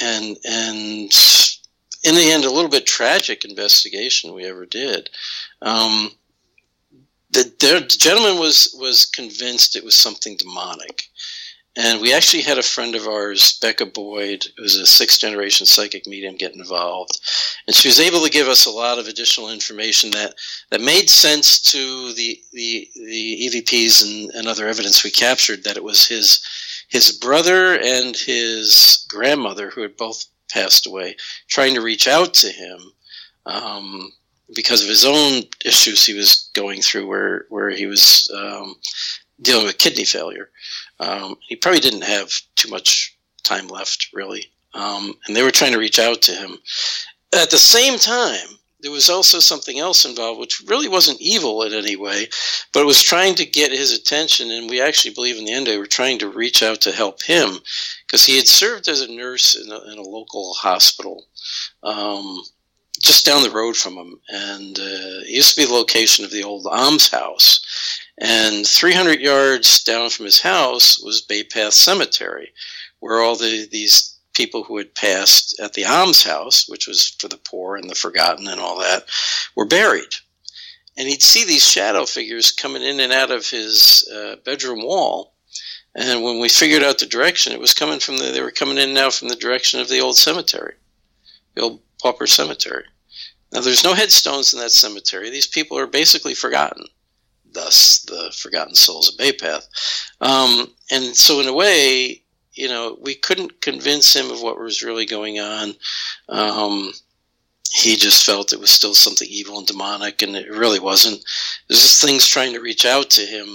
and 0.00 0.36
and 0.44 1.12
in 2.04 2.14
the 2.14 2.30
end, 2.30 2.44
a 2.44 2.50
little 2.50 2.70
bit 2.70 2.86
tragic 2.86 3.44
investigation 3.44 4.34
we 4.34 4.44
ever 4.44 4.66
did. 4.66 5.10
Um, 5.60 6.10
the, 7.30 7.52
the 7.60 7.86
gentleman 7.86 8.40
was 8.40 8.74
was 8.78 9.04
convinced 9.04 9.76
it 9.76 9.84
was 9.84 9.94
something 9.94 10.36
demonic, 10.38 11.04
and 11.78 12.00
we 12.00 12.12
actually 12.12 12.42
had 12.42 12.58
a 12.58 12.62
friend 12.62 12.96
of 12.96 13.06
ours, 13.06 13.56
Becca 13.62 13.86
Boyd, 13.86 14.46
who 14.56 14.64
was 14.64 14.74
a 14.74 14.84
sixth 14.84 15.20
generation 15.20 15.64
psychic 15.64 16.08
medium, 16.08 16.34
get 16.34 16.56
involved. 16.56 17.20
And 17.68 17.76
she 17.76 17.86
was 17.86 18.00
able 18.00 18.20
to 18.24 18.30
give 18.30 18.48
us 18.48 18.66
a 18.66 18.70
lot 18.70 18.98
of 18.98 19.06
additional 19.06 19.48
information 19.48 20.10
that, 20.10 20.34
that 20.70 20.80
made 20.80 21.08
sense 21.08 21.62
to 21.70 22.12
the, 22.14 22.42
the, 22.52 22.88
the 22.96 23.48
EVPs 23.48 24.02
and, 24.02 24.28
and 24.32 24.48
other 24.48 24.66
evidence 24.66 25.04
we 25.04 25.12
captured 25.12 25.62
that 25.62 25.76
it 25.76 25.84
was 25.84 26.08
his, 26.08 26.44
his 26.88 27.16
brother 27.16 27.78
and 27.78 28.16
his 28.16 29.06
grandmother, 29.08 29.70
who 29.70 29.82
had 29.82 29.96
both 29.96 30.24
passed 30.50 30.84
away, 30.84 31.14
trying 31.46 31.74
to 31.74 31.80
reach 31.80 32.08
out 32.08 32.34
to 32.34 32.48
him. 32.48 32.80
Um, 33.46 34.12
because 34.54 34.82
of 34.82 34.88
his 34.88 35.04
own 35.04 35.42
issues 35.64 36.04
he 36.04 36.14
was 36.14 36.50
going 36.54 36.80
through, 36.80 37.06
where 37.06 37.44
where 37.50 37.68
he 37.68 37.84
was 37.86 38.30
um, 38.34 38.76
dealing 39.42 39.66
with 39.66 39.76
kidney 39.78 40.04
failure, 40.04 40.48
um, 41.00 41.36
he 41.40 41.56
probably 41.56 41.80
didn't 41.80 42.04
have 42.04 42.32
too 42.56 42.68
much 42.68 43.16
time 43.42 43.68
left, 43.68 44.08
really. 44.12 44.44
Um, 44.74 45.14
and 45.26 45.34
they 45.34 45.42
were 45.42 45.50
trying 45.50 45.72
to 45.72 45.78
reach 45.78 45.98
out 45.98 46.22
to 46.22 46.32
him. 46.32 46.58
At 47.32 47.50
the 47.50 47.58
same 47.58 47.98
time, 47.98 48.58
there 48.80 48.92
was 48.92 49.10
also 49.10 49.40
something 49.40 49.78
else 49.78 50.04
involved, 50.04 50.38
which 50.38 50.62
really 50.66 50.88
wasn't 50.88 51.20
evil 51.20 51.62
in 51.64 51.72
any 51.72 51.96
way, 51.96 52.28
but 52.72 52.86
was 52.86 53.02
trying 53.02 53.34
to 53.36 53.44
get 53.44 53.72
his 53.72 53.92
attention. 53.92 54.50
And 54.50 54.70
we 54.70 54.80
actually 54.80 55.14
believe 55.14 55.36
in 55.36 55.46
the 55.46 55.52
end 55.52 55.66
they 55.66 55.78
were 55.78 55.86
trying 55.86 56.18
to 56.20 56.28
reach 56.28 56.62
out 56.62 56.80
to 56.82 56.92
help 56.92 57.22
him 57.22 57.58
because 58.06 58.24
he 58.24 58.36
had 58.36 58.46
served 58.46 58.88
as 58.88 59.00
a 59.00 59.12
nurse 59.12 59.56
in 59.56 59.70
a, 59.72 59.92
in 59.92 59.98
a 59.98 60.02
local 60.02 60.54
hospital. 60.54 61.26
Um, 61.82 62.42
just 63.00 63.24
down 63.24 63.42
the 63.42 63.50
road 63.50 63.76
from 63.76 63.94
him, 63.94 64.20
and 64.28 64.78
uh, 64.78 65.22
it 65.22 65.30
used 65.30 65.54
to 65.54 65.60
be 65.60 65.66
the 65.66 65.72
location 65.72 66.24
of 66.24 66.32
the 66.32 66.42
old 66.42 66.66
almshouse. 66.66 67.97
And 68.20 68.66
300 68.66 69.20
yards 69.20 69.84
down 69.84 70.10
from 70.10 70.24
his 70.24 70.40
house 70.40 70.98
was 70.98 71.20
Bay 71.20 71.44
Path 71.44 71.74
Cemetery, 71.74 72.52
where 72.98 73.20
all 73.20 73.36
the, 73.36 73.68
these 73.70 74.18
people 74.34 74.64
who 74.64 74.76
had 74.76 74.94
passed 74.94 75.58
at 75.60 75.74
the 75.74 75.84
almshouse, 75.84 76.68
which 76.68 76.88
was 76.88 77.14
for 77.20 77.28
the 77.28 77.36
poor 77.36 77.76
and 77.76 77.88
the 77.88 77.94
forgotten 77.94 78.48
and 78.48 78.60
all 78.60 78.78
that, 78.80 79.04
were 79.54 79.66
buried. 79.66 80.14
And 80.96 81.06
he'd 81.08 81.22
see 81.22 81.44
these 81.44 81.66
shadow 81.66 82.06
figures 82.06 82.50
coming 82.50 82.82
in 82.82 82.98
and 82.98 83.12
out 83.12 83.30
of 83.30 83.48
his 83.48 84.08
uh, 84.12 84.36
bedroom 84.44 84.82
wall. 84.82 85.34
And 85.94 86.22
when 86.24 86.40
we 86.40 86.48
figured 86.48 86.82
out 86.82 86.98
the 86.98 87.06
direction, 87.06 87.52
it 87.52 87.60
was 87.60 87.72
coming 87.72 88.00
from 88.00 88.18
the, 88.18 88.32
they 88.32 88.42
were 88.42 88.50
coming 88.50 88.78
in 88.78 88.94
now 88.94 89.10
from 89.10 89.28
the 89.28 89.36
direction 89.36 89.78
of 89.80 89.88
the 89.88 90.00
old 90.00 90.16
cemetery, 90.16 90.74
the 91.54 91.62
old 91.62 91.80
pauper 92.02 92.26
cemetery. 92.26 92.84
Now, 93.52 93.60
there's 93.60 93.84
no 93.84 93.94
headstones 93.94 94.52
in 94.52 94.58
that 94.58 94.72
cemetery. 94.72 95.30
These 95.30 95.46
people 95.46 95.78
are 95.78 95.86
basically 95.86 96.34
forgotten 96.34 96.84
thus 97.58 98.00
the 98.02 98.32
forgotten 98.36 98.74
souls 98.74 99.10
of 99.10 99.18
Bay 99.18 99.32
Path. 99.32 99.68
Um, 100.20 100.72
and 100.90 101.16
so, 101.16 101.40
in 101.40 101.48
a 101.48 101.52
way, 101.52 102.22
you 102.52 102.68
know, 102.68 102.98
we 103.00 103.14
couldn't 103.14 103.60
convince 103.60 104.14
him 104.14 104.30
of 104.30 104.42
what 104.42 104.58
was 104.58 104.82
really 104.82 105.06
going 105.06 105.38
on. 105.38 105.74
Um, 106.28 106.92
he 107.72 107.96
just 107.96 108.24
felt 108.24 108.52
it 108.52 108.60
was 108.60 108.70
still 108.70 108.94
something 108.94 109.28
evil 109.30 109.58
and 109.58 109.66
demonic, 109.66 110.22
and 110.22 110.34
it 110.34 110.50
really 110.50 110.80
wasn't. 110.80 111.22
There's 111.68 111.82
just 111.82 112.02
things 112.02 112.26
trying 112.26 112.52
to 112.54 112.60
reach 112.60 112.84
out 112.86 113.10
to 113.10 113.22
him, 113.22 113.46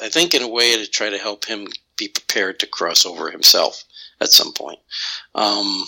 I 0.00 0.08
think, 0.08 0.34
in 0.34 0.42
a 0.42 0.48
way 0.48 0.76
to 0.76 0.90
try 0.90 1.10
to 1.10 1.18
help 1.18 1.44
him 1.44 1.68
be 1.96 2.08
prepared 2.08 2.58
to 2.60 2.66
cross 2.66 3.04
over 3.04 3.30
himself 3.30 3.84
at 4.20 4.30
some 4.30 4.52
point. 4.52 4.78
Um, 5.34 5.84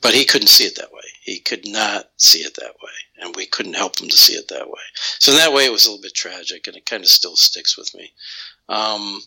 but 0.00 0.14
he 0.14 0.24
couldn't 0.24 0.48
see 0.48 0.64
it 0.64 0.76
that 0.76 0.92
way. 0.92 1.00
He 1.26 1.40
could 1.40 1.66
not 1.66 2.08
see 2.18 2.38
it 2.38 2.54
that 2.54 2.76
way, 2.80 2.92
and 3.18 3.34
we 3.34 3.46
couldn't 3.46 3.74
help 3.74 4.00
him 4.00 4.08
to 4.08 4.16
see 4.16 4.34
it 4.34 4.46
that 4.46 4.68
way. 4.68 4.82
So 5.18 5.32
in 5.32 5.38
that 5.38 5.52
way, 5.52 5.66
it 5.66 5.72
was 5.72 5.84
a 5.84 5.90
little 5.90 6.00
bit 6.00 6.14
tragic, 6.14 6.68
and 6.68 6.76
it 6.76 6.86
kind 6.86 7.02
of 7.02 7.10
still 7.10 7.34
sticks 7.34 7.76
with 7.76 7.92
me. 7.96 8.12
Um, 8.68 9.22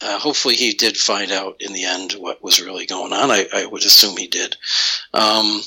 uh, 0.00 0.18
hopefully, 0.18 0.54
he 0.54 0.72
did 0.72 0.96
find 0.96 1.30
out 1.30 1.56
in 1.60 1.74
the 1.74 1.84
end 1.84 2.12
what 2.12 2.42
was 2.42 2.62
really 2.62 2.86
going 2.86 3.12
on. 3.12 3.30
I, 3.30 3.46
I 3.52 3.66
would 3.66 3.84
assume 3.84 4.16
he 4.16 4.28
did. 4.28 4.56
Um, 5.12 5.60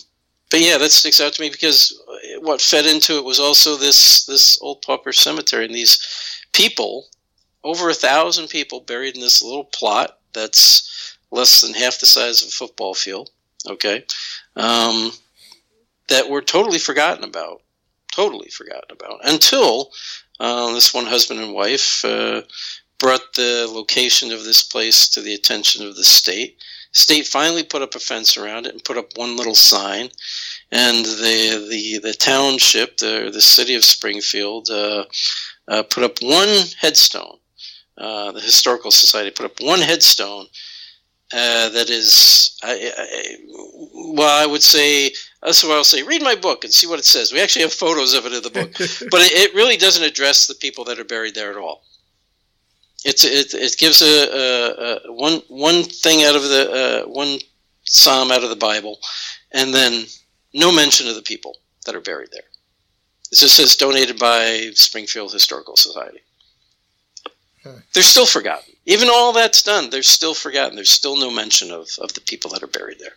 but 0.50 0.62
yeah, 0.62 0.80
that 0.80 0.90
sticks 0.90 1.22
out 1.22 1.34
to 1.34 1.42
me 1.44 1.52
because 1.52 2.02
what 2.40 2.60
fed 2.60 2.88
into 2.88 3.18
it 3.18 3.24
was 3.24 3.40
also 3.40 3.78
this 3.78 4.26
this 4.26 4.60
old 4.60 4.82
pauper 4.82 5.14
cemetery 5.14 5.66
and 5.66 5.76
these 5.76 6.42
people, 6.52 7.10
over 7.64 7.92
a 7.92 7.94
thousand 7.94 8.48
people 8.48 8.80
buried 8.80 9.14
in 9.14 9.22
this 9.22 9.44
little 9.44 9.66
plot 9.66 10.18
that's 10.34 11.16
less 11.30 11.62
than 11.62 11.76
half 11.76 12.00
the 12.00 12.08
size 12.08 12.42
of 12.42 12.48
a 12.48 12.52
football 12.52 12.96
field 12.96 13.30
okay, 13.70 14.06
um, 14.56 15.12
that 16.10 16.30
were 16.30 16.42
totally 16.42 16.80
forgotten 16.80 17.24
about, 17.24 17.62
totally 18.12 18.50
forgotten 18.50 18.92
about 18.92 19.20
until 19.24 19.92
uh, 20.40 20.74
this 20.74 20.94
one 20.94 21.06
husband 21.06 21.40
and 21.40 21.54
wife 21.54 22.04
uh, 22.04 22.42
brought 23.00 23.34
the 23.34 23.68
location 23.72 24.32
of 24.32 24.44
this 24.44 24.64
place 24.64 25.10
to 25.10 25.22
the 25.22 25.34
attention 25.34 25.86
of 25.86 25.96
the 25.96 26.04
state. 26.04 26.58
State 26.94 27.26
finally 27.26 27.64
put 27.64 27.82
up 27.82 27.96
a 27.96 28.00
fence 28.00 28.36
around 28.36 28.66
it 28.66 28.74
and 28.74 28.84
put 28.84 28.98
up 28.98 29.16
one 29.16 29.38
little 29.38 29.56
sign, 29.56 30.10
and 30.72 31.06
the 31.06 31.68
the 31.70 32.00
the 32.00 32.14
township, 32.14 32.98
the 32.98 33.30
the 33.32 33.42
city 33.42 33.76
of 33.76 33.86
Springfield, 33.86 34.70
uh, 34.70 35.06
uh 35.70 35.84
put 35.84 36.04
up 36.04 36.22
one 36.22 36.50
headstone. 36.80 37.38
Uh, 37.98 38.32
the 38.32 38.42
historical 38.42 38.92
society 38.92 39.32
put 39.32 39.46
up 39.46 39.60
one 39.62 39.80
headstone 39.80 40.48
uh, 41.34 41.70
that 41.70 41.90
is, 41.90 42.58
I, 42.64 42.92
I, 42.98 43.38
well, 44.14 44.44
I 44.44 44.46
would 44.46 44.64
say 44.64 45.12
that's 45.42 45.64
what 45.64 45.74
I'll 45.74 45.84
say. 45.84 46.04
Read 46.04 46.22
my 46.22 46.36
book 46.36 46.64
and 46.64 46.74
see 46.74 46.88
what 46.88 47.00
it 47.00 47.06
says. 47.06 47.32
We 47.32 47.42
actually 47.42 47.64
have 47.64 47.74
photos 47.74 48.14
of 48.14 48.26
it 48.26 48.34
in 48.34 48.44
the 48.44 48.50
book, 48.50 48.74
but 49.12 49.22
it, 49.22 49.32
it, 49.34 49.56
really 49.56 49.78
doesn't 49.78 50.04
address 50.04 50.48
the 50.48 50.56
people 50.56 50.84
that 50.86 51.00
are 51.00 51.06
buried 51.06 51.36
there 51.36 51.52
at 51.52 51.58
all. 51.58 51.84
It's 53.04 53.24
it, 53.24 53.54
it 53.54 53.78
gives 53.78 54.02
a, 54.02 54.06
a, 54.06 55.10
a 55.10 55.14
one 55.14 55.42
one 55.48 55.84
thing 55.84 56.24
out 56.24 56.36
of 56.36 56.44
the 56.44 57.04
uh, 57.06 57.10
one 57.10 57.40
psalm 57.84 58.32
out 58.32 58.44
of 58.44 58.50
the 58.50 58.56
Bible, 58.56 59.00
and 59.52 59.74
then 59.74 60.06
no 60.54 60.72
mention 60.72 61.08
of 61.08 61.16
the 61.16 61.22
people 61.22 61.58
that 61.86 61.96
are 61.96 62.02
buried 62.02 62.30
there. 62.32 62.44
It 63.32 63.38
just 63.38 63.56
says 63.56 63.76
donated 63.76 64.20
by 64.20 64.72
Springfield 64.76 65.32
Historical 65.32 65.76
Society. 65.78 66.20
They're 67.64 68.04
still 68.04 68.26
forgotten. 68.26 68.71
Even 68.86 69.10
all 69.10 69.32
that's 69.32 69.62
done, 69.62 69.90
they're 69.90 70.04
still 70.04 70.34
forgotten. 70.34 70.76
There's 70.76 70.90
still 70.90 71.16
no 71.16 71.30
mention 71.30 71.72
of, 71.72 71.88
of 72.02 72.14
the 72.14 72.22
people 72.22 72.50
that 72.52 72.64
are 72.64 72.68
buried 72.68 73.00
there. 73.00 73.16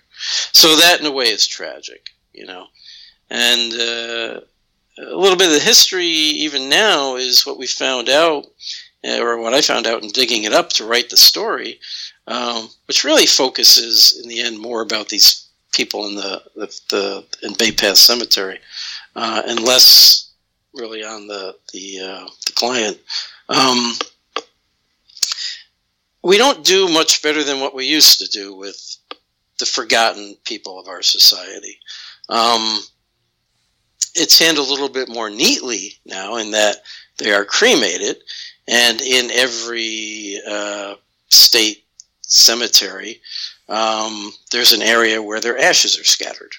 So 0.52 0.76
that, 0.76 1.00
in 1.00 1.06
a 1.06 1.10
way, 1.10 1.26
is 1.26 1.46
tragic, 1.46 2.10
you 2.32 2.46
know. 2.46 2.66
And 3.30 3.72
uh, 3.72 4.40
a 4.98 5.16
little 5.16 5.38
bit 5.38 5.48
of 5.48 5.54
the 5.54 5.60
history, 5.60 6.04
even 6.04 6.68
now, 6.68 7.16
is 7.16 7.46
what 7.46 7.58
we 7.58 7.66
found 7.66 8.08
out, 8.08 8.44
uh, 9.04 9.18
or 9.20 9.38
what 9.38 9.54
I 9.54 9.62
found 9.62 9.86
out 9.86 10.02
in 10.02 10.10
digging 10.10 10.44
it 10.44 10.52
up 10.52 10.70
to 10.74 10.86
write 10.86 11.08
the 11.08 11.16
story, 11.16 11.80
um, 12.26 12.68
which 12.86 13.04
really 13.04 13.26
focuses, 13.26 14.20
in 14.22 14.28
the 14.28 14.40
end, 14.40 14.58
more 14.58 14.82
about 14.82 15.08
these 15.08 15.48
people 15.72 16.06
in 16.06 16.14
the, 16.14 16.42
the, 16.54 16.80
the 16.90 17.46
in 17.46 17.54
Bay 17.54 17.72
Path 17.72 17.96
Cemetery, 17.96 18.60
uh, 19.16 19.42
and 19.46 19.60
less 19.60 20.30
really 20.74 21.02
on 21.04 21.26
the 21.26 21.56
the, 21.72 22.00
uh, 22.00 22.28
the 22.46 22.52
client. 22.52 22.98
Um, 23.48 23.94
we 26.24 26.38
don't 26.38 26.64
do 26.64 26.88
much 26.88 27.22
better 27.22 27.44
than 27.44 27.60
what 27.60 27.74
we 27.74 27.84
used 27.84 28.18
to 28.18 28.26
do 28.28 28.54
with 28.56 28.96
the 29.58 29.66
forgotten 29.66 30.36
people 30.44 30.80
of 30.80 30.88
our 30.88 31.02
society. 31.02 31.78
Um, 32.30 32.80
it's 34.14 34.38
handled 34.38 34.68
a 34.68 34.70
little 34.70 34.88
bit 34.88 35.08
more 35.08 35.28
neatly 35.28 35.98
now 36.06 36.36
in 36.36 36.50
that 36.52 36.76
they 37.18 37.32
are 37.32 37.44
cremated, 37.44 38.16
and 38.66 39.02
in 39.02 39.30
every 39.32 40.40
uh, 40.48 40.94
state 41.28 41.84
cemetery, 42.22 43.20
um, 43.68 44.32
there's 44.50 44.72
an 44.72 44.82
area 44.82 45.22
where 45.22 45.40
their 45.40 45.58
ashes 45.58 45.98
are 45.98 46.04
scattered. 46.04 46.52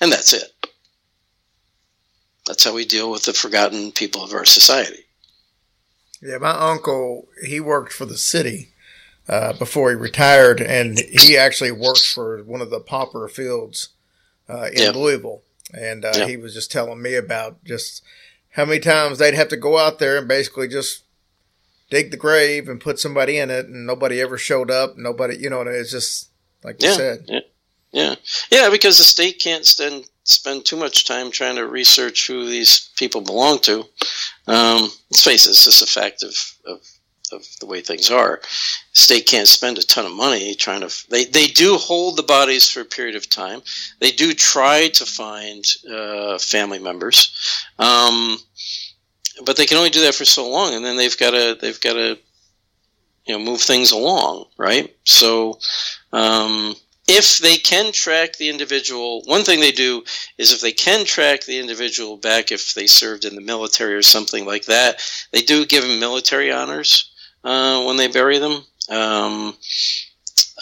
and 0.00 0.10
that's 0.10 0.32
it. 0.32 0.52
That's 2.46 2.64
how 2.64 2.74
we 2.74 2.84
deal 2.84 3.10
with 3.10 3.22
the 3.22 3.32
forgotten 3.32 3.92
people 3.92 4.24
of 4.24 4.32
our 4.32 4.44
society. 4.44 5.04
Yeah, 6.22 6.38
my 6.38 6.50
uncle 6.50 7.28
he 7.46 7.60
worked 7.60 7.92
for 7.92 8.04
the 8.06 8.18
city 8.18 8.68
uh, 9.28 9.52
before 9.54 9.90
he 9.90 9.96
retired, 9.96 10.60
and 10.60 10.98
he 10.98 11.36
actually 11.36 11.72
worked 11.72 12.06
for 12.06 12.42
one 12.44 12.60
of 12.60 12.70
the 12.70 12.80
pauper 12.80 13.26
fields 13.28 13.90
uh, 14.48 14.68
in 14.72 14.82
Yep. 14.82 14.94
Louisville. 14.94 15.42
And 15.72 16.04
uh, 16.04 16.18
Yep. 16.18 16.28
he 16.28 16.36
was 16.36 16.52
just 16.54 16.70
telling 16.72 17.00
me 17.00 17.14
about 17.14 17.62
just 17.64 18.02
how 18.50 18.64
many 18.64 18.80
times 18.80 19.18
they'd 19.18 19.34
have 19.34 19.48
to 19.48 19.56
go 19.56 19.78
out 19.78 19.98
there 20.00 20.18
and 20.18 20.26
basically 20.26 20.66
just 20.68 21.04
dig 21.90 22.10
the 22.10 22.16
grave 22.16 22.68
and 22.68 22.80
put 22.80 22.98
somebody 22.98 23.38
in 23.38 23.50
it, 23.50 23.66
and 23.66 23.86
nobody 23.86 24.20
ever 24.20 24.36
showed 24.36 24.70
up. 24.70 24.96
Nobody, 24.96 25.36
you 25.36 25.48
know, 25.48 25.60
and 25.60 25.70
it's 25.70 25.90
just 25.92 26.30
like 26.64 26.82
you 26.82 26.88
Yeah, 26.88 26.94
said. 26.96 27.26
Yeah, 27.92 28.14
yeah. 28.50 28.70
Because 28.70 28.98
the 28.98 29.04
state 29.04 29.40
can't 29.40 29.66
spend 29.66 30.04
spend 30.24 30.64
too 30.64 30.76
much 30.76 31.06
time 31.06 31.30
trying 31.30 31.56
to 31.56 31.66
research 31.66 32.26
who 32.26 32.46
these 32.46 32.90
people 32.96 33.20
belong 33.20 33.58
to. 33.60 33.80
Um, 34.46 34.90
let's 35.10 35.24
face 35.24 35.46
it, 35.46 35.50
it's 35.50 35.64
just 35.64 35.82
a 35.82 35.86
fact 35.86 36.22
of, 36.22 36.34
of 36.66 36.80
of 37.32 37.44
the 37.60 37.66
way 37.66 37.80
things 37.80 38.10
are. 38.10 38.40
State 38.92 39.26
can't 39.26 39.48
spend 39.48 39.78
a 39.78 39.82
ton 39.82 40.06
of 40.06 40.12
money 40.12 40.54
trying 40.54 40.80
to. 40.80 41.06
They 41.10 41.24
they 41.24 41.46
do 41.46 41.76
hold 41.76 42.16
the 42.16 42.22
bodies 42.22 42.68
for 42.70 42.80
a 42.80 42.84
period 42.84 43.16
of 43.16 43.28
time. 43.28 43.62
They 44.00 44.10
do 44.10 44.34
try 44.34 44.88
to 44.88 45.06
find 45.06 45.64
uh, 45.90 46.38
family 46.38 46.78
members, 46.78 47.64
um, 47.78 48.38
but 49.44 49.56
they 49.56 49.66
can 49.66 49.78
only 49.78 49.90
do 49.90 50.02
that 50.02 50.14
for 50.14 50.24
so 50.24 50.48
long, 50.48 50.74
and 50.74 50.84
then 50.84 50.96
they've 50.96 51.18
got 51.18 51.30
to 51.30 51.56
they've 51.60 51.80
got 51.80 51.94
to 51.94 52.18
you 53.26 53.36
know 53.36 53.44
move 53.44 53.60
things 53.60 53.90
along, 53.92 54.46
right? 54.58 54.94
So. 55.04 55.58
Um, 56.12 56.74
if 57.10 57.38
they 57.38 57.56
can 57.56 57.92
track 57.92 58.36
the 58.36 58.48
individual, 58.48 59.22
one 59.24 59.42
thing 59.42 59.58
they 59.58 59.72
do 59.72 60.04
is 60.38 60.52
if 60.52 60.60
they 60.60 60.70
can 60.70 61.04
track 61.04 61.44
the 61.44 61.58
individual 61.58 62.16
back 62.16 62.52
if 62.52 62.74
they 62.74 62.86
served 62.86 63.24
in 63.24 63.34
the 63.34 63.40
military 63.40 63.94
or 63.94 64.02
something 64.02 64.46
like 64.46 64.66
that, 64.66 65.02
they 65.32 65.42
do 65.42 65.66
give 65.66 65.82
them 65.82 65.98
military 65.98 66.52
honors 66.52 67.10
uh, 67.42 67.82
when 67.84 67.96
they 67.96 68.06
bury 68.06 68.38
them. 68.38 68.62
Um, 68.88 69.56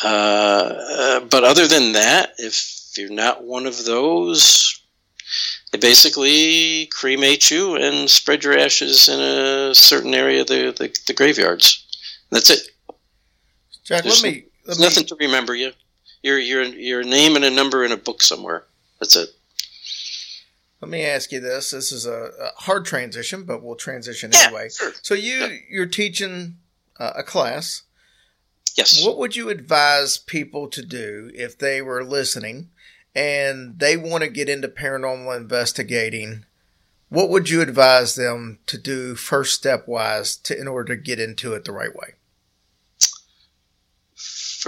uh, 0.02 1.20
but 1.20 1.44
other 1.44 1.68
than 1.68 1.92
that, 1.92 2.32
if 2.38 2.92
you're 2.96 3.10
not 3.10 3.44
one 3.44 3.66
of 3.66 3.84
those, 3.84 4.80
they 5.70 5.78
basically 5.78 6.86
cremate 6.86 7.50
you 7.50 7.76
and 7.76 8.08
spread 8.08 8.42
your 8.42 8.58
ashes 8.58 9.08
in 9.08 9.20
a 9.20 9.74
certain 9.74 10.14
area 10.14 10.40
of 10.40 10.46
the, 10.46 10.74
the, 10.76 10.98
the 11.06 11.12
graveyards. 11.12 11.84
That's 12.30 12.48
it. 12.48 12.70
Jack, 13.84 14.04
There's 14.04 14.22
let 14.22 14.32
me 14.32 14.44
let 14.66 14.78
me 14.78 14.84
nothing 14.84 15.04
to 15.06 15.16
remember 15.20 15.54
you. 15.54 15.72
Your 16.22 16.38
your 16.38 16.64
your 16.64 17.02
name 17.04 17.36
and 17.36 17.44
a 17.44 17.50
number 17.50 17.84
in 17.84 17.92
a 17.92 17.96
book 17.96 18.22
somewhere. 18.22 18.64
That's 19.00 19.14
it. 19.16 19.28
let 20.80 20.90
me 20.90 21.04
ask 21.04 21.30
you 21.32 21.40
this. 21.40 21.70
This 21.70 21.92
is 21.92 22.06
a, 22.06 22.30
a 22.40 22.50
hard 22.62 22.84
transition, 22.84 23.44
but 23.44 23.62
we'll 23.62 23.76
transition 23.76 24.30
Yeah, 24.32 24.44
anyway. 24.46 24.68
sure. 24.70 24.92
So 25.02 25.14
you 25.14 25.34
Yeah. 25.38 25.56
you're 25.70 25.86
teaching 25.86 26.56
uh, 26.98 27.12
a 27.16 27.22
class. 27.22 27.82
Yes. 28.76 29.04
What 29.04 29.18
would 29.18 29.34
you 29.36 29.48
advise 29.48 30.18
people 30.18 30.68
to 30.68 30.82
do 30.84 31.30
if 31.34 31.58
they 31.58 31.82
were 31.82 32.04
listening 32.04 32.70
and 33.14 33.78
they 33.78 33.96
want 33.96 34.22
to 34.22 34.30
get 34.30 34.48
into 34.48 34.68
paranormal 34.68 35.36
investigating? 35.36 36.44
What 37.08 37.28
would 37.30 37.48
you 37.50 37.60
advise 37.60 38.14
them 38.14 38.58
to 38.66 38.76
do 38.78 39.14
first 39.16 39.54
step 39.54 39.88
wise 39.88 40.36
to 40.36 40.56
in 40.60 40.68
order 40.68 40.94
to 40.94 41.00
get 41.02 41.18
into 41.18 41.54
it 41.54 41.64
the 41.64 41.72
right 41.72 41.94
way? 41.94 42.14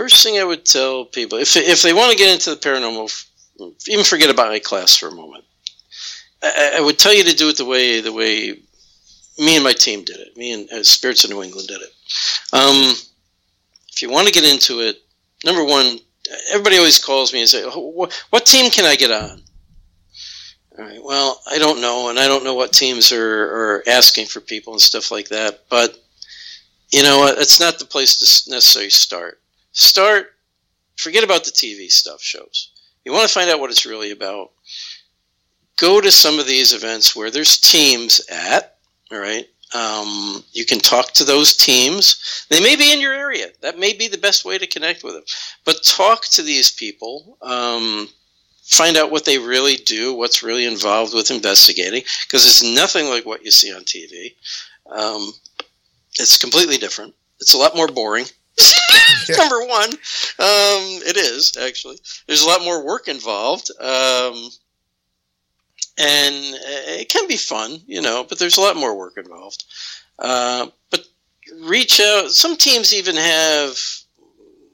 First 0.01 0.25
thing 0.25 0.39
I 0.39 0.45
would 0.45 0.65
tell 0.65 1.05
people 1.05 1.37
if 1.37 1.55
if 1.59 1.83
they 1.83 1.93
want 1.93 2.11
to 2.11 2.17
get 2.17 2.33
into 2.33 2.49
the 2.49 2.57
paranormal, 2.57 3.07
even 3.87 4.03
forget 4.03 4.31
about 4.31 4.49
my 4.49 4.59
class 4.59 4.97
for 4.97 5.09
a 5.09 5.15
moment. 5.15 5.45
I, 6.43 6.77
I 6.79 6.81
would 6.81 6.99
tell 6.99 7.13
you 7.13 7.23
to 7.23 7.37
do 7.37 7.51
it 7.51 7.59
the 7.59 7.67
way 7.67 8.01
the 8.01 8.11
way 8.11 8.63
me 9.39 9.57
and 9.57 9.63
my 9.63 9.75
team 9.75 10.03
did 10.03 10.17
it. 10.17 10.35
Me 10.39 10.53
and 10.53 10.73
uh, 10.73 10.83
Spirits 10.85 11.25
of 11.25 11.31
New 11.31 11.43
England 11.43 11.69
did 11.69 11.83
it. 11.83 11.91
Um, 12.55 12.95
if 13.93 14.01
you 14.01 14.09
want 14.09 14.27
to 14.27 14.33
get 14.33 14.51
into 14.51 14.81
it, 14.81 15.03
number 15.45 15.63
one, 15.63 15.99
everybody 16.51 16.79
always 16.79 17.05
calls 17.05 17.35
me 17.35 17.41
and 17.41 17.49
say, 17.51 17.63
"Oh, 17.67 17.89
"What, 17.89 18.25
what 18.31 18.47
team 18.47 18.71
can 18.71 18.87
I 18.87 18.97
get 18.97 19.11
on?" 19.11 19.43
All 20.79 20.85
right. 20.87 21.05
Well, 21.05 21.43
I 21.47 21.59
don't 21.59 21.83
know, 21.83 22.09
and 22.09 22.19
I 22.19 22.27
don't 22.27 22.45
know 22.45 22.55
what 22.55 22.73
teams 22.73 23.13
are, 23.13 23.45
are 23.55 23.85
asking 23.87 24.29
for 24.29 24.41
people 24.41 24.73
and 24.73 24.81
stuff 24.81 25.11
like 25.11 25.29
that. 25.29 25.65
But 25.69 25.99
you 26.91 27.03
know, 27.03 27.27
it's 27.37 27.61
not 27.61 27.79
the 27.79 27.85
place 27.85 28.17
to 28.17 28.51
necessarily 28.51 28.89
start. 28.89 29.37
Start. 29.73 30.33
Forget 30.97 31.25
about 31.25 31.45
the 31.45 31.51
TV 31.51 31.91
stuff 31.91 32.23
shows. 32.23 32.71
You 33.05 33.13
want 33.13 33.27
to 33.27 33.35
find 33.35 33.51
out 33.51 33.61
what 33.61 33.71
it's 33.71 33.87
really 33.87 34.11
about. 34.11 34.51
Go 35.79 36.01
to 36.01 36.13
some 36.13 36.39
of 36.39 36.47
these 36.47 36.73
events 36.73 37.17
where 37.17 37.31
there's 37.31 37.59
teams 37.59 38.21
at. 38.31 38.77
All 39.11 39.19
right. 39.19 39.47
Um, 39.73 40.45
you 40.53 40.67
can 40.67 40.81
talk 40.81 41.13
to 41.13 41.25
those 41.25 41.57
teams. 41.57 42.47
They 42.51 42.61
may 42.61 42.77
be 42.77 42.93
in 42.93 43.01
your 43.01 43.15
area. 43.15 43.49
That 43.63 43.79
may 43.79 43.93
be 43.93 44.09
the 44.09 44.19
best 44.19 44.45
way 44.45 44.59
to 44.59 44.67
connect 44.67 45.05
with 45.05 45.15
them. 45.15 45.23
But 45.65 45.85
talk 45.85 46.27
to 46.33 46.43
these 46.43 46.71
people. 46.71 47.39
Um, 47.41 48.09
find 48.65 48.97
out 48.97 49.11
what 49.11 49.25
they 49.25 49.39
really 49.39 49.77
do, 49.77 50.13
what's 50.15 50.43
really 50.43 50.67
involved 50.67 51.15
with 51.15 51.31
investigating, 51.31 52.03
because 52.27 52.45
it's 52.47 52.63
nothing 52.63 53.09
like 53.09 53.25
what 53.25 53.45
you 53.45 53.51
see 53.51 53.73
on 53.73 53.83
TV. 53.83 54.35
Um, 54.91 55.33
it's 56.19 56.37
completely 56.37 56.77
different. 56.77 57.15
It's 57.39 57.55
a 57.55 57.59
lot 57.59 57.77
more 57.77 57.89
boring. 57.89 58.27
Number 59.39 59.67
one, 59.67 59.91
um, 59.91 60.83
it 61.07 61.17
is 61.17 61.57
actually. 61.61 61.99
There's 62.27 62.43
a 62.43 62.49
lot 62.49 62.65
more 62.65 62.85
work 62.85 63.09
involved, 63.09 63.71
um, 63.81 64.51
and 65.99 66.35
it 66.99 67.09
can 67.09 67.29
be 67.29 67.37
fun, 67.37 67.79
you 67.87 68.03
know. 68.03 68.25
But 68.29 68.39
there's 68.39 68.59
a 68.59 68.63
lot 68.63 68.77
more 68.77 68.97
work 68.97 69.17
involved. 69.17 69.65
Uh, 70.19 70.67
but 70.91 71.05
reach 71.63 72.01
out. 72.01 72.31
Some 72.31 72.57
teams 72.57 72.95
even 72.95 73.17
have 73.17 73.77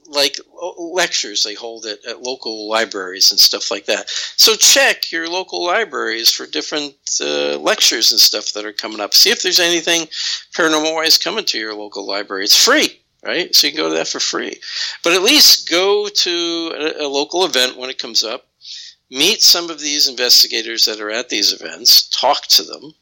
like 0.08 0.38
lectures 0.78 1.42
they 1.42 1.54
hold 1.54 1.84
at, 1.86 2.04
at 2.04 2.22
local 2.22 2.68
libraries 2.68 3.30
and 3.30 3.40
stuff 3.40 3.70
like 3.70 3.86
that. 3.86 4.08
So 4.08 4.54
check 4.54 5.10
your 5.10 5.28
local 5.28 5.64
libraries 5.64 6.30
for 6.30 6.46
different 6.46 6.94
uh, 7.20 7.58
lectures 7.58 8.12
and 8.12 8.20
stuff 8.20 8.52
that 8.52 8.64
are 8.64 8.72
coming 8.72 9.00
up. 9.00 9.14
See 9.14 9.30
if 9.30 9.42
there's 9.42 9.60
anything 9.60 10.06
paranormal 10.54 10.94
wise 10.94 11.18
coming 11.18 11.44
to 11.46 11.58
your 11.58 11.74
local 11.74 12.06
library. 12.06 12.44
It's 12.44 12.64
free, 12.64 13.00
right? 13.26 13.54
So 13.54 13.66
you 13.66 13.72
can 13.72 13.82
go 13.82 13.88
to 13.88 13.94
that 13.96 14.08
for 14.08 14.20
free. 14.20 14.60
But 15.02 15.12
at 15.12 15.22
least 15.22 15.70
go 15.70 16.08
to 16.08 16.72
a, 17.00 17.06
a 17.06 17.08
local 17.08 17.44
event 17.44 17.76
when 17.76 17.90
it 17.90 17.98
comes 17.98 18.22
up. 18.24 18.46
Meet 19.10 19.42
some 19.42 19.70
of 19.70 19.80
these 19.80 20.08
investigators 20.08 20.84
that 20.86 21.00
are 21.00 21.10
at 21.10 21.28
these 21.28 21.52
events. 21.52 22.08
Talk 22.08 22.46
to 22.48 22.62
them 22.62 22.94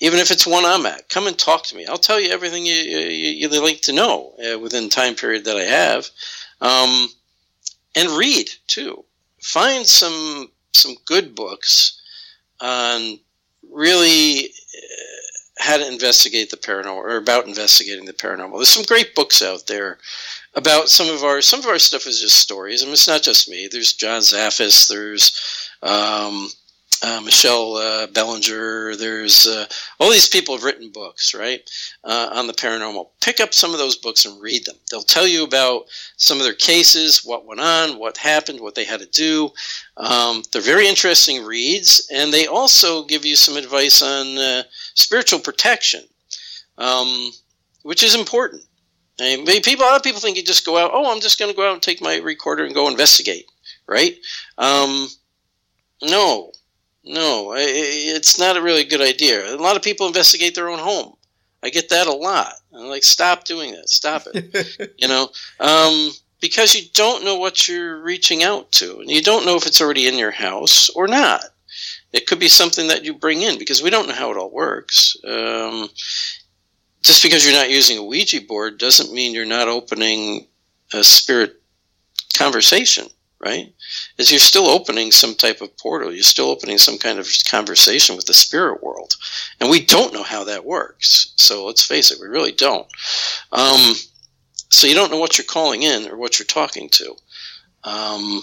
even 0.00 0.18
if 0.18 0.30
it's 0.30 0.46
one 0.46 0.64
I'm 0.64 0.86
at, 0.86 1.08
come 1.08 1.26
and 1.26 1.38
talk 1.38 1.64
to 1.64 1.76
me. 1.76 1.86
I'll 1.86 1.98
tell 1.98 2.18
you 2.18 2.30
everything 2.30 2.64
you, 2.64 2.74
you, 2.74 3.48
you'd 3.48 3.62
like 3.62 3.82
to 3.82 3.92
know 3.92 4.34
uh, 4.42 4.58
within 4.58 4.88
time 4.88 5.14
period 5.14 5.44
that 5.44 5.56
I 5.56 5.64
have. 5.64 6.08
Um, 6.60 7.08
and 7.94 8.08
read 8.10 8.48
too. 8.66 9.04
Find 9.42 9.86
some 9.86 10.50
some 10.72 10.94
good 11.04 11.34
books 11.34 12.00
on 12.60 13.18
really 13.70 14.44
uh, 14.46 15.29
how 15.60 15.76
to 15.76 15.86
investigate 15.86 16.50
the 16.50 16.56
paranormal 16.56 16.96
or 16.96 17.16
about 17.16 17.46
investigating 17.46 18.06
the 18.06 18.12
paranormal. 18.12 18.56
There's 18.56 18.68
some 18.70 18.84
great 18.84 19.14
books 19.14 19.42
out 19.42 19.66
there 19.66 19.98
about 20.54 20.88
some 20.88 21.08
of 21.08 21.22
our 21.22 21.40
some 21.40 21.60
of 21.60 21.66
our 21.66 21.78
stuff 21.78 22.06
is 22.06 22.20
just 22.20 22.38
stories. 22.38 22.82
I 22.82 22.86
mean, 22.86 22.94
it's 22.94 23.06
not 23.06 23.22
just 23.22 23.48
me. 23.48 23.68
There's 23.70 23.92
John 23.92 24.20
Zaffis. 24.20 24.88
There's 24.88 25.68
um, 25.82 26.48
uh, 27.02 27.20
Michelle 27.24 27.76
uh, 27.76 28.06
Belanger. 28.08 28.96
There's 28.96 29.46
uh, 29.46 29.66
all 29.98 30.10
these 30.10 30.28
people 30.28 30.54
have 30.54 30.64
written 30.64 30.90
books, 30.90 31.34
right, 31.34 31.60
uh, 32.04 32.30
on 32.32 32.46
the 32.46 32.52
paranormal. 32.52 33.08
Pick 33.20 33.40
up 33.40 33.54
some 33.54 33.72
of 33.72 33.78
those 33.78 33.96
books 33.96 34.24
and 34.24 34.40
read 34.40 34.64
them. 34.64 34.76
They'll 34.90 35.02
tell 35.02 35.26
you 35.26 35.44
about 35.44 35.84
some 36.16 36.38
of 36.38 36.44
their 36.44 36.54
cases, 36.54 37.24
what 37.24 37.46
went 37.46 37.60
on, 37.60 37.98
what 37.98 38.16
happened, 38.16 38.60
what 38.60 38.74
they 38.74 38.84
had 38.84 39.00
to 39.00 39.06
do. 39.06 39.50
Um, 39.96 40.42
they're 40.52 40.62
very 40.62 40.88
interesting 40.88 41.44
reads, 41.44 42.08
and 42.12 42.32
they 42.32 42.46
also 42.46 43.04
give 43.04 43.24
you 43.24 43.36
some 43.36 43.56
advice 43.56 44.02
on 44.02 44.38
uh, 44.38 44.62
spiritual 44.94 45.40
protection, 45.40 46.04
um, 46.78 47.30
which 47.82 48.02
is 48.02 48.14
important. 48.14 48.62
I 49.20 49.36
mean, 49.36 49.62
people, 49.62 49.84
a 49.84 49.88
lot 49.88 49.96
of 49.96 50.02
people 50.02 50.20
think 50.20 50.36
you 50.38 50.42
just 50.42 50.64
go 50.64 50.78
out. 50.78 50.92
Oh, 50.94 51.12
I'm 51.12 51.20
just 51.20 51.38
going 51.38 51.50
to 51.50 51.56
go 51.56 51.68
out 51.68 51.74
and 51.74 51.82
take 51.82 52.00
my 52.00 52.18
recorder 52.18 52.64
and 52.64 52.74
go 52.74 52.88
investigate, 52.88 53.44
right? 53.86 54.16
Um, 54.56 55.08
no, 56.02 56.52
no, 57.10 57.54
it's 57.56 58.38
not 58.38 58.56
a 58.56 58.62
really 58.62 58.84
good 58.84 59.00
idea. 59.00 59.54
A 59.54 59.56
lot 59.56 59.76
of 59.76 59.82
people 59.82 60.06
investigate 60.06 60.54
their 60.54 60.68
own 60.68 60.78
home. 60.78 61.14
I 61.62 61.70
get 61.70 61.90
that 61.90 62.06
a 62.06 62.12
lot. 62.12 62.54
I'm 62.74 62.88
like, 62.88 63.04
stop 63.04 63.44
doing 63.44 63.72
that. 63.72 63.88
Stop 63.88 64.22
it. 64.32 64.92
you 64.98 65.08
know, 65.08 65.28
um, 65.58 66.10
because 66.40 66.74
you 66.74 66.88
don't 66.94 67.24
know 67.24 67.38
what 67.38 67.68
you're 67.68 68.00
reaching 68.02 68.42
out 68.42 68.72
to, 68.72 69.00
and 69.00 69.10
you 69.10 69.22
don't 69.22 69.44
know 69.44 69.56
if 69.56 69.66
it's 69.66 69.80
already 69.80 70.06
in 70.06 70.18
your 70.18 70.30
house 70.30 70.88
or 70.90 71.06
not. 71.06 71.42
It 72.12 72.26
could 72.26 72.40
be 72.40 72.48
something 72.48 72.88
that 72.88 73.04
you 73.04 73.14
bring 73.14 73.42
in 73.42 73.58
because 73.58 73.82
we 73.82 73.90
don't 73.90 74.08
know 74.08 74.14
how 74.14 74.30
it 74.30 74.36
all 74.36 74.50
works. 74.50 75.16
Um, 75.24 75.88
just 77.02 77.22
because 77.22 77.44
you're 77.44 77.54
not 77.54 77.70
using 77.70 77.98
a 77.98 78.04
Ouija 78.04 78.40
board 78.42 78.78
doesn't 78.78 79.12
mean 79.12 79.34
you're 79.34 79.44
not 79.46 79.68
opening 79.68 80.46
a 80.92 81.04
spirit 81.04 81.60
conversation, 82.36 83.06
right? 83.40 83.72
Is 84.18 84.30
you're 84.30 84.38
still 84.38 84.68
opening 84.68 85.12
some 85.12 85.34
type 85.34 85.60
of 85.60 85.76
portal. 85.78 86.12
You're 86.12 86.22
still 86.22 86.50
opening 86.50 86.78
some 86.78 86.98
kind 86.98 87.18
of 87.18 87.28
conversation 87.48 88.16
with 88.16 88.26
the 88.26 88.34
spirit 88.34 88.82
world, 88.82 89.14
and 89.60 89.70
we 89.70 89.84
don't 89.84 90.12
know 90.12 90.22
how 90.22 90.44
that 90.44 90.64
works. 90.64 91.32
So 91.36 91.66
let's 91.66 91.84
face 91.84 92.10
it, 92.10 92.20
we 92.20 92.28
really 92.28 92.52
don't. 92.52 92.86
Um, 93.52 93.94
so 94.68 94.86
you 94.86 94.94
don't 94.94 95.10
know 95.10 95.18
what 95.18 95.38
you're 95.38 95.44
calling 95.44 95.82
in 95.82 96.08
or 96.08 96.16
what 96.16 96.38
you're 96.38 96.46
talking 96.46 96.88
to. 96.90 97.16
Um, 97.84 98.42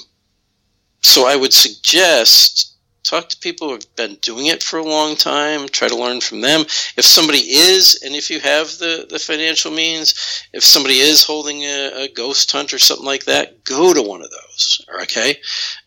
so 1.02 1.28
I 1.28 1.36
would 1.36 1.54
suggest 1.54 2.77
talk 3.08 3.30
to 3.30 3.38
people 3.38 3.68
who 3.68 3.74
have 3.74 3.96
been 3.96 4.16
doing 4.22 4.48
it 4.48 4.62
for 4.62 4.80
a 4.80 4.84
long 4.84 5.16
time 5.16 5.68
try 5.70 5.88
to 5.88 5.96
learn 5.96 6.20
from 6.20 6.42
them. 6.42 6.62
If 6.98 7.06
somebody 7.06 7.40
is 7.40 8.02
and 8.04 8.16
if 8.16 8.30
you 8.30 8.40
have 8.40 8.68
the, 8.78 9.08
the 9.10 9.20
financial 9.20 9.72
means 9.72 10.44
if 10.54 10.64
somebody 10.64 11.00
is 11.00 11.24
holding 11.24 11.64
a, 11.64 12.04
a 12.04 12.08
ghost 12.10 12.52
hunt 12.52 12.74
or 12.74 12.80
something 12.80 13.06
like 13.06 13.26
that 13.26 13.64
go 13.64 13.94
to 13.94 14.02
one 14.02 14.22
of 14.22 14.30
those 14.30 14.86
okay? 15.04 15.38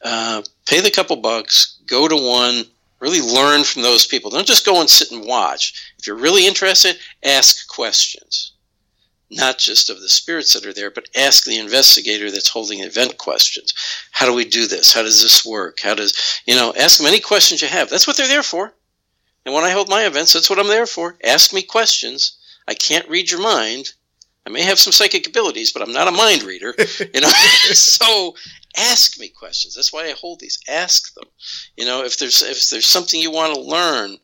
Uh, 0.02 0.42
pay 0.66 0.80
the 0.80 0.90
couple 0.90 1.16
bucks 1.16 1.78
go 1.86 2.08
to 2.08 2.16
one 2.16 2.64
really 3.00 3.20
learn 3.20 3.64
from 3.64 3.82
those 3.82 4.06
people. 4.06 4.30
Don't 4.30 4.46
just 4.46 4.66
go 4.66 4.80
and 4.80 4.88
sit 4.88 5.10
and 5.10 5.26
watch. 5.26 5.94
If 5.98 6.06
you're 6.06 6.16
really 6.16 6.46
interested 6.46 6.96
ask 7.24 7.66
questions 7.68 8.52
not 9.30 9.58
just 9.58 9.90
of 9.90 10.00
the 10.00 10.08
spirits 10.08 10.54
that 10.54 10.66
are 10.66 10.72
there, 10.72 10.90
but 10.90 11.08
ask 11.16 11.44
the 11.44 11.58
investigator 11.58 12.30
that's 12.30 12.48
holding 12.48 12.80
event 12.80 13.16
questions. 13.16 13.72
How 14.10 14.26
do 14.26 14.34
we 14.34 14.44
do 14.44 14.66
this? 14.66 14.92
How 14.92 15.02
does 15.02 15.22
this 15.22 15.46
work? 15.46 15.80
How 15.80 15.94
does, 15.94 16.40
you 16.46 16.56
know, 16.56 16.74
ask 16.76 16.98
them 16.98 17.06
any 17.06 17.20
questions 17.20 17.62
you 17.62 17.68
have. 17.68 17.88
That's 17.88 18.06
what 18.06 18.16
they're 18.16 18.26
there 18.28 18.42
for. 18.42 18.74
And 19.46 19.54
when 19.54 19.64
I 19.64 19.70
hold 19.70 19.88
my 19.88 20.04
events, 20.04 20.32
that's 20.32 20.50
what 20.50 20.58
I'm 20.58 20.68
there 20.68 20.86
for. 20.86 21.16
Ask 21.24 21.52
me 21.52 21.62
questions. 21.62 22.38
I 22.66 22.74
can't 22.74 23.08
read 23.08 23.30
your 23.30 23.40
mind. 23.40 23.92
I 24.46 24.50
may 24.50 24.62
have 24.62 24.78
some 24.78 24.92
psychic 24.92 25.26
abilities, 25.26 25.72
but 25.72 25.82
I'm 25.82 25.92
not 25.92 26.08
a 26.08 26.12
mind 26.12 26.42
reader, 26.42 26.74
you 27.14 27.20
know. 27.20 27.28
so 27.72 28.34
ask 28.76 29.18
me 29.18 29.28
questions. 29.28 29.74
That's 29.74 29.92
why 29.92 30.06
I 30.06 30.12
hold 30.12 30.40
these. 30.40 30.58
Ask 30.68 31.14
them. 31.14 31.24
You 31.76 31.84
know, 31.84 32.04
if 32.04 32.18
there's 32.18 32.42
if 32.42 32.68
there's 32.70 32.86
something 32.86 33.20
you 33.20 33.30
want 33.30 33.54
to 33.54 33.60
learn, 33.60 34.18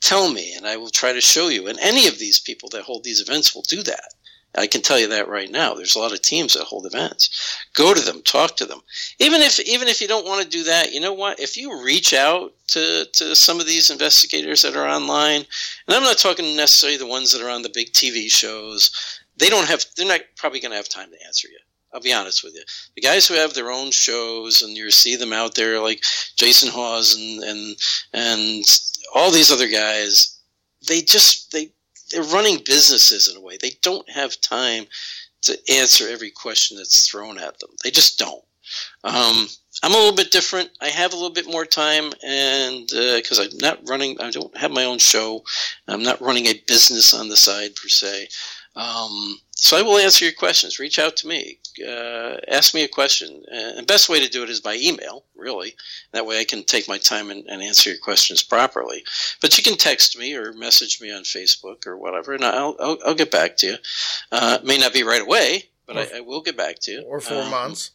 tell 0.00 0.30
me 0.30 0.54
and 0.54 0.66
I 0.66 0.76
will 0.76 0.90
try 0.90 1.12
to 1.12 1.20
show 1.20 1.48
you. 1.48 1.66
And 1.68 1.78
any 1.78 2.06
of 2.08 2.18
these 2.18 2.40
people 2.40 2.68
that 2.70 2.82
hold 2.82 3.04
these 3.04 3.20
events 3.20 3.54
will 3.54 3.62
do 3.62 3.82
that. 3.84 4.14
I 4.56 4.66
can 4.66 4.82
tell 4.82 4.98
you 4.98 5.08
that 5.08 5.28
right 5.28 5.50
now. 5.50 5.74
There's 5.74 5.94
a 5.94 6.00
lot 6.00 6.12
of 6.12 6.22
teams 6.22 6.54
that 6.54 6.64
hold 6.64 6.84
events. 6.84 7.58
Go 7.74 7.94
to 7.94 8.00
them, 8.00 8.20
talk 8.22 8.56
to 8.56 8.66
them. 8.66 8.80
Even 9.18 9.40
if 9.42 9.60
even 9.60 9.86
if 9.86 10.00
you 10.00 10.08
don't 10.08 10.26
want 10.26 10.42
to 10.42 10.48
do 10.48 10.64
that, 10.64 10.92
you 10.92 11.00
know 11.00 11.12
what? 11.12 11.38
If 11.38 11.56
you 11.56 11.84
reach 11.84 12.12
out 12.12 12.52
to, 12.68 13.06
to 13.12 13.36
some 13.36 13.60
of 13.60 13.66
these 13.66 13.90
investigators 13.90 14.62
that 14.62 14.76
are 14.76 14.88
online, 14.88 15.44
and 15.86 15.96
I'm 15.96 16.02
not 16.02 16.18
talking 16.18 16.56
necessarily 16.56 16.98
the 16.98 17.06
ones 17.06 17.32
that 17.32 17.42
are 17.42 17.50
on 17.50 17.62
the 17.62 17.70
big 17.72 17.92
TV 17.92 18.30
shows, 18.30 18.90
they 19.36 19.48
don't 19.48 19.68
have 19.68 19.84
they're 19.96 20.06
not 20.06 20.20
probably 20.36 20.60
going 20.60 20.72
to 20.72 20.76
have 20.76 20.88
time 20.88 21.10
to 21.10 21.26
answer 21.26 21.48
you. 21.48 21.58
I'll 21.92 22.00
be 22.00 22.12
honest 22.12 22.44
with 22.44 22.54
you. 22.54 22.62
The 22.94 23.02
guys 23.02 23.26
who 23.26 23.34
have 23.34 23.54
their 23.54 23.70
own 23.70 23.90
shows 23.90 24.62
and 24.62 24.76
you 24.76 24.90
see 24.90 25.16
them 25.16 25.32
out 25.32 25.54
there 25.54 25.80
like 25.80 26.02
Jason 26.36 26.70
Hawes 26.70 27.14
and 27.14 27.42
and 27.42 27.76
and 28.12 28.64
all 29.14 29.30
these 29.30 29.52
other 29.52 29.68
guys, 29.68 30.38
they 30.86 31.02
just 31.02 31.52
they 31.52 31.70
they're 32.10 32.22
running 32.22 32.58
businesses 32.64 33.28
in 33.28 33.36
a 33.36 33.40
way. 33.40 33.56
They 33.60 33.72
don't 33.82 34.08
have 34.10 34.40
time 34.40 34.86
to 35.42 35.58
answer 35.70 36.08
every 36.08 36.30
question 36.30 36.76
that's 36.76 37.08
thrown 37.08 37.38
at 37.38 37.58
them. 37.58 37.70
They 37.82 37.90
just 37.90 38.18
don't. 38.18 38.44
Um, 39.04 39.48
I'm 39.82 39.92
a 39.92 39.96
little 39.96 40.14
bit 40.14 40.30
different. 40.30 40.70
I 40.80 40.88
have 40.88 41.12
a 41.12 41.16
little 41.16 41.32
bit 41.32 41.50
more 41.50 41.64
time, 41.64 42.12
and 42.24 42.86
because 42.86 43.38
uh, 43.38 43.44
I'm 43.44 43.58
not 43.58 43.88
running, 43.88 44.20
I 44.20 44.30
don't 44.30 44.54
have 44.56 44.70
my 44.70 44.84
own 44.84 44.98
show. 44.98 45.42
I'm 45.88 46.02
not 46.02 46.20
running 46.20 46.46
a 46.46 46.62
business 46.66 47.14
on 47.14 47.28
the 47.28 47.36
side 47.36 47.74
per 47.74 47.88
se. 47.88 48.28
Um, 48.76 49.38
so 49.62 49.76
I 49.76 49.82
will 49.82 49.98
answer 49.98 50.24
your 50.24 50.32
questions. 50.32 50.78
Reach 50.78 50.98
out 50.98 51.18
to 51.18 51.28
me. 51.28 51.58
Uh, 51.86 52.38
ask 52.48 52.72
me 52.74 52.82
a 52.82 52.88
question. 52.88 53.42
And 53.52 53.76
the 53.76 53.82
best 53.82 54.08
way 54.08 54.18
to 54.18 54.30
do 54.30 54.42
it 54.42 54.48
is 54.48 54.58
by 54.58 54.76
email, 54.76 55.24
really. 55.36 55.76
That 56.12 56.24
way 56.24 56.40
I 56.40 56.44
can 56.44 56.64
take 56.64 56.88
my 56.88 56.96
time 56.96 57.30
and, 57.30 57.46
and 57.46 57.62
answer 57.62 57.90
your 57.90 57.98
questions 57.98 58.42
properly. 58.42 59.04
But 59.42 59.58
you 59.58 59.62
can 59.62 59.76
text 59.76 60.18
me 60.18 60.34
or 60.34 60.54
message 60.54 61.02
me 61.02 61.12
on 61.12 61.24
Facebook 61.24 61.86
or 61.86 61.98
whatever, 61.98 62.32
and 62.32 62.42
I'll, 62.42 62.74
I'll, 62.80 62.98
I'll 63.04 63.14
get 63.14 63.30
back 63.30 63.58
to 63.58 63.66
you. 63.66 63.76
Uh, 64.32 64.58
may 64.64 64.78
not 64.78 64.94
be 64.94 65.02
right 65.02 65.20
away, 65.20 65.64
but 65.86 65.98
I, 65.98 66.16
I, 66.16 66.20
will 66.20 66.40
get 66.40 66.56
back 66.56 66.78
to 66.80 66.92
you. 66.92 67.02
Or 67.02 67.20
four 67.20 67.42
um, 67.42 67.50
months. 67.50 67.90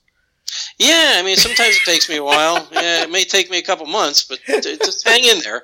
Yeah, 0.78 1.14
I 1.16 1.24
mean, 1.24 1.36
sometimes 1.36 1.78
it 1.78 1.82
takes 1.84 2.08
me 2.08 2.18
a 2.18 2.24
while. 2.24 2.68
Yeah, 2.72 3.04
it 3.04 3.10
may 3.10 3.24
take 3.24 3.50
me 3.50 3.58
a 3.58 3.64
couple 3.64 3.88
months, 3.88 4.24
but 4.24 4.40
just 4.46 5.08
hang 5.08 5.24
in 5.24 5.40
there. 5.40 5.64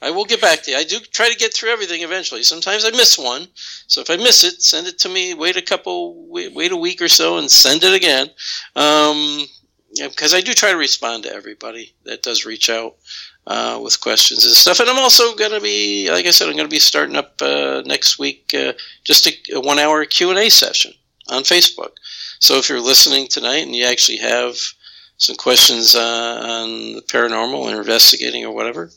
I 0.00 0.10
will 0.10 0.24
get 0.24 0.40
back 0.40 0.62
to 0.62 0.70
you. 0.70 0.76
I 0.76 0.84
do 0.84 0.98
try 1.00 1.28
to 1.28 1.36
get 1.36 1.52
through 1.52 1.70
everything 1.70 2.02
eventually. 2.02 2.42
Sometimes 2.42 2.84
I 2.84 2.90
miss 2.90 3.18
one, 3.18 3.48
so 3.86 4.00
if 4.00 4.10
I 4.10 4.16
miss 4.16 4.44
it, 4.44 4.62
send 4.62 4.86
it 4.86 4.98
to 5.00 5.08
me. 5.08 5.34
Wait 5.34 5.56
a 5.56 5.62
couple, 5.62 6.26
wait, 6.28 6.54
wait 6.54 6.72
a 6.72 6.76
week 6.76 7.02
or 7.02 7.08
so, 7.08 7.38
and 7.38 7.50
send 7.50 7.82
it 7.82 7.94
again. 7.94 8.28
Um, 8.76 9.46
because 9.96 10.34
I 10.34 10.40
do 10.40 10.52
try 10.52 10.70
to 10.70 10.76
respond 10.76 11.24
to 11.24 11.32
everybody 11.32 11.94
that 12.04 12.22
does 12.22 12.44
reach 12.44 12.68
out 12.70 12.96
uh, 13.46 13.80
with 13.82 14.00
questions 14.00 14.44
and 14.44 14.54
stuff. 14.54 14.80
And 14.80 14.88
I'm 14.88 14.98
also 14.98 15.34
going 15.34 15.50
to 15.50 15.60
be, 15.60 16.10
like 16.10 16.26
I 16.26 16.30
said, 16.30 16.48
I'm 16.48 16.56
going 16.56 16.68
to 16.68 16.70
be 16.70 16.78
starting 16.78 17.16
up 17.16 17.40
uh, 17.40 17.82
next 17.86 18.18
week 18.18 18.54
uh, 18.54 18.74
just 19.04 19.26
a, 19.26 19.32
a 19.54 19.60
one-hour 19.60 20.04
Q 20.04 20.30
and 20.30 20.38
A 20.38 20.50
session 20.50 20.92
on 21.28 21.42
Facebook. 21.42 21.92
So 22.38 22.56
if 22.56 22.68
you're 22.68 22.80
listening 22.80 23.26
tonight 23.26 23.64
and 23.66 23.74
you 23.74 23.86
actually 23.86 24.18
have 24.18 24.56
some 25.16 25.36
questions 25.36 25.94
uh, 25.94 26.40
on 26.42 26.92
the 26.92 27.02
paranormal 27.02 27.74
or 27.74 27.78
investigating 27.78 28.44
or 28.44 28.54
whatever, 28.54 28.90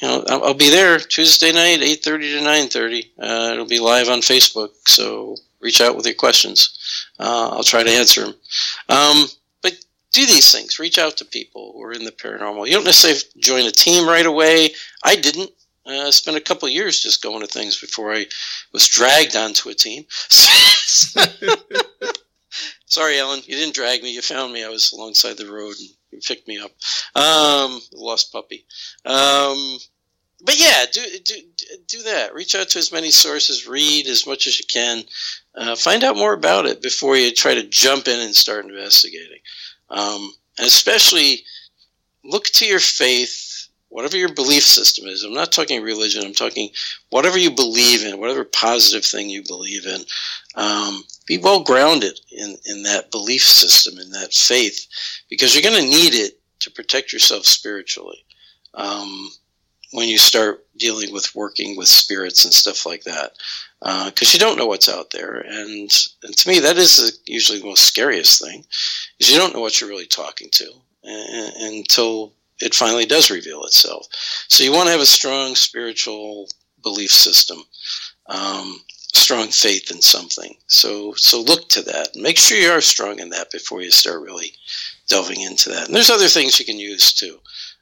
you 0.00 0.08
know, 0.08 0.24
I'll, 0.28 0.54
be 0.54 0.70
there 0.70 0.98
Tuesday 0.98 1.52
night, 1.52 1.82
eight 1.82 2.02
thirty 2.02 2.32
to 2.32 2.40
nine 2.42 2.68
thirty. 2.68 3.12
Uh, 3.18 3.50
it'll 3.52 3.66
be 3.66 3.80
live 3.80 4.08
on 4.08 4.20
Facebook, 4.20 4.70
so 4.86 5.36
reach 5.60 5.80
out 5.80 5.94
with 5.96 6.06
your 6.06 6.14
questions. 6.14 7.06
Uh, 7.18 7.50
I'll 7.52 7.62
try 7.62 7.82
to 7.82 7.90
answer 7.90 8.22
them. 8.22 8.34
Um, 8.88 9.26
but 9.62 9.74
do 10.12 10.24
these 10.26 10.50
things. 10.52 10.78
Reach 10.78 10.98
out 10.98 11.18
to 11.18 11.24
people 11.24 11.72
who 11.74 11.82
are 11.82 11.92
in 11.92 12.04
the 12.04 12.12
paranormal. 12.12 12.66
You 12.66 12.72
don't 12.74 12.84
necessarily 12.84 13.20
join 13.38 13.66
a 13.66 13.72
team 13.72 14.08
right 14.08 14.26
away. 14.26 14.70
I 15.04 15.16
didn't. 15.16 15.50
Uh, 15.84 16.10
spent 16.10 16.36
a 16.36 16.40
couple 16.40 16.68
years 16.68 17.00
just 17.00 17.22
going 17.22 17.40
to 17.40 17.46
things 17.46 17.80
before 17.80 18.12
I 18.14 18.26
was 18.72 18.86
dragged 18.86 19.34
onto 19.34 19.70
a 19.70 19.74
team. 19.74 20.04
Sorry, 22.86 23.18
Ellen, 23.18 23.40
you 23.46 23.56
didn't 23.56 23.74
drag 23.74 24.02
me. 24.02 24.12
You 24.12 24.20
found 24.22 24.52
me. 24.52 24.64
I 24.64 24.68
was 24.68 24.92
alongside 24.92 25.36
the 25.36 25.50
road 25.50 25.74
and 25.78 25.88
picked 26.20 26.48
me 26.48 26.58
up. 26.58 26.70
Um, 27.14 27.80
lost 27.92 28.32
puppy. 28.32 28.64
Um, 29.04 29.78
but 30.42 30.58
yeah, 30.58 30.84
do, 30.90 31.02
do 31.24 31.34
do 31.86 32.02
that. 32.04 32.34
Reach 32.34 32.54
out 32.54 32.68
to 32.70 32.78
as 32.78 32.92
many 32.92 33.10
sources. 33.10 33.68
Read 33.68 34.06
as 34.06 34.26
much 34.26 34.46
as 34.46 34.58
you 34.58 34.64
can. 34.66 35.02
Uh, 35.54 35.76
find 35.76 36.02
out 36.04 36.16
more 36.16 36.32
about 36.32 36.66
it 36.66 36.82
before 36.82 37.16
you 37.16 37.32
try 37.32 37.54
to 37.54 37.68
jump 37.68 38.08
in 38.08 38.20
and 38.20 38.34
start 38.34 38.64
investigating. 38.64 39.40
Um, 39.90 40.32
and 40.58 40.66
especially 40.66 41.44
look 42.24 42.44
to 42.44 42.66
your 42.66 42.80
faith, 42.80 43.68
whatever 43.88 44.16
your 44.16 44.32
belief 44.32 44.62
system 44.62 45.06
is. 45.06 45.24
I'm 45.24 45.34
not 45.34 45.52
talking 45.52 45.82
religion. 45.82 46.24
I'm 46.24 46.34
talking 46.34 46.70
whatever 47.10 47.38
you 47.38 47.50
believe 47.50 48.04
in, 48.04 48.18
whatever 48.18 48.44
positive 48.44 49.04
thing 49.04 49.28
you 49.28 49.42
believe 49.42 49.86
in. 49.86 50.00
Um, 50.54 51.02
be 51.30 51.38
well 51.38 51.62
grounded 51.62 52.18
in, 52.32 52.56
in 52.64 52.82
that 52.82 53.12
belief 53.12 53.42
system, 53.42 54.00
in 54.00 54.10
that 54.10 54.34
faith, 54.34 54.88
because 55.28 55.54
you're 55.54 55.62
going 55.62 55.80
to 55.80 55.88
need 55.88 56.12
it 56.12 56.40
to 56.58 56.72
protect 56.72 57.12
yourself 57.12 57.46
spiritually. 57.46 58.18
Um, 58.74 59.30
when 59.92 60.08
you 60.08 60.18
start 60.18 60.66
dealing 60.76 61.12
with 61.12 61.32
working 61.36 61.76
with 61.76 61.86
spirits 61.86 62.44
and 62.44 62.52
stuff 62.52 62.84
like 62.84 63.04
that, 63.04 63.30
because 63.78 64.28
uh, 64.28 64.32
you 64.32 64.40
don't 64.40 64.58
know 64.58 64.66
what's 64.66 64.88
out 64.88 65.10
there, 65.12 65.36
and, 65.36 65.88
and 66.24 66.36
to 66.36 66.48
me 66.48 66.58
that 66.58 66.76
is 66.76 66.96
the, 66.96 67.12
usually 67.32 67.60
the 67.60 67.66
most 67.66 67.84
scariest 67.84 68.42
thing, 68.42 68.64
is 69.20 69.30
you 69.30 69.38
don't 69.38 69.54
know 69.54 69.60
what 69.60 69.80
you're 69.80 69.90
really 69.90 70.06
talking 70.06 70.48
to 70.50 70.68
until 71.04 72.32
it 72.58 72.74
finally 72.74 73.06
does 73.06 73.30
reveal 73.30 73.62
itself. 73.64 74.06
So 74.48 74.64
you 74.64 74.72
want 74.72 74.86
to 74.86 74.92
have 74.92 75.00
a 75.00 75.06
strong 75.06 75.54
spiritual 75.54 76.48
belief 76.82 77.12
system, 77.12 77.62
um, 78.26 78.80
strong 79.14 79.48
faith 79.48 79.90
in 79.90 80.00
something. 80.00 80.56
So 80.66 81.14
so 81.14 81.40
look 81.40 81.68
to 81.70 81.82
that. 81.82 82.16
Make 82.16 82.38
sure 82.38 82.58
you 82.58 82.70
are 82.70 82.80
strong 82.80 83.18
in 83.18 83.30
that 83.30 83.50
before 83.50 83.82
you 83.82 83.90
start 83.90 84.22
really 84.22 84.52
delving 85.08 85.40
into 85.40 85.70
that. 85.70 85.86
And 85.86 85.94
there's 85.94 86.10
other 86.10 86.28
things 86.28 86.58
you 86.58 86.66
can 86.66 86.78
use 86.78 87.12
too. 87.12 87.38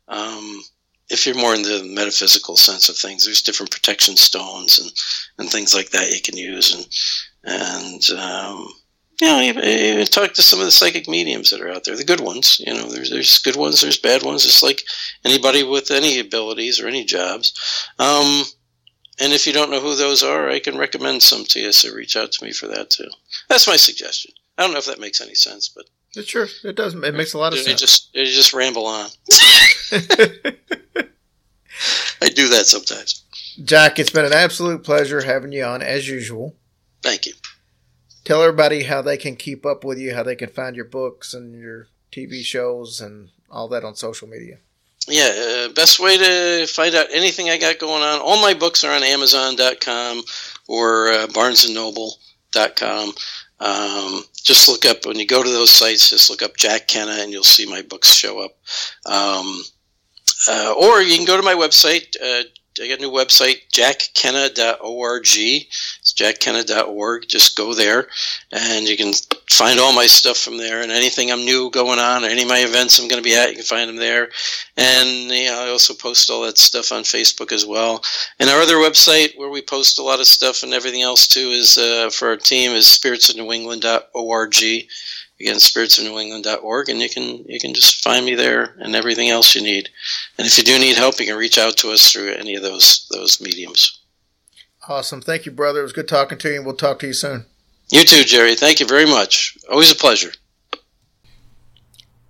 Um, 0.09 0.63
if 1.11 1.27
you're 1.27 1.35
more 1.35 1.55
in 1.55 1.63
the 1.63 1.85
metaphysical 1.85 2.57
sense 2.57 2.89
of 2.89 2.97
things, 2.97 3.25
there's 3.25 3.43
different 3.43 3.71
protection 3.71 4.17
stones 4.17 4.79
and, 4.79 4.91
and 5.39 5.51
things 5.51 5.75
like 5.75 5.91
that 5.91 6.11
you 6.11 6.21
can 6.21 6.37
use. 6.37 6.75
And, 6.75 6.87
and 7.45 8.21
um, 8.21 8.69
you 9.21 9.27
know, 9.27 9.41
even, 9.41 9.65
even 9.65 10.07
talk 10.07 10.35
to 10.35 10.43
some 10.43 10.61
of 10.61 10.67
the 10.67 10.71
psychic 10.71 11.09
mediums 11.09 11.51
that 11.51 11.61
are 11.61 11.71
out 11.71 11.85
there, 11.85 11.97
the 11.97 12.05
good 12.05 12.21
ones. 12.21 12.61
You 12.65 12.75
know, 12.75 12.89
there's, 12.91 13.11
there's 13.11 13.39
good 13.39 13.57
ones, 13.57 13.81
there's 13.81 13.99
bad 13.99 14.23
ones, 14.23 14.45
It's 14.45 14.63
like 14.63 14.83
anybody 15.25 15.63
with 15.65 15.91
any 15.91 16.21
abilities 16.21 16.81
or 16.81 16.87
any 16.89 17.05
jobs. 17.05 17.89
Um, 17.99 18.45
and 19.21 19.33
if 19.33 19.47
you 19.47 19.53
don't 19.53 19.71
know 19.71 19.81
who 19.81 19.95
those 19.97 20.23
are, 20.23 20.49
I 20.49 20.59
can 20.59 20.79
recommend 20.79 21.23
some 21.23 21.45
to 21.47 21.61
you, 21.61 21.73
so 21.73 21.93
reach 21.95 22.17
out 22.17 22.33
to 22.33 22.45
me 22.45 22.53
for 22.53 22.67
that 22.69 22.91
too. 22.91 23.09
That's 23.49 23.67
my 23.69 23.77
suggestion. 23.77 24.33
I 24.57 24.63
don't 24.63 24.73
know 24.73 24.79
if 24.79 24.87
that 24.87 25.01
makes 25.01 25.21
any 25.21 25.35
sense, 25.35 25.69
but 25.69 25.87
it 26.17 26.27
sure 26.27 26.47
it 26.65 26.77
does. 26.77 26.95
It 26.95 27.15
makes 27.15 27.35
a 27.35 27.39
lot 27.39 27.53
of 27.53 27.61
sense. 27.61 27.81
Just 27.81 28.11
it 28.15 28.27
just 28.27 28.53
ramble 28.53 28.87
on. 28.87 29.09
I 32.21 32.29
do 32.31 32.49
that 32.49 32.67
sometimes. 32.67 33.25
Jack, 33.65 33.99
it's 33.99 34.11
been 34.11 34.25
an 34.25 34.33
absolute 34.33 34.85
pleasure 34.85 35.23
having 35.23 35.53
you 35.53 35.65
on 35.65 35.83
as 35.83 36.09
usual. 36.09 36.57
Thank 37.03 37.27
you. 37.27 37.35
Tell 38.25 38.43
everybody 38.43 38.85
how 38.85 39.01
they 39.03 39.17
can 39.17 39.37
keep 39.37 39.65
up 39.65 39.85
with 39.85 39.99
you, 39.99 40.15
how 40.15 40.23
they 40.23 40.37
can 40.37 40.51
find 40.51 40.77
your 40.77 40.85
books 40.85 41.33
and 41.33 41.59
your 41.61 41.87
TV 42.13 42.43
shows 42.43 43.01
and 43.01 43.31
all 43.51 43.69
that 43.69 43.85
on 43.85 43.95
social 43.95 44.29
media? 44.29 44.59
Yeah, 45.09 45.67
uh, 45.69 45.73
best 45.73 45.99
way 45.99 46.19
to 46.19 46.67
find 46.67 46.95
out 46.95 47.07
anything 47.13 47.49
I 47.49 47.59
got 47.59 47.79
going 47.79 48.03
on. 48.03 48.21
All 48.21 48.41
my 48.43 48.55
books 48.55 48.85
are 48.85 48.95
on 48.95 49.03
Amazon.com 49.03 50.23
or 50.69 51.09
uh, 51.09 51.27
BarnesandNoble.com. 51.29 53.13
Um, 53.61 54.23
just 54.35 54.69
look 54.69 54.85
up 54.85 55.07
when 55.07 55.19
you 55.19 55.27
go 55.27 55.43
to 55.43 55.49
those 55.49 55.71
sites. 55.71 56.11
Just 56.11 56.31
look 56.31 56.43
up 56.43 56.57
Jack 56.57 56.87
Kenna, 56.89 57.17
and 57.21 57.33
you'll 57.33 57.43
see 57.43 57.67
my 57.67 57.83
books 57.83 58.15
show 58.15 58.41
up. 58.41 58.53
Um, 59.07 59.63
uh, 60.49 60.75
or 60.79 61.03
you 61.03 61.17
can 61.17 61.27
go 61.27 61.37
to 61.37 61.43
my 61.43 61.55
website. 61.55 62.15
Uh, 62.23 62.45
I 62.81 62.89
got 62.89 62.99
a 62.99 63.03
new 63.03 63.11
website, 63.11 63.63
jackkenna.org. 63.73 65.27
Jackkenna.org. 66.19 67.29
Just 67.29 67.57
go 67.57 67.75
there, 67.75 68.09
and 68.51 68.89
you 68.89 68.97
can 68.97 69.13
find 69.49 69.79
all 69.79 69.93
my 69.93 70.07
stuff 70.07 70.37
from 70.37 70.57
there. 70.59 70.83
And 70.83 70.91
anything 70.91 71.31
I'm 71.31 71.45
new 71.45 71.71
going 71.71 71.99
on, 71.99 72.25
or 72.25 72.29
any 72.29 72.43
of 72.43 72.49
my 72.49 72.59
events 72.59 72.99
I'm 72.99 73.09
going 73.09 73.23
to 73.23 73.29
be 73.29 73.37
at, 73.37 73.51
you 73.51 73.57
can 73.57 73.65
find 73.65 73.89
them 73.89 73.97
there. 73.97 74.31
And 74.77 75.09
you 75.31 75.47
know, 75.47 75.65
I 75.65 75.69
also 75.69 75.95
post 75.95 76.31
all 76.31 76.43
that 76.43 76.59
stuff 76.59 76.91
on 76.93 77.03
Facebook 77.03 77.53
as 77.53 77.65
well. 77.65 78.03
And 78.41 78.51
our 78.51 78.61
other 78.61 78.77
website, 78.77 79.37
where 79.37 79.51
we 79.51 79.63
post 79.63 79.99
a 79.99 80.03
lot 80.03 80.21
of 80.21 80.27
stuff 80.27 80.63
and 80.63 80.75
everything 80.75 81.03
else 81.03 81.29
too, 81.29 81.49
is 81.51 81.79
uh, 81.79 82.11
for 82.11 82.29
our 82.29 82.37
team 82.37 82.73
is 82.73 82.87
spiritsofnewengland.org 82.87 84.55
again 85.41 85.57
spiritsofnewengland.org 85.57 86.89
and 86.89 87.01
you 87.01 87.09
can 87.09 87.45
you 87.47 87.61
can 87.61 87.73
just 87.73 88.03
find 88.03 88.27
me 88.27 88.35
there 88.35 88.75
and 88.79 88.97
everything 88.97 89.29
else 89.29 89.55
you 89.55 89.63
need 89.63 89.89
and 90.37 90.47
if 90.47 90.59
you 90.59 90.65
do 90.65 90.79
need 90.79 90.97
help 90.97 91.21
you 91.21 91.27
can 91.27 91.37
reach 91.37 91.59
out 91.59 91.77
to 91.77 91.91
us 91.91 92.11
through 92.11 92.33
any 92.33 92.55
of 92.55 92.63
those 92.63 93.07
those 93.11 93.41
mediums 93.41 93.98
Awesome. 94.89 95.21
Thank 95.21 95.45
you, 95.47 95.53
brother. 95.53 95.81
It 95.81 95.85
was 95.85 95.93
good 95.93 96.09
talking 96.09 96.39
to 96.39 96.49
you, 96.49 96.57
and 96.57 96.67
we'll 96.67 96.75
talk 96.77 96.99
to 97.01 97.07
you 97.07 97.13
soon. 97.13 97.45
you 97.91 98.05
too 98.05 98.23
jerry 98.25 98.55
thank 98.55 98.81
you 98.81 98.87
very 98.87 99.07
much 99.07 99.57
always 99.71 99.91
a 99.91 99.95
pleasure 99.95 100.31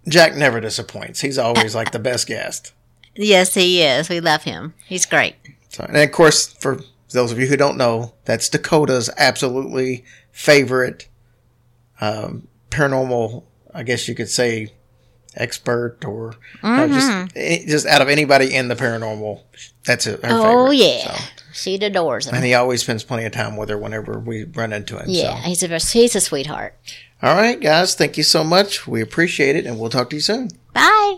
Jack 0.09 0.35
never 0.37 0.61
disappoints. 0.61 1.21
He's 1.21 1.37
always 1.37 1.75
like 1.75 1.91
the 1.93 1.99
best 1.99 2.27
guest. 2.27 2.73
Yes, 3.15 3.53
he 3.55 3.83
is. 3.83 4.09
We 4.09 4.21
love 4.21 4.45
him. 4.45 4.73
He's 4.87 5.05
great. 5.05 5.35
So, 5.69 5.85
and 5.85 5.97
of 5.99 6.13
course, 6.13 6.47
for 6.47 6.81
those 7.11 7.31
of 7.31 7.39
you 7.39 7.47
who 7.47 7.57
don't 7.59 7.77
know, 7.77 8.15
that's 8.25 8.49
Dakota's 8.49 9.11
absolutely 9.19 10.05
favorite 10.33 11.09
um, 12.01 12.49
paranormal. 12.71 13.45
I 13.75 13.83
guess 13.83 14.09
you 14.09 14.15
could 14.15 14.31
say 14.31 14.73
expert 15.37 16.05
or 16.07 16.35
uh, 16.63 16.87
just 16.89 17.37
eh, 17.37 17.65
just 17.67 17.85
out 17.87 18.01
of 18.01 18.09
anybody 18.09 18.55
in 18.55 18.69
the 18.69 18.77
paranormal. 18.77 19.43
That's 19.85 20.07
it. 20.07 20.23
her 20.25 20.29
Oh 20.31 20.71
favorite. 20.71 20.77
yeah, 20.77 21.15
So, 21.17 21.25
she 21.59 21.75
adores 21.77 22.27
him. 22.27 22.35
and 22.35 22.45
he 22.45 22.55
always 22.55 22.83
spends 22.83 23.05
plenty 23.05 23.25
of 23.25 23.33
time 23.33 23.57
with 23.57 23.69
her 23.69 23.79
whenever 23.79 24.19
we 24.19 24.45
run 24.45 24.73
into 24.73 24.97
him. 24.99 25.07
yeah, 25.09 25.35
So. 25.43 25.49
he's 25.49 25.63
a 25.63 25.79
he's 25.99 26.17
a 26.17 26.21
sweetheart. 26.21 26.75
All 27.23 27.35
right, 27.35 27.61
guys. 27.61 27.95
Thank 27.95 28.17
you 28.17 28.23
so 28.23 28.45
much. 28.45 28.87
We 28.87 29.01
appreciate 29.01 29.57
it, 29.57 29.67
and 29.67 29.79
we'll 29.79 29.91
talk 29.91 30.11
to 30.11 30.17
you 30.17 30.23
soon. 30.23 30.51
Bye. 30.73 31.17